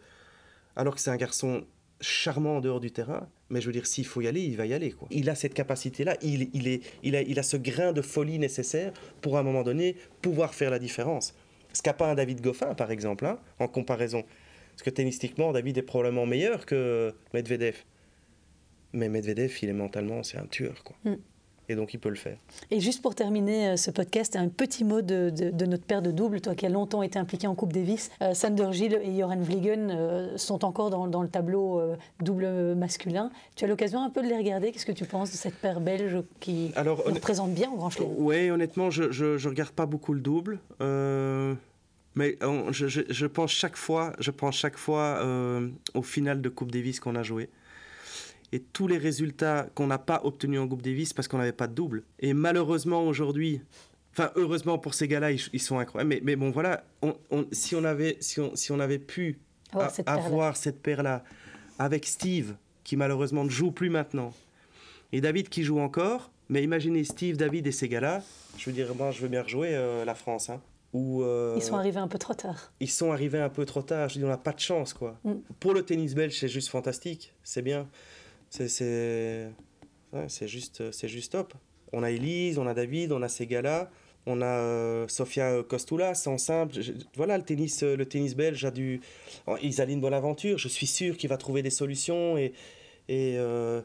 alors 0.75 0.95
que 0.95 1.01
c'est 1.01 1.11
un 1.11 1.17
garçon 1.17 1.63
charmant 2.01 2.57
en 2.57 2.61
dehors 2.61 2.79
du 2.79 2.91
terrain, 2.91 3.27
mais 3.49 3.61
je 3.61 3.67
veux 3.67 3.73
dire, 3.73 3.85
s'il 3.85 4.05
faut 4.05 4.21
y 4.21 4.27
aller, 4.27 4.41
il 4.41 4.55
va 4.55 4.65
y 4.65 4.73
aller. 4.73 4.91
Quoi. 4.91 5.07
Il 5.11 5.29
a 5.29 5.35
cette 5.35 5.53
capacité-là, 5.53 6.15
il, 6.21 6.49
il, 6.53 6.81
il, 7.03 7.15
a, 7.15 7.21
il 7.21 7.37
a 7.39 7.43
ce 7.43 7.57
grain 7.57 7.91
de 7.91 8.01
folie 8.01 8.39
nécessaire 8.39 8.93
pour, 9.21 9.37
à 9.37 9.41
un 9.41 9.43
moment 9.43 9.63
donné, 9.63 9.95
pouvoir 10.21 10.53
faire 10.53 10.71
la 10.71 10.79
différence. 10.79 11.33
Ce 11.73 11.81
qu'a 11.81 11.93
pas 11.93 12.09
un 12.09 12.15
David 12.15 12.41
Goffin, 12.41 12.73
par 12.73 12.91
exemple, 12.91 13.25
hein, 13.25 13.39
en 13.59 13.67
comparaison. 13.67 14.23
Parce 14.71 14.83
que 14.83 14.89
tennistiquement, 14.89 15.51
David 15.51 15.77
est 15.77 15.83
probablement 15.83 16.25
meilleur 16.25 16.65
que 16.65 17.13
Medvedev. 17.33 17.83
Mais 18.93 19.09
Medvedev, 19.09 19.55
il 19.61 19.69
est 19.69 19.73
mentalement, 19.73 20.23
c'est 20.23 20.37
un 20.37 20.47
tueur. 20.47 20.83
Quoi. 20.83 20.95
Mm 21.03 21.17
et 21.69 21.75
donc 21.75 21.93
il 21.93 21.99
peut 21.99 22.09
le 22.09 22.15
faire. 22.15 22.37
Et 22.71 22.79
juste 22.79 23.01
pour 23.01 23.15
terminer 23.15 23.69
euh, 23.69 23.77
ce 23.77 23.91
podcast, 23.91 24.35
un 24.35 24.49
petit 24.49 24.83
mot 24.83 25.01
de, 25.01 25.31
notre 25.65 25.85
paire 25.85 26.01
de 26.01 26.11
double, 26.11 26.41
toi 26.41 26.55
qui 26.55 26.65
as 26.65 26.69
longtemps 26.69 27.03
été 27.03 27.19
impliqué 27.19 27.47
en 27.47 27.55
Coupe 27.55 27.71
Davis. 27.71 28.09
Euh, 28.21 28.33
Sander 28.33 28.69
Gilles 28.71 28.99
et 29.03 29.19
Joran 29.19 29.39
Vliegen 29.39 29.91
euh, 29.91 30.37
sont 30.37 30.65
encore 30.65 30.89
dans, 30.89 31.21
le 31.21 31.29
tableau 31.29 31.81
double 32.21 32.75
masculin. 32.75 33.29
Tu 33.55 33.65
as 33.65 33.67
l'occasion 33.67 34.01
un 34.03 34.09
peu 34.09 34.23
de 34.23 34.27
les 34.27 34.37
regarder. 34.37 34.71
Qu'est-ce 34.71 34.85
que 34.85 34.91
tu 34.91 35.05
penses 35.05 35.31
de 35.31 35.35
cette 35.35 35.55
paire 35.55 35.79
belge 35.79 36.17
qui 36.39 36.71
Alors, 36.75 37.03
représente 37.05 37.53
bien 37.53 37.69
au 37.71 37.75
Grand 37.75 37.89
Chelem? 37.89 38.09
Oui, 38.17 38.49
honnêtement, 38.49 38.89
je 38.89 39.03
ne 39.03 39.47
regarde 39.47 39.71
pas 39.71 39.85
beaucoup 39.85 40.13
le 40.13 40.21
double. 40.21 40.59
Mais 42.15 42.37
je, 42.71 42.87
je, 42.87 43.25
pense 43.27 43.51
chaque 43.51 43.77
fois, 43.77 44.13
je 44.19 44.31
pense 44.31 44.55
chaque 44.55 44.77
fois 44.77 45.23
au 45.93 46.01
final 46.01 46.41
de 46.41 46.49
Coupe 46.49 46.71
Davis 46.71 46.99
qu'on 46.99 47.15
a 47.15 47.23
joué 47.23 47.49
et 48.51 48.59
tous 48.59 48.87
les 48.87 48.97
résultats 48.97 49.67
qu'on 49.75 49.87
n'a 49.87 49.97
pas 49.97 50.21
obtenus 50.23 50.59
en 50.59 50.67
Coupe 50.67 50.81
Davis 50.81 51.13
parce 51.13 51.27
qu'on 51.27 51.37
n'avait 51.37 51.51
pas 51.51 51.67
de 51.67 51.73
double. 51.73 52.03
Et 52.19 52.33
malheureusement 52.33 53.03
aujourd'hui, 53.03 53.61
enfin 54.13 54.31
heureusement 54.35 54.77
pour 54.77 54.93
ces 54.93 55.07
gars-là, 55.07 55.31
ils, 55.31 55.59
sont 55.59 55.79
incroyables. 55.79 56.09
Mais, 56.09 56.21
mais 56.23 56.35
bon 56.35 56.51
voilà, 56.51 56.83
on, 57.01 57.15
si, 57.51 57.75
on 57.75 57.83
avait, 57.83 58.17
si, 58.19 58.39
on, 58.39 58.55
si 58.55 58.71
on 58.71 58.79
avait 58.79 58.99
pu 58.99 59.39
avoir 60.05 60.57
cette 60.57 60.81
paire-là 60.81 61.23
avec 61.77 62.05
Steve, 62.05 62.55
qui 62.83 62.97
malheureusement 62.97 63.43
ne 63.43 63.49
joue 63.49 63.71
plus 63.71 63.89
maintenant, 63.89 64.33
et 65.11 65.21
David 65.21 65.49
qui 65.49 65.63
joue 65.63 65.79
encore, 65.79 66.31
mais 66.49 66.63
imaginez 66.63 67.03
Steve, 67.03 67.37
David 67.37 67.67
et 67.67 67.71
ces 67.71 67.87
gars-là, 67.87 68.23
je 68.57 68.65
veux 68.65 68.73
dire, 68.73 68.93
moi 68.95 69.11
je 69.11 69.21
veux 69.21 69.27
bien 69.27 69.43
rejouer 69.43 69.69
euh, 69.73 70.03
la 70.05 70.15
France. 70.15 70.49
Hein. 70.49 70.61
Euh, 70.95 71.53
ils 71.55 71.61
sont 71.61 71.75
arrivés 71.75 71.99
un 71.99 72.07
peu 72.07 72.17
trop 72.17 72.33
tard. 72.33 72.71
Ils 72.79 72.89
sont 72.89 73.11
arrivés 73.11 73.39
un 73.39 73.49
peu 73.49 73.65
trop 73.65 73.81
tard. 73.81 74.09
Je 74.09 74.19
dis, 74.19 74.25
on 74.25 74.29
n'a 74.29 74.37
pas 74.37 74.53
de 74.53 74.59
chance, 74.59 74.93
quoi. 74.93 75.17
Mm. 75.23 75.33
Pour 75.59 75.73
le 75.73 75.83
tennis 75.83 76.15
belge, 76.15 76.39
c'est 76.39 76.47
juste 76.47 76.69
fantastique. 76.69 77.33
C'est 77.43 77.61
bien. 77.61 77.87
C'est 78.49 78.67
c'est 80.27 80.47
juste, 80.47 81.07
juste 81.07 81.31
top. 81.33 81.53
On 81.93 82.03
a 82.03 82.11
Elise, 82.11 82.57
on 82.57 82.67
a 82.67 82.73
David, 82.73 83.11
on 83.11 83.21
a 83.21 83.27
ces 83.27 83.47
gars-là. 83.47 83.89
On 84.25 84.41
a 84.41 84.45
euh, 84.45 85.07
Sofia 85.07 85.63
Kostula, 85.63 86.13
c'est 86.13 86.29
en 86.29 86.37
simple. 86.37 86.75
voilà, 87.15 87.37
le 87.37 87.43
tennis, 87.43 87.83
le 87.83 88.05
tennis 88.05 88.35
belge 88.35 88.63
a 88.65 88.71
du. 88.71 89.01
Isaline 89.61 90.01
Bonaventure, 90.01 90.57
je 90.57 90.67
suis 90.67 90.87
sûr 90.87 91.17
qu'il 91.17 91.29
va 91.29 91.37
trouver 91.37 91.63
des 91.63 91.69
solutions 91.69 92.37
et, 92.37 92.53
et, 93.07 93.35
euh, 93.37 93.81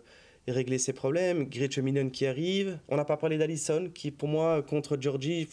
et 0.46 0.52
régler 0.52 0.78
ses 0.78 0.92
problèmes. 0.92 1.44
Gretchen 1.48 1.84
Minen 1.84 2.10
qui 2.10 2.26
arrive. 2.26 2.78
On 2.88 2.96
n'a 2.96 3.04
pas 3.04 3.16
parlé 3.16 3.38
d'Alison, 3.38 3.88
qui 3.94 4.10
pour 4.10 4.28
moi, 4.28 4.62
contre 4.62 4.98
Georgie, 5.00 5.48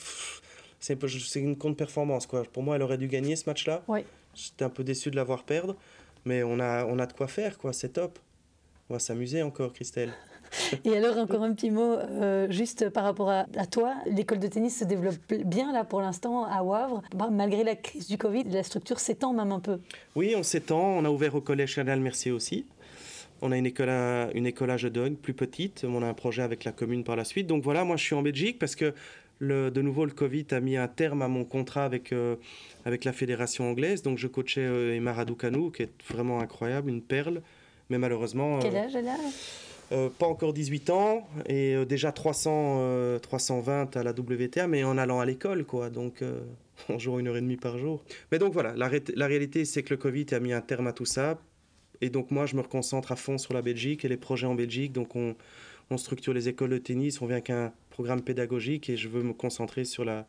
c'est 0.80 0.98
une 1.36 1.58
contre-performance. 1.58 2.28
Pour 2.52 2.64
moi, 2.64 2.76
elle 2.76 2.82
aurait 2.82 2.98
dû 2.98 3.08
gagner 3.08 3.36
ce 3.36 3.44
match-là. 3.48 3.84
J'étais 4.34 4.66
un 4.66 4.70
peu 4.70 4.84
déçu 4.84 5.12
de 5.12 5.16
la 5.16 5.24
voir 5.24 5.44
perdre. 5.44 5.76
Mais 6.26 6.44
on 6.44 6.60
a, 6.60 6.86
on 6.86 7.00
a 7.00 7.06
de 7.06 7.14
quoi 7.14 7.28
faire, 7.28 7.58
quoi. 7.58 7.72
C'est 7.72 7.90
top. 7.94 8.20
On 8.92 8.96
va 8.96 9.00
s'amuser 9.00 9.42
encore, 9.42 9.72
Christelle. 9.72 10.12
Et 10.84 10.98
alors, 10.98 11.18
encore 11.18 11.44
un 11.44 11.54
petit 11.54 11.72
mot, 11.72 11.94
euh, 11.94 12.52
juste 12.52 12.90
par 12.90 13.06
rapport 13.06 13.30
à, 13.30 13.46
toi. 13.72 13.96
L'école 14.06 14.40
de 14.40 14.48
tennis 14.48 14.80
se 14.80 14.84
développe 14.84 15.16
bien 15.46 15.72
là 15.72 15.86
pour 15.86 16.02
l'instant 16.02 16.44
à 16.44 16.62
Wavre. 16.62 17.02
Bah, 17.16 17.30
malgré 17.32 17.64
la 17.64 17.78
crise 17.78 18.10
du 18.10 18.18
Covid, 18.18 18.44
la 18.50 18.64
structure 18.64 19.00
s'étend 19.00 19.32
même 19.32 19.54
un 19.54 19.62
peu. 19.62 19.80
Oui, 20.18 20.34
on 20.36 20.44
s'étend. 20.44 20.82
On 20.82 21.06
a 21.06 21.10
ouvert 21.10 21.36
au 21.36 21.40
collège 21.40 21.70
Chanel 21.70 22.02
Mercier 22.02 22.34
aussi. 22.34 22.66
On 23.42 23.54
a 23.54 23.58
une 23.58 23.66
école 23.66 23.88
à, 23.88 24.30
une 24.34 24.46
école 24.46 24.72
à 24.72 24.78
plus 25.22 25.34
petite. 25.34 25.86
On 25.88 26.04
a 26.04 26.08
un 26.08 26.14
projet 26.14 26.42
avec 26.42 26.66
la 26.66 26.74
commune 26.74 27.06
par 27.06 27.16
la 27.16 27.24
suite. 27.24 27.48
Donc 27.48 27.64
voilà, 27.64 27.86
moi 27.86 27.96
je 27.96 28.04
suis 28.04 28.16
en 28.16 28.22
Belgique 28.22 28.60
parce 28.60 28.76
que 28.76 28.94
le, 29.40 29.72
de 29.72 29.82
nouveau 29.82 30.04
le 30.04 30.12
Covid 30.12 30.48
a 30.52 30.60
mis 30.60 30.76
un 30.76 30.90
terme 30.90 31.22
à 31.22 31.30
mon 31.30 31.46
contrat 31.46 31.86
avec, 31.86 32.12
euh, 32.12 32.36
avec 32.84 33.06
la 33.06 33.14
fédération 33.14 33.70
anglaise. 33.70 34.02
Donc 34.02 34.18
je 34.18 34.28
coachais 34.28 34.66
euh, 34.66 34.98
Emma 34.98 35.14
Raducanu, 35.14 35.72
qui 35.72 35.84
est 35.84 35.92
vraiment 36.10 36.42
incroyable, 36.42 36.90
une 36.90 37.02
perle. 37.02 37.42
Mais 37.92 37.98
malheureusement. 37.98 38.60
Quel 38.60 38.78
âge 38.78 38.96
elle 38.96 39.10
a 39.10 39.18
euh, 39.92 40.08
pas 40.08 40.26
encore 40.26 40.54
18 40.54 40.90
ans 40.92 41.28
et 41.48 41.76
euh, 41.76 41.84
déjà 41.84 42.14
300, 42.14 43.20
320 43.22 43.98
euh, 43.98 44.00
à 44.00 44.04
la 44.04 44.12
WTA, 44.12 44.66
mais 44.66 44.86
en 44.86 44.98
allant 44.98 45.20
à 45.20 45.26
l'école, 45.26 45.66
quoi. 45.66 45.90
Donc, 45.90 46.24
en 46.90 46.98
jouant 46.98 47.20
une 47.20 47.28
heure 47.28 47.36
et 47.36 47.42
demie 47.42 47.58
par 47.58 47.78
jour. 47.78 48.02
Mais 48.32 48.40
donc 48.40 48.54
voilà, 48.54 48.74
la, 48.78 48.90
la 49.14 49.28
réalité, 49.28 49.66
c'est 49.66 49.84
que 49.84 49.90
le 49.90 49.98
Covid 49.98 50.28
a 50.32 50.40
mis 50.40 50.54
un 50.54 50.62
terme 50.62 50.88
à 50.88 50.94
tout 50.94 51.04
ça. 51.04 51.38
Et 52.00 52.10
donc, 52.10 52.32
moi, 52.32 52.46
je 52.46 52.56
me 52.56 52.62
reconcentre 52.62 53.12
à 53.12 53.18
fond 53.18 53.38
sur 53.38 53.54
la 53.54 53.62
Belgique 53.62 54.06
et 54.06 54.08
les 54.08 54.16
projets 54.16 54.48
en 54.48 54.56
Belgique. 54.56 54.94
Donc, 54.94 55.18
on, 55.18 55.36
on 55.90 55.98
structure 55.98 56.34
les 56.34 56.48
écoles 56.48 56.70
de 56.70 56.78
tennis, 56.78 57.22
on 57.22 57.26
vient 57.26 57.42
qu'un 57.42 57.74
programme 57.90 58.22
pédagogique 58.22 58.90
et 58.90 58.96
je 58.96 59.10
veux 59.10 59.24
me 59.24 59.34
concentrer 59.34 59.84
sur, 59.84 60.06
la, 60.06 60.26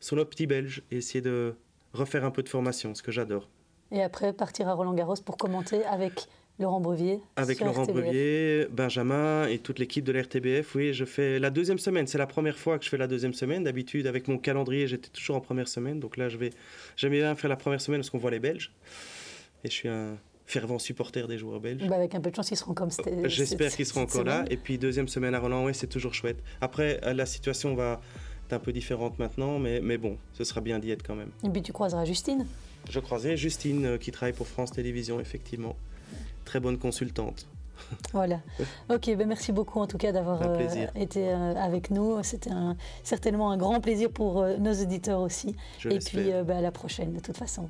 sur 0.00 0.16
le 0.16 0.24
petit 0.24 0.46
belge 0.46 0.82
et 0.90 0.96
essayer 0.96 1.20
de 1.20 1.54
refaire 1.92 2.24
un 2.24 2.30
peu 2.30 2.42
de 2.42 2.48
formation, 2.48 2.94
ce 2.94 3.02
que 3.02 3.12
j'adore. 3.12 3.50
Et 3.92 4.02
après, 4.02 4.32
partir 4.32 4.66
à 4.68 4.72
Roland 4.72 4.94
Garros 4.94 5.14
pour 5.24 5.36
commenter 5.36 5.84
avec 5.84 6.26
Laurent 6.58 6.80
Brevier. 6.80 7.20
Avec 7.36 7.60
Laurent 7.60 7.84
Brevier, 7.84 8.68
Benjamin 8.70 9.46
et 9.48 9.58
toute 9.58 9.78
l'équipe 9.78 10.04
de 10.04 10.12
l'RTBF. 10.12 10.74
Oui, 10.74 10.94
je 10.94 11.04
fais 11.04 11.38
la 11.38 11.50
deuxième 11.50 11.78
semaine. 11.78 12.06
C'est 12.06 12.18
la 12.18 12.26
première 12.26 12.56
fois 12.56 12.78
que 12.78 12.84
je 12.84 12.90
fais 12.90 12.96
la 12.96 13.08
deuxième 13.08 13.34
semaine. 13.34 13.64
D'habitude, 13.64 14.06
avec 14.06 14.28
mon 14.28 14.38
calendrier, 14.38 14.86
j'étais 14.86 15.08
toujours 15.08 15.36
en 15.36 15.40
première 15.40 15.68
semaine. 15.68 15.98
Donc 15.98 16.16
là, 16.16 16.28
je 16.28 16.36
vais. 16.36 16.50
J'aime 16.96 17.12
bien 17.12 17.34
faire 17.34 17.50
la 17.50 17.56
première 17.56 17.80
semaine 17.80 18.00
parce 18.00 18.10
qu'on 18.10 18.18
voit 18.18 18.30
les 18.30 18.38
Belges. 18.38 18.72
Et 19.64 19.68
je 19.68 19.72
suis 19.72 19.88
un 19.88 20.16
fervent 20.46 20.78
supporter 20.78 21.26
des 21.26 21.38
joueurs 21.38 21.58
belges. 21.58 21.86
Bah 21.88 21.96
avec 21.96 22.14
un 22.14 22.20
peu 22.20 22.30
de 22.30 22.36
chance, 22.36 22.50
ils 22.50 22.56
seront 22.56 22.74
comme 22.74 22.90
c'était. 22.90 23.28
J'espère 23.28 23.74
qu'ils 23.74 23.86
seront 23.86 24.02
encore 24.02 24.24
là. 24.24 24.44
Et 24.50 24.56
puis, 24.56 24.78
deuxième 24.78 25.08
semaine 25.08 25.34
à 25.34 25.40
Roland, 25.40 25.64
oui, 25.64 25.74
c'est 25.74 25.86
toujours 25.86 26.14
chouette. 26.14 26.38
Après, 26.60 27.00
euh, 27.04 27.14
la 27.14 27.26
situation 27.26 27.74
va 27.74 28.00
être 28.46 28.52
un 28.52 28.58
peu 28.58 28.72
différente 28.72 29.18
maintenant, 29.18 29.58
mais, 29.58 29.80
mais 29.80 29.96
bon, 29.96 30.18
ce 30.34 30.44
sera 30.44 30.60
bien 30.60 30.78
d'y 30.78 30.90
être 30.90 31.02
quand 31.02 31.16
même. 31.16 31.30
Et 31.42 31.48
puis, 31.48 31.62
tu 31.62 31.72
croiseras 31.72 32.04
Justine 32.04 32.46
Je 32.90 33.00
croiserai 33.00 33.36
Justine 33.36 33.86
euh, 33.86 33.98
qui 33.98 34.10
travaille 34.12 34.34
pour 34.34 34.46
France 34.46 34.70
Télévisions, 34.70 35.18
effectivement 35.18 35.76
très 36.54 36.60
bonne 36.60 36.78
consultante. 36.78 37.48
Voilà. 38.12 38.38
Ok, 38.88 39.06
ben 39.16 39.26
merci 39.26 39.50
beaucoup 39.50 39.80
en 39.80 39.88
tout 39.88 39.98
cas 39.98 40.12
d'avoir 40.12 40.40
euh, 40.42 40.86
été 40.94 41.28
euh, 41.30 41.54
avec 41.56 41.90
nous. 41.90 42.22
C'était 42.22 42.52
certainement 43.02 43.50
un 43.50 43.56
grand 43.56 43.80
plaisir 43.80 44.08
pour 44.08 44.40
euh, 44.40 44.56
nos 44.58 44.72
auditeurs 44.72 45.18
aussi. 45.18 45.56
Et 45.84 45.98
puis 45.98 46.30
ben, 46.30 46.58
à 46.58 46.60
la 46.60 46.70
prochaine 46.70 47.12
de 47.12 47.18
toute 47.18 47.36
façon. 47.36 47.68